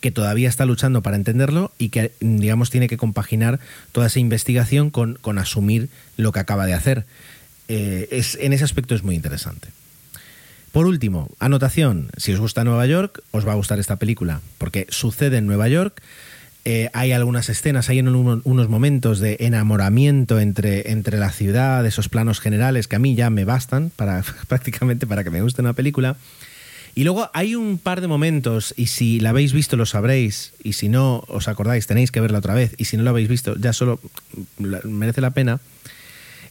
que 0.00 0.10
todavía 0.10 0.48
está 0.48 0.64
luchando 0.64 1.02
para 1.02 1.16
entenderlo 1.16 1.72
y 1.78 1.90
que, 1.90 2.12
digamos, 2.20 2.70
tiene 2.70 2.88
que 2.88 2.96
compaginar 2.96 3.60
toda 3.92 4.06
esa 4.06 4.18
investigación 4.18 4.90
con, 4.90 5.18
asumir 5.38 5.90
lo 6.16 6.32
que 6.32 6.40
acaba 6.40 6.64
de 6.64 6.72
hacer. 6.72 7.04
Eh, 7.68 8.08
es, 8.10 8.38
en 8.40 8.54
ese 8.54 8.64
aspecto 8.64 8.94
es 8.94 9.02
muy 9.02 9.14
interesante. 9.14 9.68
Por 10.72 10.86
último, 10.86 11.28
anotación, 11.38 12.10
si 12.16 12.32
os 12.32 12.40
gusta 12.40 12.64
Nueva 12.64 12.86
York, 12.86 13.22
os 13.32 13.46
va 13.46 13.52
a 13.52 13.56
gustar 13.56 13.78
esta 13.78 13.96
película, 13.96 14.40
porque 14.56 14.86
sucede 14.88 15.38
en 15.38 15.46
Nueva 15.46 15.68
York, 15.68 16.00
eh, 16.64 16.90
hay 16.92 17.12
algunas 17.12 17.48
escenas, 17.48 17.88
hay 17.88 18.00
unos 18.00 18.68
momentos 18.68 19.18
de 19.18 19.38
enamoramiento 19.40 20.40
entre, 20.40 20.90
entre 20.90 21.18
la 21.18 21.30
ciudad, 21.30 21.86
esos 21.86 22.08
planos 22.08 22.40
generales 22.40 22.86
que 22.86 22.96
a 22.96 22.98
mí 22.98 23.14
ya 23.14 23.30
me 23.30 23.44
bastan 23.44 23.90
para 23.94 24.22
prácticamente 24.48 25.06
para 25.06 25.24
que 25.24 25.30
me 25.30 25.42
guste 25.42 25.62
una 25.62 25.72
película. 25.72 26.16
Y 26.94 27.04
luego 27.04 27.30
hay 27.32 27.54
un 27.54 27.78
par 27.78 28.00
de 28.00 28.08
momentos, 28.08 28.74
y 28.76 28.88
si 28.88 29.20
la 29.20 29.30
habéis 29.30 29.52
visto 29.52 29.76
lo 29.76 29.86
sabréis, 29.86 30.52
y 30.62 30.72
si 30.72 30.88
no 30.88 31.24
os 31.28 31.46
acordáis 31.48 31.86
tenéis 31.86 32.10
que 32.10 32.20
verla 32.20 32.38
otra 32.38 32.54
vez, 32.54 32.74
y 32.78 32.86
si 32.86 32.96
no 32.96 33.04
lo 33.04 33.10
habéis 33.10 33.28
visto 33.28 33.54
ya 33.56 33.72
solo 33.72 34.00
merece 34.58 35.20
la 35.20 35.30
pena. 35.30 35.60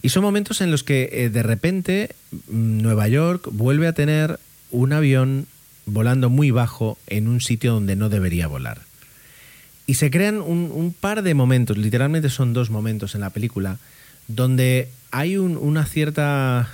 Y 0.01 0.09
son 0.09 0.23
momentos 0.23 0.61
en 0.61 0.71
los 0.71 0.83
que 0.83 1.09
eh, 1.11 1.29
de 1.29 1.43
repente 1.43 2.15
mm, 2.31 2.81
Nueva 2.81 3.07
York 3.09 3.49
vuelve 3.51 3.87
a 3.87 3.93
tener 3.93 4.39
un 4.71 4.93
avión 4.93 5.45
volando 5.85 6.29
muy 6.29 6.51
bajo 6.51 6.97
en 7.07 7.27
un 7.27 7.41
sitio 7.41 7.73
donde 7.73 7.97
no 7.97 8.07
debería 8.09 8.47
volar. 8.47 8.88
Y 9.89 9.95
se 9.95 10.11
crean 10.11 10.41
un, 10.41 10.93
par 10.99 11.23
de 11.23 11.33
momentos, 11.33 11.77
literalmente 11.77 12.29
son 12.29 12.53
dos 12.53 12.69
momentos 12.69 13.15
en 13.15 13.21
la 13.21 13.31
película, 13.31 13.79
donde 14.27 14.89
hay 15.09 15.37
una 15.37 15.85
cierta, 15.85 16.69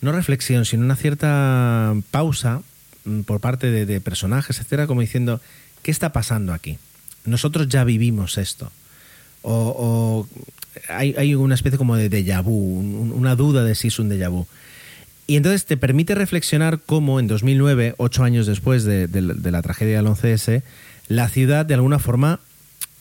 no 0.00 0.12
reflexión, 0.12 0.64
sino 0.64 0.84
una 0.84 0.94
cierta 0.94 1.94
pausa 2.12 2.62
Mm, 3.06 3.20
por 3.20 3.40
parte 3.40 3.70
de, 3.86 4.00
personajes, 4.00 4.58
etcétera, 4.58 4.86
como 4.86 5.00
diciendo, 5.00 5.40
¿qué 5.82 5.92
está 5.92 6.12
pasando 6.12 6.52
aquí? 6.52 6.76
Nosotros 7.24 7.68
ya 7.68 7.84
vivimos 7.84 8.36
esto. 8.36 8.70
O, 9.42 10.26
hay, 10.88 11.34
una 11.36 11.54
especie 11.54 11.78
como 11.78 11.96
de 11.96 12.10
déjà 12.10 12.42
vu, 12.42 12.80
una 13.14 13.36
duda 13.36 13.62
de 13.62 13.76
si 13.76 13.88
es 13.88 13.98
un 14.00 14.10
déjà 14.10 14.28
vu. 14.28 14.46
Y 15.28 15.36
entonces 15.36 15.66
te 15.66 15.76
permite 15.76 16.16
reflexionar 16.16 16.80
cómo 16.84 17.20
en 17.20 17.28
2009, 17.28 17.94
ocho 17.96 18.24
años 18.24 18.46
después 18.46 18.82
de, 18.82 19.08
la 19.08 19.62
tragedia 19.62 19.96
del 19.96 20.06
11S, 20.06 20.62
la 21.08 21.28
ciudad 21.28 21.66
de 21.66 21.74
alguna 21.74 21.98
forma 21.98 22.40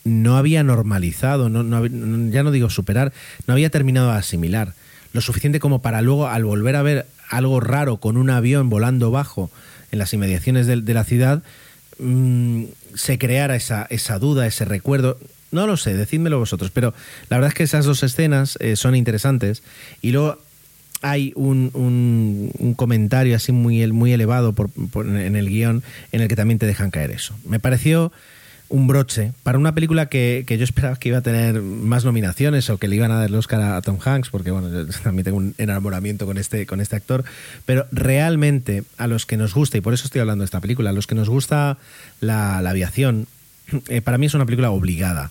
no 0.04 0.38
había 0.38 0.64
normalizado, 0.64 1.50
ya 1.50 2.44
no 2.44 2.52
digo 2.52 2.70
superar, 2.70 3.12
no 3.48 3.54
había 3.54 3.70
terminado 3.70 4.12
de 4.12 4.18
asimilar. 4.18 4.74
Lo 5.14 5.22
suficiente 5.22 5.60
como 5.60 5.82
para 5.82 6.02
luego, 6.02 6.28
al 6.28 6.44
volver 6.44 6.76
a 6.76 6.84
ver 6.84 7.08
algo 7.30 7.60
raro 7.60 7.98
con 7.98 8.18
un 8.18 8.30
avión 8.30 8.70
volando 8.70 9.12
bajo, 9.12 9.50
en 9.92 10.00
las 10.00 10.14
inmediaciones 10.14 10.68
de, 10.68 10.94
la 10.94 11.04
ciudad, 11.04 11.42
mm, 12.00 12.66
se 12.94 13.18
creara 13.18 13.56
esa, 13.56 13.88
esa 13.90 14.20
duda, 14.20 14.46
ese 14.46 14.66
recuerdo. 14.66 15.18
No 15.52 15.68
lo 15.68 15.78
sé, 15.78 15.94
decídmelo 15.94 16.38
vosotros, 16.38 16.70
pero 16.72 16.94
la 17.30 17.38
verdad 17.38 17.50
es 17.50 17.54
que 17.54 17.64
esas 17.64 17.86
dos 17.86 18.04
escenas 18.04 18.58
eh, 18.60 18.76
son 18.76 18.96
interesantes 18.96 19.64
y 20.02 20.12
luego 20.12 20.38
hay 21.06 21.34
un, 21.36 21.70
un, 21.76 22.74
comentario 22.74 23.36
así 23.36 23.52
muy, 23.52 23.86
muy 23.92 24.12
elevado 24.12 24.56
en 24.96 25.36
el 25.36 25.50
guion 25.50 25.84
en 26.12 26.22
el 26.22 26.28
que 26.28 26.36
también 26.36 26.58
te 26.58 26.66
dejan 26.66 26.90
caer 26.90 27.12
eso. 27.12 27.36
Me 27.46 27.60
pareció 27.60 28.12
un 28.70 28.88
broche 28.88 29.32
para 29.44 29.60
una 29.60 29.76
película 29.76 30.08
que, 30.08 30.44
yo 30.48 30.64
esperaba 30.64 30.96
que 30.96 31.10
iba 31.10 31.20
a 31.20 31.22
tener 31.22 31.62
más 31.62 32.06
nominaciones 32.06 32.72
o 32.72 32.80
que 32.80 32.88
le 32.88 32.96
iban 32.96 33.12
a 33.12 33.18
dar 33.18 33.30
el 33.30 33.36
Oscar 33.36 33.62
a, 33.62 33.82
Tom 33.84 34.00
Hanks, 34.04 34.30
porque 34.32 34.50
bueno, 34.50 34.70
yo 34.72 34.88
también 35.04 35.26
tengo 35.26 35.38
un 35.38 35.54
enamoramiento 35.60 36.26
con 36.26 36.40
este, 36.40 36.66
con 36.66 36.82
este 36.82 36.96
actor, 36.96 37.24
pero 37.68 37.86
realmente 37.92 38.84
a 38.98 39.06
los 39.06 39.28
que 39.28 39.38
nos 39.38 39.54
gusta, 39.54 39.78
y 39.78 39.82
por 39.82 39.94
eso 39.94 40.06
estoy 40.06 40.22
hablando 40.22 40.42
de 40.42 40.46
esta 40.46 40.60
película, 40.60 40.90
a 40.90 40.94
los 40.94 41.06
que 41.06 41.14
nos 41.14 41.30
gusta 41.30 41.78
la, 42.20 42.58
aviación, 42.58 43.28
eh, 43.90 44.02
para 44.02 44.18
mí 44.18 44.26
es 44.26 44.34
una 44.34 44.46
película 44.46 44.72
obligada. 44.72 45.30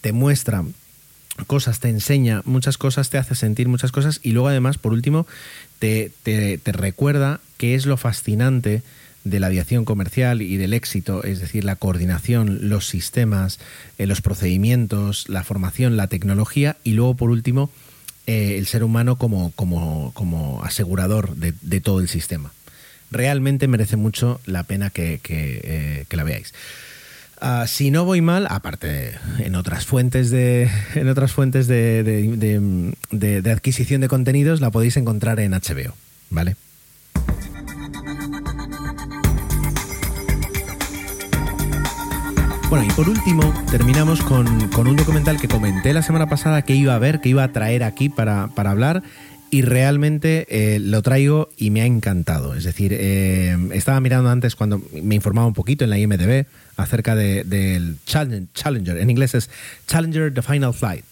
Te 0.00 0.12
muestra 0.12 0.64
cosas, 1.46 1.80
te 1.80 1.88
enseña 1.88 2.42
muchas 2.44 2.78
cosas, 2.78 3.10
te 3.10 3.18
hace 3.18 3.34
sentir 3.34 3.68
muchas 3.68 3.92
cosas 3.92 4.20
y 4.22 4.32
luego 4.32 4.48
además, 4.48 4.78
por 4.78 4.92
último, 4.92 5.26
te, 5.78 6.10
te, 6.22 6.58
te 6.58 6.72
recuerda 6.72 7.40
qué 7.56 7.74
es 7.74 7.86
lo 7.86 7.96
fascinante 7.96 8.82
de 9.24 9.40
la 9.40 9.46
aviación 9.46 9.84
comercial 9.84 10.42
y 10.42 10.58
del 10.58 10.74
éxito, 10.74 11.24
es 11.24 11.40
decir, 11.40 11.64
la 11.64 11.76
coordinación, 11.76 12.68
los 12.68 12.86
sistemas, 12.86 13.58
eh, 13.98 14.06
los 14.06 14.20
procedimientos, 14.20 15.28
la 15.28 15.42
formación, 15.42 15.96
la 15.96 16.08
tecnología 16.08 16.76
y 16.84 16.92
luego, 16.92 17.14
por 17.14 17.30
último, 17.30 17.70
eh, 18.26 18.56
el 18.58 18.66
ser 18.66 18.84
humano 18.84 19.16
como, 19.16 19.50
como, 19.52 20.12
como 20.14 20.62
asegurador 20.62 21.34
de, 21.36 21.80
todo 21.80 22.00
el 22.00 22.08
sistema. 22.08 22.52
Realmente 23.10 23.66
merece 23.66 23.96
mucho 23.96 24.40
la 24.44 24.62
pena 24.64 24.90
que, 24.90 25.20
que, 25.22 25.60
eh, 25.64 26.06
la 26.10 26.24
veáis. 26.24 26.52
Ah, 27.40 27.66
si 27.66 27.90
no 27.90 28.04
voy 28.04 28.20
mal, 28.20 28.46
aparte 28.48 29.14
en 29.38 29.54
otras 29.54 29.86
fuentes 29.86 30.30
de 30.30 30.70
en 30.94 31.08
otras 31.08 31.32
fuentes 31.32 31.66
de, 31.66 32.02
de 33.10 33.50
adquisición 33.50 34.00
de 34.00 34.08
contenidos, 34.08 34.60
la 34.60 34.70
podéis 34.70 34.96
encontrar 34.96 35.40
en 35.40 35.52
HBO, 35.52 35.94
¿vale? 36.30 36.56
Bueno, 42.74 42.90
y 42.90 42.92
por 42.96 43.08
último, 43.08 43.54
terminamos 43.70 44.20
con, 44.22 44.48
un 44.48 44.96
documental 44.96 45.40
que 45.40 45.46
comenté 45.46 45.92
la 45.92 46.02
semana 46.02 46.26
pasada 46.26 46.62
que 46.62 46.74
iba 46.74 46.92
a 46.92 46.98
ver, 46.98 47.20
que 47.20 47.28
iba 47.28 47.44
a 47.44 47.52
traer 47.52 47.84
aquí 47.84 48.08
para, 48.08 48.50
hablar. 48.56 49.04
Y 49.54 49.62
realmente 49.62 50.48
eh, 50.48 50.80
lo 50.80 51.00
traigo 51.00 51.48
y 51.56 51.70
me 51.70 51.80
ha 51.80 51.86
encantado. 51.86 52.56
Es 52.56 52.64
decir, 52.64 52.92
eh, 52.92 53.56
estaba 53.72 54.00
mirando 54.00 54.28
antes 54.28 54.56
cuando 54.56 54.82
me 55.00 55.14
informaba 55.14 55.46
un 55.46 55.52
poquito 55.52 55.84
en 55.84 55.90
la 55.90 55.98
IMDB 56.00 56.46
acerca 56.76 57.14
del 57.14 57.98
Challenger. 58.04 58.96
En 58.96 59.10
inglés 59.10 59.36
es 59.36 59.50
Challenger 59.86 60.34
The 60.34 60.42
Final 60.42 60.74
Flight 60.74 61.04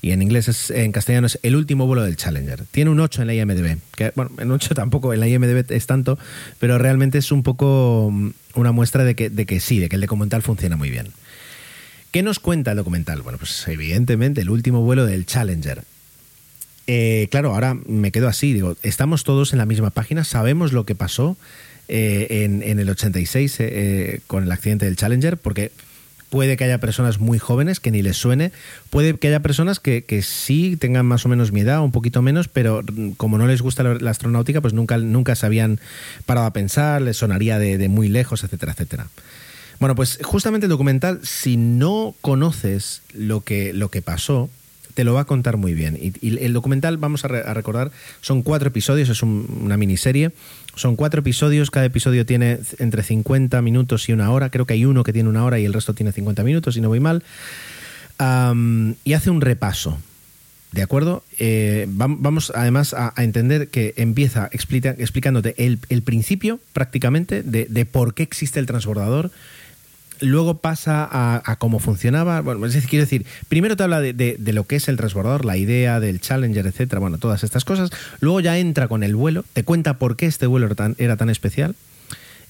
y 0.00 0.12
en 0.12 0.22
inglés 0.22 0.48
es, 0.48 0.70
en 0.70 0.90
castellano 0.90 1.26
es 1.26 1.38
El 1.42 1.54
último 1.54 1.86
vuelo 1.86 2.02
del 2.02 2.16
Challenger. 2.16 2.64
Tiene 2.70 2.90
un 2.90 2.98
8 2.98 3.20
en 3.20 3.26
la 3.26 3.34
IMDB, 3.34 3.76
que 3.94 4.12
bueno, 4.16 4.30
en 4.38 4.50
8 4.50 4.74
tampoco 4.74 5.12
en 5.12 5.20
la 5.20 5.28
IMDB 5.28 5.70
es 5.70 5.86
tanto, 5.86 6.18
pero 6.58 6.78
realmente 6.78 7.18
es 7.18 7.30
un 7.30 7.42
poco 7.42 8.08
mm, 8.10 8.30
una 8.54 8.72
muestra 8.72 9.04
de 9.04 9.14
que, 9.14 9.28
de 9.28 9.44
que 9.44 9.60
sí, 9.60 9.80
de 9.80 9.90
que 9.90 9.96
el 9.96 10.00
documental 10.00 10.40
funciona 10.40 10.78
muy 10.78 10.88
bien. 10.88 11.08
¿Qué 12.10 12.22
nos 12.22 12.38
cuenta 12.38 12.70
el 12.70 12.78
documental? 12.78 13.20
Bueno, 13.20 13.36
pues 13.36 13.68
evidentemente 13.68 14.40
el 14.40 14.48
último 14.48 14.80
vuelo 14.80 15.04
del 15.04 15.26
Challenger. 15.26 15.84
Eh, 16.86 17.28
claro, 17.30 17.54
ahora 17.54 17.74
me 17.74 18.10
quedo 18.10 18.28
así, 18.28 18.52
digo, 18.52 18.76
estamos 18.82 19.24
todos 19.24 19.52
en 19.52 19.58
la 19.58 19.66
misma 19.66 19.90
página, 19.90 20.24
sabemos 20.24 20.72
lo 20.72 20.84
que 20.84 20.94
pasó 20.94 21.36
eh, 21.88 22.44
en, 22.44 22.78
el 22.78 22.88
86 22.88 23.56
eh, 23.60 24.20
con 24.26 24.44
el 24.44 24.52
accidente 24.52 24.86
del 24.86 24.96
Challenger, 24.96 25.36
porque 25.36 25.70
Puede 26.32 26.56
que 26.56 26.64
haya 26.64 26.78
personas 26.78 27.20
muy 27.20 27.38
jóvenes 27.38 27.78
que 27.78 27.90
ni 27.90 28.00
les 28.00 28.16
suene. 28.16 28.52
Puede 28.88 29.18
que 29.18 29.28
haya 29.28 29.40
personas 29.40 29.80
que, 29.80 30.22
sí 30.22 30.78
tengan 30.78 31.04
más 31.04 31.26
o 31.26 31.28
menos 31.28 31.52
mi 31.52 31.60
edad, 31.60 31.82
un 31.82 31.92
poquito 31.92 32.22
menos, 32.22 32.48
pero 32.48 32.82
como 33.18 33.36
no 33.36 33.46
les 33.46 33.60
gusta 33.60 33.82
la, 33.82 34.10
astronáutica, 34.10 34.62
pues 34.62 34.72
nunca, 34.72 34.96
nunca 34.96 35.34
se 35.34 35.44
habían 35.44 35.78
parado 36.24 36.46
a 36.46 36.54
pensar, 36.54 37.02
les 37.02 37.18
sonaría 37.18 37.58
de, 37.58 37.76
de 37.76 37.88
muy 37.90 38.08
lejos, 38.08 38.44
etcétera, 38.44 38.72
etcétera. 38.72 39.08
Bueno, 39.78 39.94
pues 39.94 40.20
justamente 40.22 40.64
el 40.64 40.70
documental, 40.70 41.20
si 41.22 41.58
no 41.58 42.14
conoces 42.22 43.02
lo 43.12 43.42
que, 43.42 43.74
lo 43.74 43.90
que 43.90 44.00
pasó, 44.00 44.48
te 44.94 45.04
lo 45.04 45.14
va 45.14 45.22
a 45.22 45.24
contar 45.24 45.56
muy 45.56 45.74
bien. 45.74 45.98
Y, 46.00 46.38
el 46.38 46.52
documental, 46.52 46.96
vamos 46.96 47.24
a, 47.24 47.28
recordar, 47.28 47.90
son 48.20 48.42
cuatro 48.42 48.68
episodios, 48.68 49.08
es 49.08 49.22
una 49.22 49.76
miniserie. 49.76 50.32
Son 50.74 50.96
cuatro 50.96 51.20
episodios, 51.20 51.70
cada 51.70 51.84
episodio 51.84 52.24
tiene 52.24 52.58
entre 52.78 53.02
50 53.02 53.60
minutos 53.60 54.08
y 54.08 54.12
una 54.12 54.30
hora. 54.30 54.50
Creo 54.50 54.66
que 54.66 54.74
hay 54.74 54.84
uno 54.86 55.04
que 55.04 55.12
tiene 55.12 55.28
una 55.28 55.44
hora 55.44 55.58
y 55.58 55.66
el 55.66 55.74
resto 55.74 55.92
tiene 55.92 56.12
50 56.12 56.42
minutos, 56.44 56.74
si 56.74 56.80
no 56.80 56.88
voy 56.88 57.00
mal. 57.00 57.22
y 59.04 59.12
hace 59.12 59.30
un 59.30 59.40
repaso. 59.40 59.98
¿De 60.70 60.80
acuerdo? 60.80 61.22
Eh, 61.38 61.86
vamos 61.88 62.50
además 62.54 62.94
a, 62.94 63.12
entender 63.18 63.68
que 63.68 63.92
empieza 63.98 64.48
explicándote 64.50 65.54
el, 65.58 66.02
principio 66.02 66.60
prácticamente 66.72 67.42
de 67.42 67.84
por 67.84 68.14
qué 68.14 68.22
existe 68.22 68.58
el 68.58 68.64
transbordador, 68.64 69.30
luego 70.22 70.58
pasa 70.58 71.08
a, 71.10 71.56
cómo 71.56 71.78
funcionaba. 71.78 72.40
Bueno, 72.40 72.64
es 72.64 72.72
decir, 72.72 72.88
quiero 72.88 73.04
decir, 73.04 73.26
primero 73.48 73.76
te 73.76 73.82
habla 73.82 74.00
de, 74.00 74.36
lo 74.38 74.64
que 74.64 74.76
es 74.76 74.88
el 74.88 74.96
transbordador, 74.96 75.44
la 75.44 75.56
idea 75.56 76.00
del 76.00 76.20
Challenger, 76.20 76.66
etcétera, 76.66 77.00
bueno, 77.00 77.18
todas 77.18 77.44
estas 77.44 77.64
cosas. 77.64 77.90
Luego 78.20 78.40
ya 78.40 78.58
entra 78.58 78.88
con 78.88 79.02
el 79.02 79.14
vuelo, 79.14 79.44
te 79.52 79.64
cuenta 79.64 79.98
por 79.98 80.16
qué 80.16 80.26
este 80.26 80.46
vuelo 80.46 80.68
era 80.98 81.16
tan, 81.16 81.30
especial. 81.30 81.74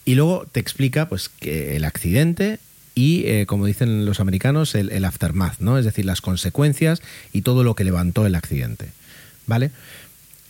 Y 0.05 0.15
luego 0.15 0.47
te 0.51 0.61
explica 0.61 1.09
pues 1.09 1.29
que 1.29 1.77
el 1.77 1.85
accidente 1.85 2.59
y, 2.95 3.25
eh, 3.27 3.47
como 3.47 3.67
dicen 3.67 4.05
los 4.05 4.21
americanos, 4.21 4.75
el, 4.75 5.05
aftermath, 5.05 5.61
¿no? 5.61 5.79
Es 5.79 5.85
decir, 5.85 6.05
las 6.05 6.21
consecuencias 6.21 7.03
y 7.33 7.43
todo 7.43 7.65
lo 7.65 7.75
que 7.75 7.85
levantó 7.85 8.27
el 8.27 8.35
accidente. 8.35 8.89
¿Vale? 9.47 9.73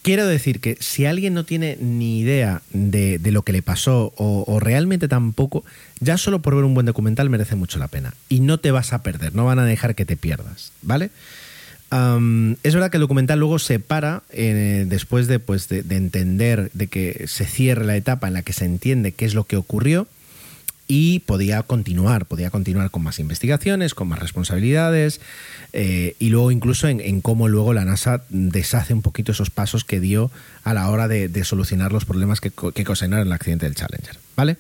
Quiero 0.03 0.27
decir 0.27 0.59
que 0.59 0.77
si 0.81 1.07
alguien 1.07 1.33
no 1.33 1.45
tiene 1.45 1.77
ni 1.81 2.19
idea 2.19 2.63
de, 2.73 3.21
lo 3.31 3.43
que 3.43 3.53
le 3.53 3.63
pasó 3.63 4.13
o, 4.17 4.59
realmente 4.59 5.07
tampoco, 5.07 5.65
ya 6.01 6.19
solo 6.19 6.43
por 6.43 6.57
ver 6.57 6.65
un 6.65 6.75
buen 6.75 6.87
documental 6.87 7.31
merece 7.31 7.55
mucho 7.55 7.79
la 7.79 7.87
pena. 7.87 8.13
Y 8.29 8.41
no 8.41 8.59
te 8.59 8.73
vas 8.73 8.93
a 8.93 9.05
perder, 9.05 9.35
no 9.37 9.45
van 9.45 9.61
a 9.61 9.65
dejar 9.65 9.95
que 9.95 10.05
te 10.05 10.17
pierdas, 10.17 10.73
¿vale? 10.83 11.11
es 12.63 12.73
verdad 12.73 12.91
que 12.91 12.97
el 12.97 13.03
documental 13.03 13.39
luego 13.39 13.59
se 13.59 13.79
para 13.79 14.23
eh, 14.31 14.87
después 14.89 15.27
de, 15.27 15.39
pues, 15.39 15.69
de, 15.69 15.85
entender, 15.91 16.71
de 16.73 16.87
que 16.87 17.27
se 17.29 17.45
cierre 17.45 17.85
la 17.85 17.97
etapa 17.97 18.29
en 18.29 18.33
la 18.33 18.41
que 18.41 18.55
se 18.55 18.65
entiende 18.65 19.13
qué 19.13 19.27
es 19.27 19.35
lo 19.35 19.45
que 19.45 19.59
ocurrió 19.59 20.07
y 20.95 21.21
podía 21.21 21.63
continuar, 21.63 22.27
podía 22.27 22.51
continuar 22.51 22.91
con 22.91 23.03
más 23.03 23.19
investigaciones, 23.19 23.95
con 23.95 24.09
más 24.09 24.19
responsabilidades 24.19 25.23
eh, 25.73 26.17
y 26.19 26.29
luego 26.29 26.51
incluso 26.51 26.87
en, 26.87 27.23
cómo 27.23 27.49
luego 27.49 27.73
la 27.73 27.87
NASA 27.87 28.25
deshace 28.29 28.93
un 28.93 29.01
poquito 29.01 29.33
esos 29.33 29.49
pasos 29.49 29.87
que 29.87 30.01
dio 30.01 30.31
a 30.65 30.75
la 30.75 30.91
hora 30.91 31.09
de, 31.09 31.45
solucionar 31.45 31.93
los 31.93 32.05
problemas 32.05 32.43
que, 32.43 32.51
que 32.51 32.83
el 32.83 33.33
accidente 33.33 33.65
del 33.65 33.75
Challenger. 33.75 34.19
¿Vale? 34.37 34.59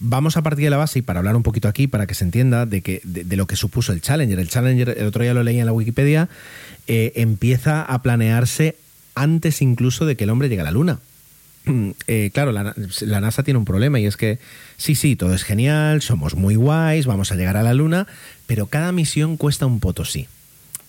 vamos 0.00 0.36
a 0.36 0.42
partir 0.42 0.64
de 0.64 0.70
la 0.70 0.76
base 0.78 0.98
y 0.98 1.02
para 1.02 1.20
hablar 1.20 1.36
un 1.36 1.44
poquito 1.44 1.68
aquí, 1.68 1.86
para 1.86 2.08
que 2.08 2.14
se 2.14 2.24
entienda 2.24 2.66
de, 2.66 2.82
que, 2.82 3.02
de, 3.04 3.36
lo 3.36 3.46
que 3.46 3.54
supuso 3.54 3.92
el 3.92 4.00
Challenger. 4.00 4.40
El 4.40 4.48
Challenger, 4.48 4.96
el 4.98 5.06
otro 5.06 5.22
día 5.22 5.32
lo 5.32 5.44
leí 5.44 5.60
en 5.60 5.66
la 5.66 5.72
Wikipedia, 5.72 6.28
eh, 6.88 7.12
empieza 7.14 7.82
a 7.82 8.02
planearse 8.02 8.74
antes 9.14 9.62
incluso 9.62 10.06
de 10.06 10.16
que 10.16 10.24
el 10.24 10.30
hombre 10.30 10.48
llegue 10.48 10.62
a 10.62 10.64
la 10.64 10.72
Luna. 10.72 10.98
Eh, 12.08 12.30
claro, 12.34 12.52
la, 12.52 12.74
NASA 13.20 13.42
tiene 13.42 13.58
un 13.58 13.64
problema 13.64 14.00
y 14.00 14.06
es 14.06 14.16
que 14.16 14.38
sí, 14.76 14.94
sí, 14.94 15.16
todo 15.16 15.34
es 15.34 15.44
genial, 15.44 16.02
somos 16.02 16.34
muy 16.34 16.56
guays, 16.56 17.06
vamos 17.06 17.32
a 17.32 17.36
llegar 17.36 17.56
a 17.56 17.62
la 17.62 17.74
Luna, 17.74 18.06
pero 18.46 18.66
cada 18.66 18.92
misión 18.92 19.36
cuesta 19.36 19.66
un 19.66 19.80
potosí. 19.80 20.26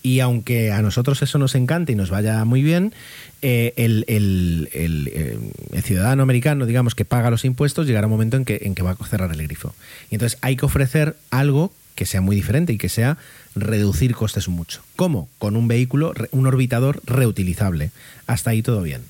Y 0.02 0.20
aunque 0.20 0.70
a 0.70 0.82
nosotros 0.82 1.22
eso 1.22 1.38
nos 1.38 1.54
encanta 1.54 1.92
y 1.92 1.94
nos 1.94 2.10
vaya 2.10 2.44
muy 2.44 2.62
bien, 2.62 2.92
eh, 3.40 3.72
el, 3.76 4.04
eh, 4.06 5.38
el, 5.72 5.82
ciudadano 5.82 6.22
americano, 6.22 6.66
digamos, 6.66 6.94
que 6.94 7.06
paga 7.06 7.30
los 7.30 7.46
impuestos, 7.46 7.86
llegará 7.86 8.06
un 8.06 8.12
momento 8.12 8.36
en 8.36 8.44
que, 8.44 8.60
en 8.64 8.74
que 8.74 8.82
va 8.82 8.96
a 8.98 9.06
cerrar 9.06 9.32
el 9.32 9.42
grifo. 9.42 9.74
Y 10.10 10.16
entonces 10.16 10.38
hay 10.42 10.56
que 10.56 10.66
ofrecer 10.66 11.16
algo 11.30 11.72
que 11.94 12.04
sea 12.04 12.20
muy 12.20 12.36
diferente 12.36 12.72
y 12.72 12.78
que 12.78 12.88
sea 12.90 13.16
reducir 13.54 14.14
costes 14.14 14.48
mucho. 14.48 14.82
¿Cómo? 14.96 15.28
Con 15.38 15.56
un 15.56 15.68
vehículo, 15.68 16.12
un 16.32 16.46
orbitador 16.46 17.00
reutilizable. 17.06 17.90
Hasta 18.26 18.50
ahí 18.50 18.60
todo 18.60 18.82
bien. 18.82 19.02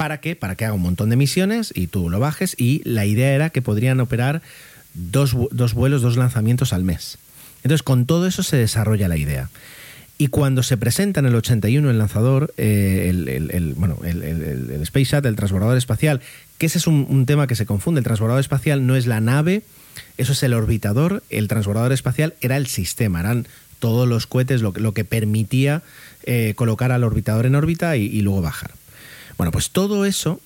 ¿Para 0.00 0.22
qué? 0.22 0.34
Para 0.34 0.54
que 0.54 0.64
haga 0.64 0.72
un 0.72 0.80
montón 0.80 1.10
de 1.10 1.16
misiones 1.16 1.74
y 1.76 1.86
tú 1.86 2.08
lo 2.08 2.18
bajes 2.18 2.54
y 2.58 2.80
la 2.88 3.04
idea 3.04 3.34
era 3.34 3.50
que 3.50 3.60
podrían 3.60 4.00
operar 4.00 4.40
dos, 4.94 5.34
vuelos, 5.74 6.00
dos 6.00 6.16
lanzamientos 6.16 6.72
al 6.72 6.84
mes. 6.84 7.18
Entonces 7.62 7.82
con 7.82 8.06
todo 8.06 8.26
eso 8.26 8.42
se 8.42 8.56
desarrolla 8.56 9.08
la 9.08 9.18
idea. 9.18 9.50
Y 10.16 10.28
cuando 10.28 10.62
se 10.62 10.78
presenta 10.78 11.20
en 11.20 11.26
el 11.26 11.34
81 11.34 11.90
el 11.90 11.98
lanzador, 11.98 12.54
eh, 12.56 13.08
el, 13.10 13.74
bueno, 13.76 13.98
el, 14.02 14.80
Space 14.84 15.04
Shuttle, 15.04 15.28
el 15.28 15.36
transbordador 15.36 15.76
espacial, 15.76 16.22
que 16.56 16.64
ese 16.64 16.78
es 16.78 16.86
un, 16.86 17.26
tema 17.26 17.46
que 17.46 17.54
se 17.54 17.66
confunde. 17.66 17.98
El 17.98 18.04
transbordador 18.04 18.40
espacial 18.40 18.86
no 18.86 18.96
es 18.96 19.06
la 19.06 19.20
nave, 19.20 19.64
eso 20.16 20.32
es 20.32 20.42
el 20.42 20.54
orbitador. 20.54 21.22
El 21.28 21.46
transbordador 21.46 21.92
espacial 21.92 22.32
era 22.40 22.56
el 22.56 22.68
sistema, 22.68 23.20
eran 23.20 23.46
todos 23.80 24.08
los 24.08 24.26
cohetes, 24.26 24.62
lo, 24.62 24.72
lo 24.76 24.94
que 24.94 25.04
permitía 25.04 25.82
eh, 26.22 26.54
colocar 26.56 26.90
al 26.90 27.04
orbitador 27.04 27.44
en 27.44 27.54
órbita 27.54 27.98
y 27.98 28.18
luego 28.22 28.40
bajar. 28.40 28.79
Bueno, 29.40 29.52
pues 29.52 29.70
todo 29.70 30.04
eso, 30.04 30.38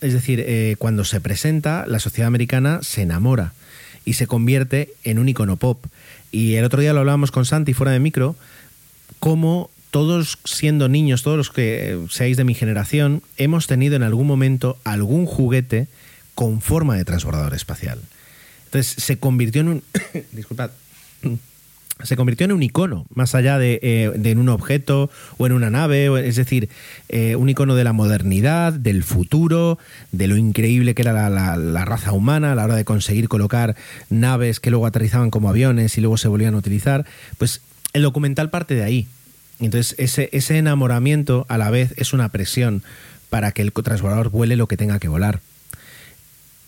es 0.00 0.12
decir, 0.12 0.42
eh, 0.44 0.74
cuando 0.76 1.04
se 1.04 1.20
presenta, 1.20 1.86
la 1.86 2.00
sociedad 2.00 2.26
americana 2.26 2.80
se 2.82 3.02
enamora 3.02 3.52
y 4.04 4.14
se 4.14 4.26
convierte 4.26 4.92
en 5.04 5.20
un 5.20 5.28
icono 5.28 5.56
pop. 5.56 5.86
Y 6.32 6.56
el 6.56 6.64
otro 6.64 6.80
día 6.80 6.92
lo 6.92 6.98
hablábamos 6.98 7.30
con 7.30 7.44
Santi 7.44 7.74
fuera 7.74 7.92
de 7.92 8.00
micro, 8.00 8.34
cómo 9.20 9.70
todos 9.92 10.40
siendo 10.44 10.88
niños, 10.88 11.22
todos 11.22 11.36
los 11.36 11.50
que 11.50 11.96
seáis 12.10 12.36
de 12.36 12.42
mi 12.42 12.54
generación, 12.54 13.22
hemos 13.36 13.68
tenido 13.68 13.94
en 13.94 14.02
algún 14.02 14.26
momento 14.26 14.78
algún 14.82 15.26
juguete 15.26 15.86
con 16.34 16.60
forma 16.60 16.96
de 16.96 17.04
transbordador 17.04 17.54
espacial. 17.54 18.00
Entonces 18.64 19.00
se 19.00 19.16
convirtió 19.16 19.60
en 19.60 19.68
un... 19.68 19.82
disculpad 20.32 20.72
se 22.04 22.16
convirtió 22.16 22.44
en 22.44 22.52
un 22.52 22.62
icono, 22.62 23.06
más 23.14 23.34
allá 23.34 23.58
de, 23.58 23.78
eh, 23.82 24.12
en 24.22 24.38
un 24.38 24.48
objeto 24.48 25.10
o 25.38 25.46
en 25.46 25.52
una 25.52 25.70
nave, 25.70 26.26
es 26.26 26.36
decir, 26.36 26.68
eh, 27.08 27.36
un 27.36 27.48
icono 27.48 27.74
de 27.74 27.84
la 27.84 27.92
modernidad, 27.92 28.72
del 28.72 29.02
futuro, 29.02 29.78
de 30.12 30.26
lo 30.26 30.36
increíble 30.36 30.94
que 30.94 31.02
era 31.02 31.30
la, 31.30 31.84
raza 31.84 32.12
humana 32.12 32.52
a 32.52 32.54
la 32.54 32.64
hora 32.64 32.76
de 32.76 32.84
conseguir 32.84 33.28
colocar 33.28 33.76
naves 34.10 34.60
que 34.60 34.70
luego 34.70 34.86
aterrizaban 34.86 35.30
como 35.30 35.48
aviones 35.48 35.96
y 35.98 36.00
luego 36.00 36.16
se 36.16 36.28
volvían 36.28 36.54
a 36.54 36.58
utilizar. 36.58 37.06
Pues 37.38 37.62
el 37.92 38.02
documental 38.02 38.50
parte 38.50 38.74
de 38.74 38.84
ahí. 38.84 39.08
Entonces, 39.60 39.94
ese, 39.98 40.28
ese 40.32 40.58
enamoramiento 40.58 41.46
a 41.48 41.58
la 41.58 41.70
vez 41.70 41.94
es 41.96 42.12
una 42.12 42.28
presión 42.28 42.82
para 43.28 43.52
que 43.52 43.62
el 43.62 43.72
transbordador 43.72 44.30
vuele 44.30 44.56
lo 44.56 44.68
que 44.68 44.76
tenga 44.76 44.98
que 44.98 45.08
volar. 45.08 45.40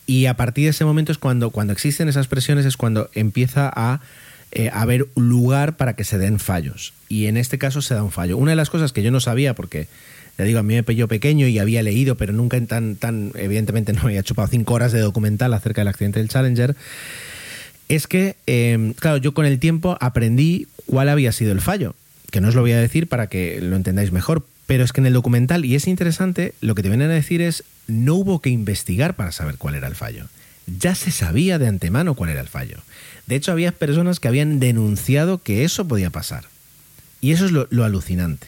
Y 0.07 0.27
a 0.27 0.35
partir 0.35 0.65
de 0.65 0.71
ese 0.71 0.85
momento 0.85 1.13
es 1.13 1.19
cuando, 1.19 1.51
cuando 1.51 1.73
existen 1.73 2.09
esas 2.09 2.29
presiones, 2.29 2.67
es 2.67 2.77
cuando 2.77 3.09
empieza 3.15 3.71
a 3.75 4.01
eh, 4.53 4.71
haber 4.73 5.07
lugar 5.17 5.77
para 5.77 5.95
que 5.97 6.05
se 6.05 6.19
den 6.19 6.39
fallos. 6.39 6.93
Y 7.09 7.27
en 7.27 7.37
este 7.37 7.59
caso 7.59 7.83
se 7.83 7.95
da 7.95 8.03
un 8.03 8.11
fallo. 8.11 8.37
Una 8.37 8.53
de 8.53 8.57
las 8.57 8.71
cosas 8.71 8.93
que 8.93 9.03
yo 9.03 9.11
no 9.11 9.19
sabía, 9.21 9.55
porque 9.55 9.89
ya 10.39 10.45
digo, 10.45 10.59
a 10.59 10.63
mí 10.63 10.75
me 10.75 10.83
pilló 10.83 11.09
pequeño 11.09 11.47
y 11.47 11.59
había 11.59 11.83
leído, 11.83 12.17
pero 12.17 12.33
nunca 12.33 12.57
en 12.57 12.67
tan, 12.67 12.97
tan, 12.97 13.33
evidentemente 13.35 13.93
no 13.95 14.03
había 14.03 14.23
chupado 14.23 14.49
cinco 14.49 14.75
horas 14.75 14.93
de 14.93 15.01
documental 15.01 15.55
acerca 15.55 15.81
del 15.81 15.89
accidente 15.89 16.19
del 16.21 16.29
Challenger, 16.29 16.77
es 17.89 18.07
que, 18.07 18.37
em, 18.47 18.95
claro, 18.95 19.19
yo 19.19 19.35
con 19.35 19.45
el 19.45 19.59
tiempo 19.59 19.97
aprendí 20.01 20.69
cuál 20.87 21.09
había 21.09 21.33
sido 21.33 21.53
el 21.53 21.61
fallo, 21.61 21.95
que 22.31 22.41
no 22.41 22.49
os 22.49 22.55
lo 22.55 22.63
voy 22.63 22.73
a 22.73 22.81
decir 22.81 23.07
para 23.07 23.27
que 23.27 23.61
lo 23.61 23.77
entendáis 23.77 24.13
mejor, 24.13 24.47
pero 24.67 24.85
es 24.85 24.93
que 24.93 25.01
en 25.01 25.07
el 25.07 25.13
documental, 25.13 25.65
y 25.65 25.75
es 25.75 25.87
interesante, 25.87 26.55
lo 26.61 26.75
que 26.75 26.83
te 26.83 26.89
vienen 26.89 27.11
a 27.11 27.15
decir 27.15 27.43
es, 27.43 27.65
no 27.87 28.15
hubo 28.15 28.41
que 28.41 28.51
investigar 28.51 29.15
para 29.15 29.33
saber 29.33 29.57
cuál 29.57 29.75
era 29.75 29.89
el 29.89 29.95
fallo. 29.95 30.27
Ya 30.67 30.95
se 30.95 31.11
sabía 31.11 31.59
de 31.59 31.67
antemano 31.67 32.15
cuál 32.15 32.31
era 32.31 32.41
el 32.41 32.49
fallo. 32.49 32.79
De 33.27 33.37
hecho, 33.37 33.53
había 33.53 33.73
personas 33.73 34.21
que 34.21 34.29
habían 34.29 34.61
denunciado 34.61 35.39
que 35.43 35.65
eso 35.65 35.87
podía 35.87 36.11
pasar. 36.11 36.45
Y 37.21 37.33
eso 37.33 37.47
es 37.47 37.53
lo, 37.53 37.85
alucinante. 37.85 38.47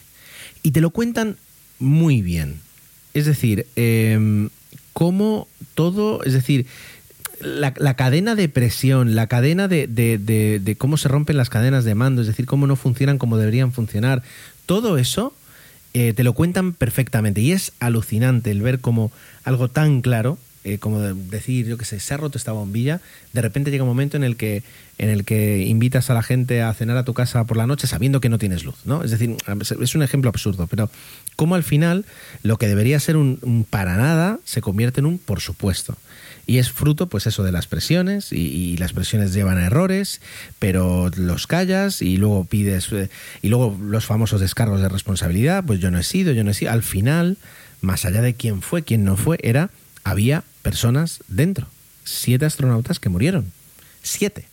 Y 0.63 0.73
te 0.73 0.81
lo 0.81 0.91
cuentan 0.91 1.37
muy 1.79 2.23
bien. 2.23 2.61
Es 3.15 3.27
decir, 3.27 3.67
eh, 3.77 4.49
cómo 4.93 5.49
todo, 5.75 6.23
es 6.25 6.33
decir, 6.33 6.67
la, 7.41 7.95
cadena 7.95 8.35
de 8.35 8.49
presión, 8.49 9.15
la 9.15 9.27
cadena 9.27 9.69
de, 9.69 10.77
cómo 10.79 10.97
se 10.97 11.09
rompen 11.09 11.37
las 11.37 11.51
cadenas 11.51 11.85
de 11.85 11.95
mando, 11.95 12.23
es 12.23 12.27
decir, 12.29 12.47
cómo 12.47 12.67
no 12.67 12.77
funcionan 12.77 13.19
como 13.19 13.37
deberían 13.37 13.73
funcionar, 13.73 14.23
todo 14.67 14.99
eso 14.99 15.35
eh, 15.93 16.13
te 16.15 16.25
lo 16.25 16.33
cuentan 16.33 16.73
perfectamente. 16.73 17.41
Y 17.41 17.53
es 17.53 17.73
alucinante 17.81 18.51
el 18.51 18.63
ver 18.63 18.81
cómo 18.81 19.13
algo 19.45 19.69
tan 19.69 20.01
claro 20.01 20.39
eh, 20.65 20.79
como 20.79 21.01
decir, 21.01 21.67
yo 21.67 21.77
qué 21.77 21.85
sé, 21.85 22.01
se 22.01 22.15
ha 22.15 22.17
roto 22.17 22.39
esta 22.39 22.53
bombilla, 22.53 23.01
de 23.35 23.43
repente 23.43 23.71
llega 23.71 23.85
un 23.85 23.89
momento 23.89 24.17
en 24.17 24.25
el 24.25 24.37
que 24.37 24.63
en 24.97 25.11
el 25.11 25.25
que 25.25 25.65
invitas 25.67 26.09
a 26.09 26.15
la 26.15 26.23
gente 26.23 26.63
a 26.63 26.73
cenar 26.73 26.97
a 26.97 27.05
tu 27.05 27.15
casa 27.15 27.45
por 27.45 27.57
la 27.57 27.67
noche 27.67 27.87
sabiendo 27.87 28.21
que 28.21 28.29
no 28.29 28.39
tienes 28.39 28.65
luz, 28.65 28.77
¿no? 28.85 29.03
Es 29.03 29.11
decir, 29.11 29.37
es 29.81 29.95
un 29.95 30.03
ejemplo 30.03 30.31
absurdo, 30.31 30.67
pero 30.69 30.89
como 31.37 31.55
al 31.55 31.65
final 31.65 32.05
lo 32.43 32.59
que 32.59 32.69
debería 32.69 32.99
ser 33.01 33.17
un, 33.17 33.67
para 33.69 33.97
nada 33.97 34.39
se 34.45 34.61
convierte 34.61 35.01
en 35.01 35.07
un 35.07 35.19
por 35.19 35.41
supuesto. 35.41 35.97
Y 36.47 36.59
es 36.59 36.71
fruto, 36.71 37.09
pues 37.09 37.27
eso, 37.27 37.43
de 37.43 37.53
las 37.53 37.67
presiones, 37.67 38.31
y, 38.31 38.77
las 38.77 38.93
presiones 38.93 39.33
llevan 39.33 39.57
a 39.57 39.65
errores, 39.65 40.21
pero 40.59 41.11
los 41.17 41.47
callas 41.47 42.03
y 42.03 42.19
luego 42.19 42.45
pides, 42.45 42.93
eh, 42.93 43.09
y 43.41 43.49
luego 43.49 43.77
los 43.81 44.05
famosos 44.05 44.43
descargos 44.43 44.83
de 44.83 44.91
responsabilidad, 44.91 45.65
pues 45.65 45.81
yo 45.81 45.91
no 45.91 45.99
he 45.99 46.03
sido, 46.03 46.33
yo 46.33 46.45
no 46.45 46.51
he 46.51 46.55
sido. 46.55 46.71
Al 46.71 46.83
final, 46.83 47.39
más 47.81 48.05
allá 48.05 48.21
de 48.21 48.35
quién 48.35 48.61
fue, 48.61 48.83
quién 48.83 49.05
no 49.05 49.17
fue, 49.17 49.39
era, 49.43 49.71
había 50.05 50.45
personas 50.63 51.21
dentro. 51.29 51.67
Siete 52.05 52.45
astronautas 52.45 53.01
que 53.01 53.09
murieron. 53.09 53.53
Siete. 54.03 54.47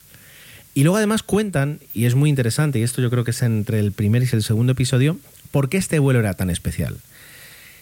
Y 0.73 0.83
luego 0.83 0.97
además 0.97 1.21
cuentan, 1.21 1.79
y 1.93 2.05
es 2.05 2.15
muy 2.15 2.29
interesante, 2.29 2.79
y 2.79 2.83
esto 2.83 3.01
yo 3.01 3.09
creo 3.09 3.25
que 3.25 3.31
es 3.31 3.41
entre 3.41 3.79
el 3.79 3.91
primer 3.91 4.23
y 4.23 4.29
el 4.31 4.41
segundo 4.41 4.71
episodio, 4.71 5.19
por 5.51 5.67
qué 5.67 5.77
este 5.77 5.99
vuelo 5.99 6.19
era 6.19 6.33
tan 6.33 6.49
especial. 6.49 6.97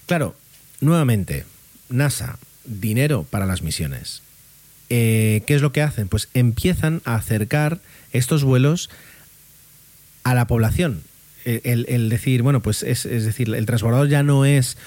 Claro, 0.07 0.35
nuevamente, 0.81 1.45
NASA, 1.89 2.39
dinero 2.65 3.27
para 3.29 3.45
las 3.45 3.61
misiones. 3.61 4.23
Eh, 4.89 5.43
¿Qué 5.45 5.53
es 5.53 5.61
lo 5.61 5.71
que 5.71 5.83
hacen? 5.83 6.07
Pues 6.07 6.29
empiezan 6.33 7.03
a 7.05 7.15
acercar 7.15 7.79
estos 8.11 8.43
vuelos 8.43 8.89
a 10.23 10.33
la 10.33 10.47
población. 10.47 11.03
El, 11.45 12.09
decir, 12.09 12.43
bueno, 12.43 12.61
pues 12.61 12.83
es, 12.83 13.05
es, 13.05 13.25
decir, 13.25 13.53
el 13.55 13.65
transbordador 13.65 14.07
ya 14.07 14.23
no 14.23 14.45
es 14.45 14.77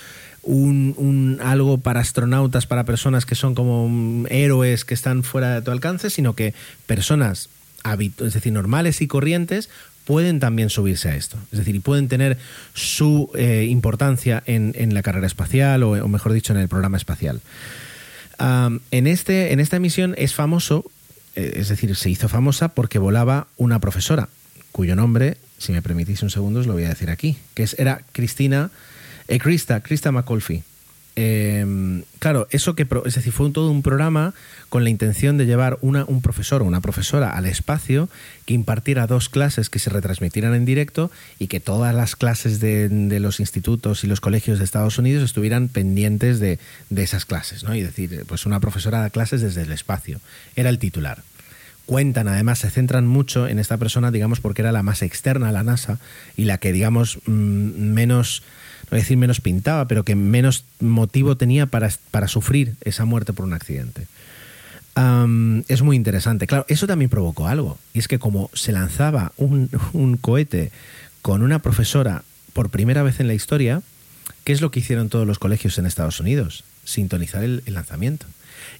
un, 0.43 1.39
algo 1.43 1.79
para 1.79 2.01
astronautas, 2.01 2.67
para 2.67 2.85
personas 2.85 3.27
que 3.27 3.35
son 3.35 3.55
como 3.55 4.27
héroes 4.29 4.85
que 4.85 4.95
están 4.95 5.23
fuera 5.23 5.55
de 5.55 5.63
tu 5.63 5.71
alcance, 5.71 6.11
sino 6.11 6.35
que 6.35 6.55
personas 6.87 7.49
es 7.85 8.35
decir, 8.35 8.53
normales 8.53 9.01
y 9.01 9.09
corrientes, 9.09 9.69
pueden 10.05 10.41
también 10.41 10.71
subirse 10.71 11.09
a 11.09 11.17
esto. 11.17 11.37
Es 11.51 11.59
decir, 11.59 11.75
y 11.75 11.81
pueden 11.81 12.09
tener 12.09 12.39
su 12.75 13.31
eh, 13.35 13.67
importancia 13.69 14.43
en, 14.47 14.95
la 14.95 15.03
carrera 15.03 15.27
espacial 15.27 15.83
o, 15.83 16.09
mejor 16.09 16.33
dicho, 16.33 16.53
en 16.53 16.61
el 16.61 16.69
programa 16.69 16.97
espacial. 16.97 17.41
en, 18.39 19.07
este, 19.07 19.53
en 19.53 19.61
esta 19.61 19.77
emisión 19.77 20.15
es 20.17 20.35
famoso, 20.35 20.85
eh, 21.35 21.55
es 21.57 21.69
decir, 21.69 21.95
se 21.97 22.11
hizo 22.11 22.29
famosa 22.29 22.69
porque 22.69 22.99
volaba 22.99 23.47
una 23.57 23.81
profesora, 23.81 24.29
cuyo 24.71 24.97
nombre, 24.97 25.37
si 25.59 25.73
me 25.73 25.83
permitís 25.83 26.23
un 26.23 26.31
segundo, 26.31 26.61
os 26.61 26.67
lo 26.67 26.73
voy 26.73 26.85
a 26.85 26.89
decir 26.89 27.11
aquí, 27.11 27.37
que 27.55 27.63
es, 27.63 27.77
era 27.79 28.03
Cristina, 28.13 28.71
eh, 29.29 29.39
Krista, 29.39 29.83
Krista 29.83 30.13
McColfie. 30.13 30.63
Em, 31.15 32.05
claro, 32.21 32.49
eso 32.53 32.75
que, 32.75 32.87
es 33.05 33.15
decir, 33.15 33.35
fue 33.35 33.51
todo 33.51 33.71
un 33.71 33.83
programa 33.83 34.33
con 34.71 34.83
la 34.83 34.89
intención 34.89 35.37
de 35.37 35.45
llevar 35.45 35.77
una, 35.83 36.07
un 36.07 36.23
profesor 36.23 36.63
o 36.63 36.65
una 36.65 36.81
profesora 36.81 37.31
al 37.31 37.45
espacio 37.45 38.09
que 38.47 38.55
impartiera 38.55 39.07
dos 39.07 39.29
clases 39.29 39.69
que 39.69 39.79
se 39.79 39.91
retransmitieran 39.91 40.55
en 40.55 40.65
directo 40.65 41.11
y 41.39 41.49
que 41.49 41.61
todas 41.61 41.95
las 41.95 42.17
clases 42.17 42.61
de, 42.61 42.89
los 43.21 43.41
institutos 43.41 44.05
y 44.05 44.07
los 44.07 44.23
colegios 44.23 44.59
de 44.59 44.65
Estados 44.65 44.99
Unidos 44.99 45.23
estuvieran 45.23 45.69
pendientes 45.69 46.41
de, 46.41 46.59
esas 46.97 47.27
clases, 47.27 47.63
¿no? 47.63 47.75
Y 47.75 47.83
decir, 47.83 48.25
pues 48.27 48.47
una 48.47 48.61
profesora 48.61 49.01
da 49.01 49.11
clases 49.11 49.43
desde 49.43 49.63
el 49.63 49.73
espacio. 49.73 50.21
Era 50.57 50.71
el 50.71 50.79
titular 50.79 51.23
cuentan, 51.85 52.29
además, 52.29 52.61
se 52.61 52.71
centran 52.71 53.07
mucho 53.07 53.49
en 53.49 53.59
esta 53.59 53.77
persona, 53.77 54.13
digamos, 54.13 54.41
porque 54.41 54.63
era 54.63 54.73
la 54.73 54.85
más 54.85 55.03
externa 55.03 55.49
a 55.49 55.53
la 55.53 55.65
NASA 55.65 55.99
y 56.37 56.45
la 56.45 56.57
que, 56.57 56.73
digamos, 56.73 57.19
mm, 57.27 57.93
menos 58.93 59.01
no 59.01 59.05
decir 59.05 59.17
menos 59.17 59.41
pintaba, 59.41 59.89
pero 59.89 60.05
que 60.05 60.15
menos 60.15 60.65
motivo 60.81 61.37
tenía 61.37 61.67
para, 61.67 61.91
para 62.11 62.29
sufrir 62.29 62.75
esa 62.83 63.05
muerte 63.05 63.33
por 63.33 63.47
un 63.47 63.55
accidente. 63.55 64.07
es 65.69 65.83
muy 65.83 65.97
interesante. 65.97 66.47
Claro, 66.47 66.67
eso 66.69 66.87
también 66.87 67.11
provocó 67.11 67.49
algo. 67.49 67.79
Y 67.95 67.99
es 67.99 68.09
que 68.09 68.19
como 68.19 68.51
se 68.53 68.73
lanzaba 68.73 69.33
un, 69.37 69.69
cohete 70.21 70.71
con 71.23 71.43
una 71.43 71.61
profesora 71.61 72.23
por 72.53 72.69
primera 72.69 73.03
vez 73.03 73.21
en 73.21 73.29
la 73.29 73.35
historia, 73.35 73.83
¿qué 74.45 74.53
es 74.53 74.61
lo 74.61 74.71
que 74.71 74.81
hicieron 74.81 75.09
todos 75.09 75.27
los 75.27 75.39
colegios 75.39 75.79
en 75.79 75.87
Estados 75.87 76.21
Unidos? 76.21 76.65
Sintonizar 76.85 77.43
el, 77.43 77.63
lanzamiento. 77.67 78.27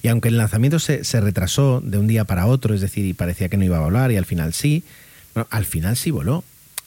Y 0.03 0.09
aunque 0.09 0.29
el 0.29 0.37
lanzamiento 0.37 0.79
se, 0.79 1.03
se, 1.03 1.21
retrasó 1.21 1.81
de 1.81 1.97
un 1.97 2.07
día 2.07 2.25
para 2.25 2.45
otro, 2.45 2.75
es 2.75 2.81
decir, 2.81 3.05
y 3.05 3.13
parecía 3.13 3.49
que 3.49 3.57
no 3.57 3.65
iba 3.65 3.77
a 3.77 3.81
volar, 3.81 4.11
y 4.11 4.17
al 4.17 4.25
final 4.25 4.53
sí, 4.53 4.83
al 5.49 5.65
final 5.65 5.97
sí 5.97 6.11
voló. 6.11 6.43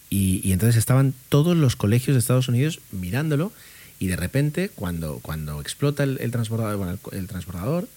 Y, 0.08 0.52
entonces 0.52 0.76
estaban 0.76 1.14
todos 1.28 1.56
los 1.56 1.76
colegios 1.76 2.14
de 2.14 2.20
Estados 2.20 2.48
Unidos 2.48 2.80
mirándolo 2.92 3.52
y 3.98 4.06
de 4.06 4.16
repente 4.16 4.68
cuando, 4.68 5.18
cuando 5.20 5.60
explota 5.60 6.04
el, 6.04 6.30
transbordador, 6.30 6.98
el, 7.12 7.26
transbordador 7.26 7.88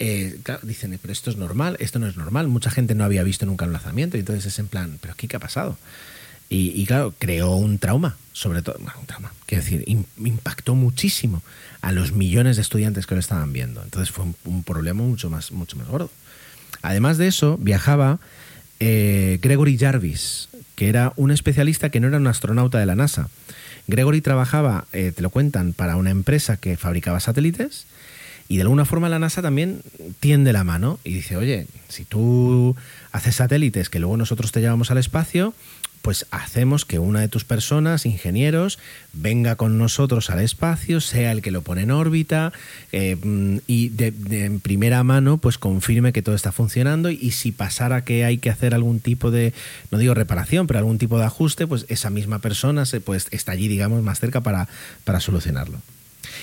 eh, 0.00 0.38
dicen, 0.62 0.98
pero 1.00 1.12
esto 1.12 1.30
es 1.30 1.36
normal, 1.36 1.76
esto 1.78 1.98
no 1.98 2.08
es 2.08 2.16
normal, 2.16 2.48
mucha 2.48 2.70
gente 2.70 2.94
no 2.94 3.04
había 3.04 3.22
visto 3.22 3.46
nunca 3.46 3.66
un 3.66 3.72
lanzamiento 3.72 4.16
y 4.16 4.20
entonces 4.20 4.46
es 4.46 4.58
en 4.58 4.66
plan, 4.66 4.98
pero 5.00 5.14
¿qué, 5.16 5.28
qué 5.28 5.36
ha 5.36 5.40
pasado? 5.40 5.78
Y, 6.50 6.86
claro, 6.86 7.12
creó 7.18 7.56
un 7.56 7.78
trauma, 7.78 8.16
sobre 8.32 8.62
todo, 8.62 8.76
bueno, 8.78 9.00
un 9.00 9.06
trauma, 9.06 9.32
quiero 9.46 9.64
decir, 9.64 9.84
impactó 10.18 10.76
muchísimo 10.76 11.42
a 11.80 11.90
los 11.90 12.12
millones 12.12 12.56
de 12.56 12.62
estudiantes 12.62 13.06
que 13.06 13.14
lo 13.14 13.20
estaban 13.20 13.52
viendo. 13.52 13.82
Entonces 13.82 14.14
fue 14.14 14.26
un, 14.44 14.62
problema 14.62 15.02
mucho 15.02 15.30
más, 15.30 15.50
mucho 15.50 15.76
más 15.76 15.88
gordo. 15.88 16.10
Además 16.82 17.18
de 17.18 17.26
eso, 17.26 17.56
viajaba 17.56 18.20
eh, 18.78 19.38
Gregory 19.42 19.76
Jarvis, 19.78 20.48
que 20.74 20.88
era 20.88 21.12
un 21.16 21.30
especialista 21.30 21.90
que 21.90 22.00
no 22.00 22.08
era 22.08 22.18
un 22.18 22.26
astronauta 22.26 22.78
de 22.78 22.86
la 22.86 22.94
NASA. 22.94 23.28
Gregory 23.86 24.20
trabajaba, 24.20 24.86
eh, 24.92 25.12
te 25.14 25.22
lo 25.22 25.30
cuentan, 25.30 25.72
para 25.72 25.96
una 25.96 26.10
empresa 26.10 26.56
que 26.56 26.76
fabricaba 26.76 27.20
satélites 27.20 27.86
y 28.48 28.56
de 28.56 28.62
alguna 28.62 28.84
forma 28.84 29.08
la 29.08 29.18
NASA 29.18 29.42
también 29.42 29.82
tiende 30.20 30.52
la 30.52 30.64
mano 30.64 30.98
y 31.04 31.14
dice, 31.14 31.36
oye, 31.36 31.66
si 31.88 32.04
tú 32.04 32.76
haces 33.12 33.36
satélites 33.36 33.88
que 33.88 33.98
luego 33.98 34.16
nosotros 34.16 34.52
te 34.52 34.60
llevamos 34.60 34.90
al 34.90 34.98
espacio, 34.98 35.54
pues 36.04 36.26
hacemos 36.30 36.84
que 36.84 36.98
una 36.98 37.20
de 37.20 37.28
tus 37.28 37.46
personas, 37.46 38.04
ingenieros, 38.04 38.78
venga 39.14 39.56
con 39.56 39.78
nosotros 39.78 40.28
al 40.28 40.40
espacio, 40.40 41.00
sea 41.00 41.32
el 41.32 41.40
que 41.40 41.50
lo 41.50 41.62
pone 41.62 41.80
en 41.80 41.90
órbita 41.90 42.52
eh, 42.92 43.16
mm, 43.16 43.60
y 43.66 43.88
de, 43.88 44.12
en 44.44 44.60
primera 44.60 45.02
mano 45.02 45.38
pues 45.38 45.56
confirme 45.56 46.12
que 46.12 46.20
todo 46.20 46.34
está 46.34 46.52
funcionando 46.52 47.08
y, 47.08 47.30
si 47.30 47.52
pasara 47.52 48.04
que 48.04 48.26
hay 48.26 48.36
que 48.36 48.50
hacer 48.50 48.74
algún 48.74 49.00
tipo 49.00 49.30
de, 49.30 49.54
no 49.90 49.96
digo 49.96 50.12
reparación, 50.12 50.66
pero 50.66 50.78
algún 50.78 50.98
tipo 50.98 51.16
de 51.16 51.24
ajuste, 51.24 51.66
pues 51.66 51.86
esa 51.88 52.10
misma 52.10 52.38
persona 52.38 52.84
se, 52.84 53.00
pues, 53.00 53.28
está 53.30 53.52
allí, 53.52 53.66
digamos, 53.66 54.02
más 54.02 54.20
cerca 54.20 54.42
para, 54.42 54.68
para 55.04 55.20
solucionarlo. 55.20 55.78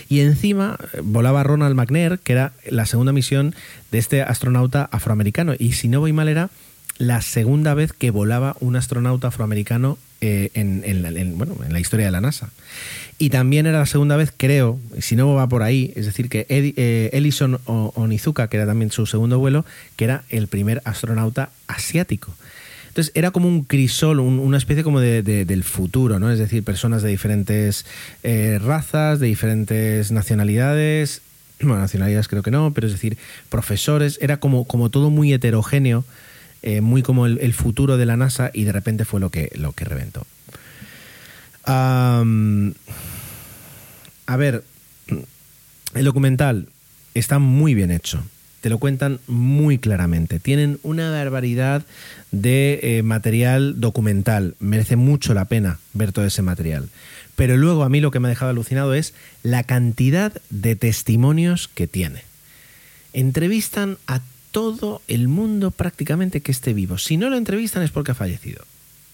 Y 0.09 0.21
encima 0.21 0.79
eh, 0.93 1.01
volaba 1.03 1.43
Ronald 1.43 1.75
McNair, 1.75 2.17
que 2.17 2.33
era 2.33 2.53
la 2.67 2.87
segunda 2.87 3.13
misión 3.13 3.53
de 3.91 3.99
este 3.99 4.23
astronauta 4.23 4.89
afroamericano. 4.91 5.53
Y 5.59 5.73
si 5.73 5.87
no 5.87 5.99
voy 5.99 6.13
mal, 6.13 6.29
era 6.29 6.49
la 7.01 7.23
segunda 7.23 7.73
vez 7.73 7.93
que 7.93 8.11
volaba 8.11 8.55
un 8.59 8.75
astronauta 8.75 9.29
afroamericano 9.29 9.97
eh, 10.21 10.51
en, 10.53 11.01
la 11.01 11.79
historia 11.79 12.05
de 12.05 12.11
la 12.11 12.21
NASA. 12.21 12.51
Y 13.17 13.31
también 13.31 13.65
era 13.65 13.79
la 13.79 13.85
segunda 13.87 14.17
vez, 14.17 14.31
creo, 14.35 14.79
si 14.99 15.15
no 15.15 15.33
va 15.33 15.49
por 15.49 15.63
ahí, 15.63 15.91
es 15.95 16.05
decir, 16.05 16.29
que 16.29 16.45
eh, 16.47 17.09
Ellison 17.13 17.59
Onizuka, 17.65 18.47
que 18.49 18.57
era 18.57 18.67
también 18.67 18.91
su 18.91 19.07
segundo 19.07 19.39
vuelo, 19.39 19.65
que 19.95 20.05
era 20.05 20.23
el 20.29 20.47
primer 20.47 20.83
astronauta 20.85 21.49
asiático. 21.67 22.35
Entonces 22.89 23.11
era 23.15 23.31
como 23.31 23.47
un 23.47 23.63
crisol, 23.63 24.19
una 24.19 24.57
especie 24.57 24.83
como 24.83 24.99
de, 24.99 25.23
del 25.23 25.63
futuro, 25.63 26.19
¿no? 26.19 26.29
Es 26.29 26.37
decir, 26.37 26.63
personas 26.63 27.01
de 27.01 27.09
diferentes 27.09 27.85
eh, 28.21 28.59
razas, 28.61 29.19
de 29.19 29.25
diferentes 29.25 30.11
nacionalidades, 30.11 31.23
bueno, 31.61 31.81
nacionalidades 31.81 32.27
creo 32.27 32.43
que 32.43 32.51
no, 32.51 32.73
pero 32.73 32.85
es 32.85 32.93
decir, 32.93 33.17
profesores, 33.49 34.19
era 34.21 34.37
como, 34.37 34.65
como 34.65 34.89
todo 34.89 35.09
muy 35.09 35.33
heterogéneo 35.33 36.05
eh, 36.63 36.81
muy 36.81 37.01
como 37.01 37.25
el, 37.25 37.53
futuro 37.53 37.97
de 37.97 38.05
la 38.05 38.17
NASA 38.17 38.51
y 38.53 38.63
de 38.63 38.71
repente 38.71 39.05
fue 39.05 39.19
lo 39.19 39.29
que, 39.29 39.51
lo 39.55 39.73
que 39.73 39.85
reventó. 39.85 40.25
a 41.65 42.23
ver, 44.37 44.63
el 45.93 46.05
documental 46.05 46.67
está 47.13 47.39
muy 47.39 47.73
bien 47.73 47.91
hecho. 47.91 48.23
Te 48.61 48.69
lo 48.69 48.77
cuentan 48.77 49.19
muy 49.27 49.79
claramente. 49.79 50.39
Tienen 50.39 50.79
una 50.83 51.09
barbaridad 51.09 51.83
de 52.31 52.79
eh, 52.83 53.03
material 53.03 53.79
documental. 53.79 54.55
Merece 54.59 54.95
mucho 54.95 55.33
la 55.33 55.45
pena 55.45 55.79
ver 55.93 56.11
todo 56.11 56.25
ese 56.25 56.43
material. 56.43 56.89
Pero 57.35 57.57
luego 57.57 57.83
a 57.83 57.89
mí 57.89 58.01
lo 58.01 58.11
que 58.11 58.19
me 58.19 58.27
ha 58.27 58.29
dejado 58.29 58.51
alucinado 58.51 58.93
es 58.93 59.15
la 59.41 59.63
cantidad 59.63 60.33
de 60.51 60.75
testimonios 60.75 61.69
que 61.69 61.87
tiene. 61.87 62.23
Entrevistan 63.13 63.97
a 64.05 64.21
todo 64.51 65.01
el 65.07 65.27
mundo 65.27 65.71
prácticamente 65.71 66.41
que 66.41 66.51
esté 66.51 66.73
vivo. 66.73 66.97
Si 66.97 67.17
no 67.17 67.29
lo 67.29 67.37
entrevistan 67.37 67.83
es 67.83 67.91
porque 67.91 68.11
ha 68.11 68.15
fallecido. 68.15 68.63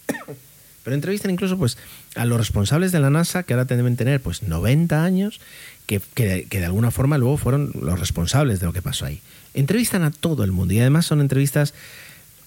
Pero 0.83 0.95
entrevistan 0.95 1.31
incluso 1.31 1.57
pues, 1.57 1.77
a 2.15 2.25
los 2.25 2.38
responsables 2.38 2.91
de 2.91 2.99
la 2.99 3.09
NASA, 3.09 3.43
que 3.43 3.53
ahora 3.53 3.65
deben 3.65 3.97
tener 3.97 4.21
pues, 4.21 4.43
90 4.43 5.03
años, 5.03 5.39
que, 5.85 6.01
de 6.49 6.65
alguna 6.65 6.91
forma 6.91 7.17
luego 7.17 7.38
fueron 7.38 7.71
los 7.81 7.99
responsables 7.99 8.59
de 8.59 8.65
lo 8.65 8.73
que 8.73 8.81
pasó 8.81 9.05
ahí. 9.05 9.21
Entrevistan 9.53 10.03
a 10.03 10.11
todo 10.11 10.43
el 10.43 10.51
mundo 10.51 10.73
y 10.73 10.79
además 10.79 11.05
son 11.05 11.21
entrevistas 11.21 11.73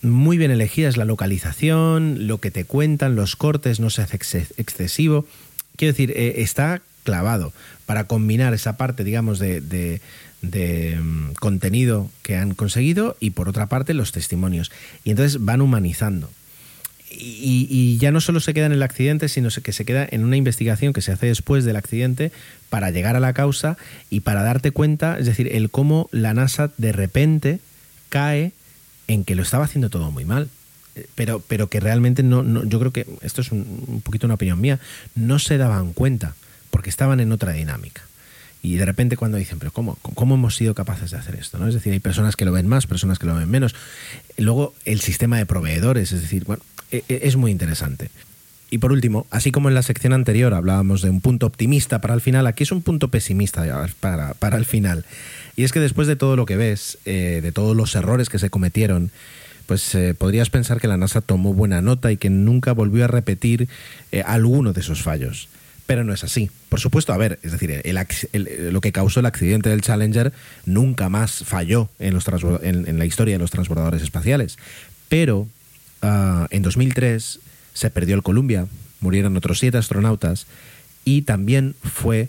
muy 0.02 0.38
bien 0.38 0.50
elegidas, 0.50 0.96
la 0.96 1.04
localización, 1.04 2.26
lo 2.26 2.38
que 2.38 2.50
te 2.50 2.64
cuentan, 2.64 3.14
los 3.14 3.36
cortes, 3.36 3.80
no 3.80 3.90
se 3.90 4.02
hace 4.02 4.16
excesivo. 4.56 5.26
Quiero 5.76 5.92
decir, 5.92 6.12
eh, 6.12 6.36
está 6.38 6.80
clavado 7.04 7.52
para 7.84 8.04
combinar 8.04 8.54
esa 8.54 8.76
parte, 8.76 9.04
digamos, 9.04 9.38
de 9.38 10.00
mm, 10.42 11.32
contenido 11.34 12.10
que 12.22 12.36
han 12.36 12.54
conseguido 12.54 13.16
y 13.20 13.30
por 13.30 13.48
otra 13.48 13.66
parte 13.66 13.94
los 13.94 14.12
testimonios. 14.12 14.70
Y 15.04 15.10
entonces 15.10 15.44
van 15.44 15.60
humanizando. 15.60 16.30
Y, 17.12 17.98
ya 17.98 18.12
no 18.12 18.20
solo 18.20 18.38
se 18.38 18.54
queda 18.54 18.66
en 18.66 18.72
el 18.72 18.84
accidente, 18.84 19.28
sino 19.28 19.48
que 19.50 19.72
se 19.72 19.84
queda 19.84 20.06
en 20.08 20.24
una 20.24 20.36
investigación 20.36 20.92
que 20.92 21.02
se 21.02 21.10
hace 21.10 21.26
después 21.26 21.64
del 21.64 21.74
accidente 21.74 22.30
para 22.68 22.90
llegar 22.90 23.16
a 23.16 23.20
la 23.20 23.32
causa 23.32 23.76
y 24.10 24.20
para 24.20 24.44
darte 24.44 24.70
cuenta, 24.70 25.18
es 25.18 25.26
decir, 25.26 25.48
el 25.52 25.70
cómo 25.70 26.08
la 26.12 26.34
NASA 26.34 26.70
de 26.78 26.92
repente 26.92 27.58
cae 28.10 28.52
en 29.08 29.24
que 29.24 29.34
lo 29.34 29.42
estaba 29.42 29.64
haciendo 29.64 29.90
todo 29.90 30.12
muy 30.12 30.24
mal. 30.24 30.48
Pero, 31.14 31.40
pero 31.40 31.68
que 31.68 31.80
realmente 31.80 32.22
no, 32.22 32.42
no 32.42 32.64
yo 32.64 32.78
creo 32.78 32.92
que 32.92 33.06
esto 33.22 33.40
es 33.40 33.52
un, 33.52 33.84
un 33.88 34.00
poquito 34.02 34.26
una 34.26 34.34
opinión 34.34 34.60
mía, 34.60 34.78
no 35.14 35.38
se 35.38 35.56
daban 35.56 35.92
cuenta 35.92 36.34
porque 36.70 36.90
estaban 36.90 37.20
en 37.20 37.32
otra 37.32 37.52
dinámica. 37.52 38.02
Y 38.62 38.76
de 38.76 38.84
repente 38.84 39.16
cuando 39.16 39.38
dicen, 39.38 39.58
pero 39.58 39.72
¿cómo, 39.72 39.96
¿cómo 40.02 40.34
hemos 40.34 40.56
sido 40.56 40.74
capaces 40.74 41.10
de 41.10 41.16
hacer 41.16 41.36
esto? 41.36 41.58
¿no? 41.58 41.66
Es 41.66 41.74
decir, 41.74 41.92
hay 41.92 42.00
personas 42.00 42.36
que 42.36 42.44
lo 42.44 42.52
ven 42.52 42.66
más, 42.66 42.86
personas 42.86 43.18
que 43.18 43.26
lo 43.26 43.34
ven 43.34 43.50
menos. 43.50 43.74
Luego 44.36 44.74
el 44.84 45.00
sistema 45.00 45.38
de 45.38 45.46
proveedores, 45.46 46.12
es 46.12 46.20
decir, 46.20 46.44
bueno, 46.44 46.62
e, 46.90 47.02
e, 47.08 47.20
es 47.22 47.36
muy 47.36 47.50
interesante. 47.50 48.10
Y 48.70 48.78
por 48.78 48.92
último, 48.92 49.26
así 49.30 49.50
como 49.50 49.68
en 49.68 49.74
la 49.74 49.82
sección 49.82 50.12
anterior 50.12 50.54
hablábamos 50.54 51.02
de 51.02 51.10
un 51.10 51.20
punto 51.20 51.46
optimista 51.46 52.00
para 52.00 52.14
el 52.14 52.20
final, 52.20 52.46
aquí 52.46 52.62
es 52.62 52.70
un 52.70 52.82
punto 52.82 53.08
pesimista 53.08 53.88
para, 53.98 54.34
para 54.34 54.58
el 54.58 54.64
final. 54.64 55.04
Y 55.56 55.64
es 55.64 55.72
que 55.72 55.80
después 55.80 56.06
de 56.06 56.14
todo 56.14 56.36
lo 56.36 56.46
que 56.46 56.56
ves, 56.56 56.98
eh, 57.04 57.40
de 57.42 57.52
todos 57.52 57.76
los 57.76 57.94
errores 57.96 58.28
que 58.28 58.38
se 58.38 58.50
cometieron, 58.50 59.10
pues 59.66 59.94
eh, 59.94 60.14
podrías 60.14 60.50
pensar 60.50 60.80
que 60.80 60.86
la 60.86 60.96
NASA 60.96 61.20
tomó 61.20 61.52
buena 61.52 61.80
nota 61.80 62.12
y 62.12 62.16
que 62.16 62.30
nunca 62.30 62.72
volvió 62.72 63.04
a 63.04 63.08
repetir 63.08 63.68
eh, 64.12 64.22
alguno 64.24 64.72
de 64.72 64.80
esos 64.80 65.02
fallos 65.02 65.48
pero 65.90 66.04
no 66.04 66.14
es 66.14 66.22
así. 66.22 66.52
Por 66.68 66.78
supuesto, 66.78 67.12
a 67.12 67.16
ver, 67.16 67.40
es 67.42 67.50
decir, 67.50 67.82
lo 68.32 68.80
que 68.80 68.92
causó 68.92 69.18
el 69.18 69.26
accidente 69.26 69.70
del 69.70 69.80
Challenger 69.80 70.32
nunca 70.64 71.08
más 71.08 71.42
falló 71.44 71.88
en, 71.98 72.14
los 72.14 72.26
en, 72.62 72.96
la 72.96 73.06
historia 73.06 73.34
de 73.34 73.40
los 73.40 73.50
transbordadores 73.50 74.00
espaciales. 74.00 74.56
Pero 75.08 75.48
ah, 76.00 76.46
en 76.50 76.62
2003 76.62 77.40
se 77.74 77.90
perdió 77.90 78.14
el 78.14 78.22
Columbia, 78.22 78.68
murieron 79.00 79.36
otros 79.36 79.58
siete 79.58 79.78
astronautas 79.78 80.46
y 81.04 81.22
también 81.22 81.74
fue 81.82 82.28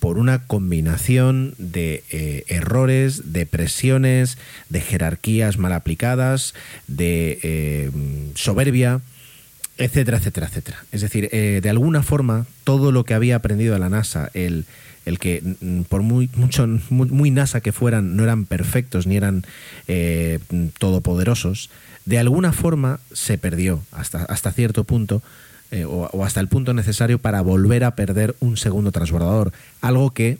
por 0.00 0.18
una 0.18 0.46
combinación 0.46 1.54
de 1.56 2.04
eh, 2.10 2.44
errores, 2.48 3.32
de 3.32 3.46
presiones, 3.46 4.36
de 4.68 4.82
jerarquías 4.82 5.56
mal 5.56 5.72
aplicadas, 5.72 6.52
de 6.88 7.38
eh, 7.42 7.90
soberbia 8.34 9.00
etcétera, 9.78 10.18
etcétera, 10.18 10.48
etcétera. 10.48 10.84
Es 10.92 11.00
decir, 11.00 11.28
eh, 11.32 11.60
de 11.62 11.70
alguna 11.70 12.02
forma, 12.02 12.46
todo 12.64 12.92
lo 12.92 13.04
que 13.04 13.14
había 13.14 13.36
aprendido 13.36 13.78
la 13.78 13.88
NASA, 13.88 14.30
el, 14.34 14.66
el 15.06 15.18
que 15.18 15.42
mm, 15.60 15.82
por 15.82 16.02
muy, 16.02 16.28
mucho, 16.34 16.66
muy, 16.90 17.30
NASA 17.30 17.60
que 17.60 17.72
fueran, 17.72 18.16
no 18.16 18.24
eran 18.24 18.44
perfectos 18.44 19.06
ni 19.06 19.16
eran 19.16 19.44
eh, 19.86 20.40
todopoderosos, 20.78 21.70
de 22.04 22.18
alguna 22.18 22.52
forma 22.52 23.00
se 23.12 23.38
perdió 23.38 23.82
hasta, 23.92 24.24
hasta 24.24 24.52
cierto 24.52 24.84
punto. 24.84 25.22
Eh, 25.70 25.84
o, 25.84 26.08
o, 26.12 26.24
hasta 26.24 26.40
el 26.40 26.48
punto 26.48 26.72
necesario 26.72 27.18
para 27.18 27.42
volver 27.42 27.84
a 27.84 27.94
perder 27.94 28.34
un 28.40 28.56
segundo 28.56 28.90
transbordador. 28.90 29.52
Algo 29.82 30.12
que 30.12 30.38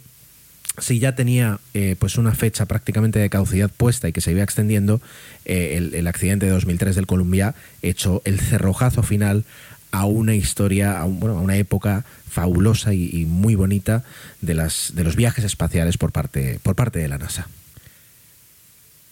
si 0.81 0.99
ya 0.99 1.15
tenía 1.15 1.59
eh, 1.75 1.97
pues 1.99 2.19
una 2.19 2.35
fecha 2.35 2.67
prácticamente 2.67 3.19
de 3.19 3.31
caducidad 3.31 3.71
puesta 3.71 4.09
y 4.09 4.13
que 4.13 4.21
se 4.21 4.33
iba 4.33 4.43
extendiendo, 4.43 5.01
eh, 5.45 5.91
el, 5.93 6.07
accidente 6.07 6.47
de 6.47 6.53
2003 6.53 6.97
del 6.97 7.07
Columbia 7.07 7.55
echó 7.83 8.23
el 8.25 8.41
cerrojazo 8.41 9.03
final 9.03 9.45
a 9.91 10.05
una 10.05 10.35
historia, 10.35 11.01
a, 11.01 11.05
bueno, 11.05 11.39
a 11.39 11.41
una 11.41 11.57
época 11.57 12.05
fabulosa 12.29 12.93
y, 12.93 13.09
y, 13.13 13.25
muy 13.25 13.55
bonita 13.55 14.05
de, 14.41 14.55
las, 14.55 14.93
de 14.95 15.05
los 15.05 15.17
viajes 15.17 15.45
espaciales 15.45 15.97
por 15.97 16.13
parte, 16.13 16.61
por 16.63 16.75
parte 16.75 16.99
de 16.99 17.09
la 17.09 17.19
NASA. 17.19 17.49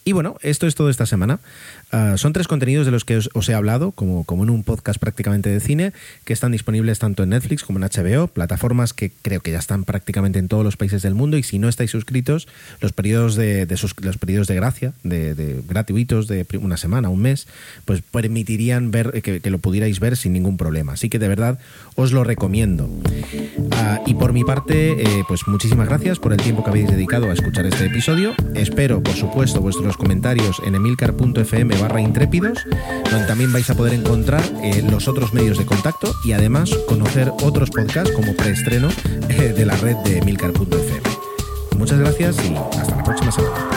Y 0.07 0.13
bueno, 0.13 0.37
esto 0.41 0.67
es 0.67 0.75
todo 0.75 0.89
esta 0.89 1.05
semana. 1.05 1.41
Uh, 1.91 2.17
son 2.17 2.31
tres 2.31 2.47
contenidos 2.47 2.85
de 2.85 2.93
los 2.93 3.03
que 3.03 3.17
os, 3.17 3.49
he 3.49 3.53
hablado, 3.53 3.91
como, 3.91 4.23
como 4.23 4.43
en 4.43 4.49
un 4.49 4.63
podcast 4.63 5.01
prácticamente 5.01 5.49
de 5.49 5.59
cine, 5.59 5.91
que 6.23 6.31
están 6.31 6.53
disponibles 6.53 6.97
tanto 6.97 7.23
en 7.23 7.29
Netflix 7.31 7.65
como 7.65 7.77
en 7.77 7.83
HBO, 7.83 8.27
plataformas 8.27 8.93
que 8.93 9.11
creo 9.21 9.41
que 9.41 9.51
ya 9.51 9.59
están 9.59 9.83
prácticamente 9.83 10.39
en 10.39 10.47
todos 10.47 10.63
los 10.63 10.77
países 10.77 11.01
del 11.01 11.13
mundo. 11.13 11.37
Y 11.37 11.43
si 11.43 11.59
no 11.59 11.67
estáis 11.67 11.91
suscritos, 11.91 12.47
los 12.79 12.93
periodos 12.93 13.35
de, 13.35 13.67
los 14.01 14.17
periodos 14.17 14.47
de 14.47 14.55
gracia, 14.55 14.93
de, 15.03 15.61
gratuitos 15.67 16.29
de 16.29 16.45
una 16.57 16.77
semana, 16.77 17.09
un 17.09 17.23
mes, 17.23 17.45
pues 17.83 18.01
permitirían 18.01 18.91
ver 18.91 19.21
que, 19.21 19.41
que, 19.41 19.49
lo 19.49 19.59
pudierais 19.59 19.99
ver 19.99 20.15
sin 20.15 20.31
ningún 20.31 20.55
problema. 20.55 20.93
Así 20.93 21.09
que 21.09 21.19
de 21.19 21.27
verdad 21.27 21.59
os 21.95 22.13
lo 22.13 22.23
recomiendo. 22.23 22.85
Uh, 22.85 24.05
y 24.05 24.13
por 24.13 24.31
mi 24.31 24.45
parte, 24.45 25.01
eh, 25.01 25.23
pues 25.27 25.47
muchísimas 25.47 25.89
gracias 25.89 26.17
por 26.17 26.31
el 26.31 26.39
tiempo 26.39 26.63
que 26.63 26.69
habéis 26.69 26.87
dedicado 26.87 27.29
a 27.29 27.33
escuchar 27.33 27.65
este 27.65 27.87
episodio. 27.87 28.33
Espero, 28.53 29.03
por 29.03 29.15
supuesto, 29.15 29.59
vuestros 29.59 29.96
comentarios 29.97 30.61
en 30.65 30.75
emilcar.fm 30.75 31.75
barra 31.77 32.01
intrépidos, 32.01 32.65
donde 33.11 33.27
también 33.27 33.51
vais 33.51 33.69
a 33.69 33.75
poder 33.75 33.93
encontrar 33.93 34.43
eh, 34.63 34.83
los 34.89 35.07
otros 35.07 35.33
medios 35.33 35.57
de 35.57 35.65
contacto 35.65 36.13
y 36.23 36.31
además 36.31 36.69
conocer 36.87 37.31
otros 37.43 37.69
podcasts 37.69 38.11
como 38.11 38.33
preestreno 38.35 38.89
eh, 39.29 39.53
de 39.55 39.65
la 39.65 39.75
red 39.75 39.97
de 39.97 40.19
emilcar.fm. 40.19 41.01
Muchas 41.77 41.99
gracias 41.99 42.37
y 42.45 42.55
hasta 42.55 42.95
la 42.95 43.03
próxima 43.03 43.31
semana. 43.31 43.76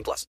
18 0.00 0.04
plus. 0.04 0.26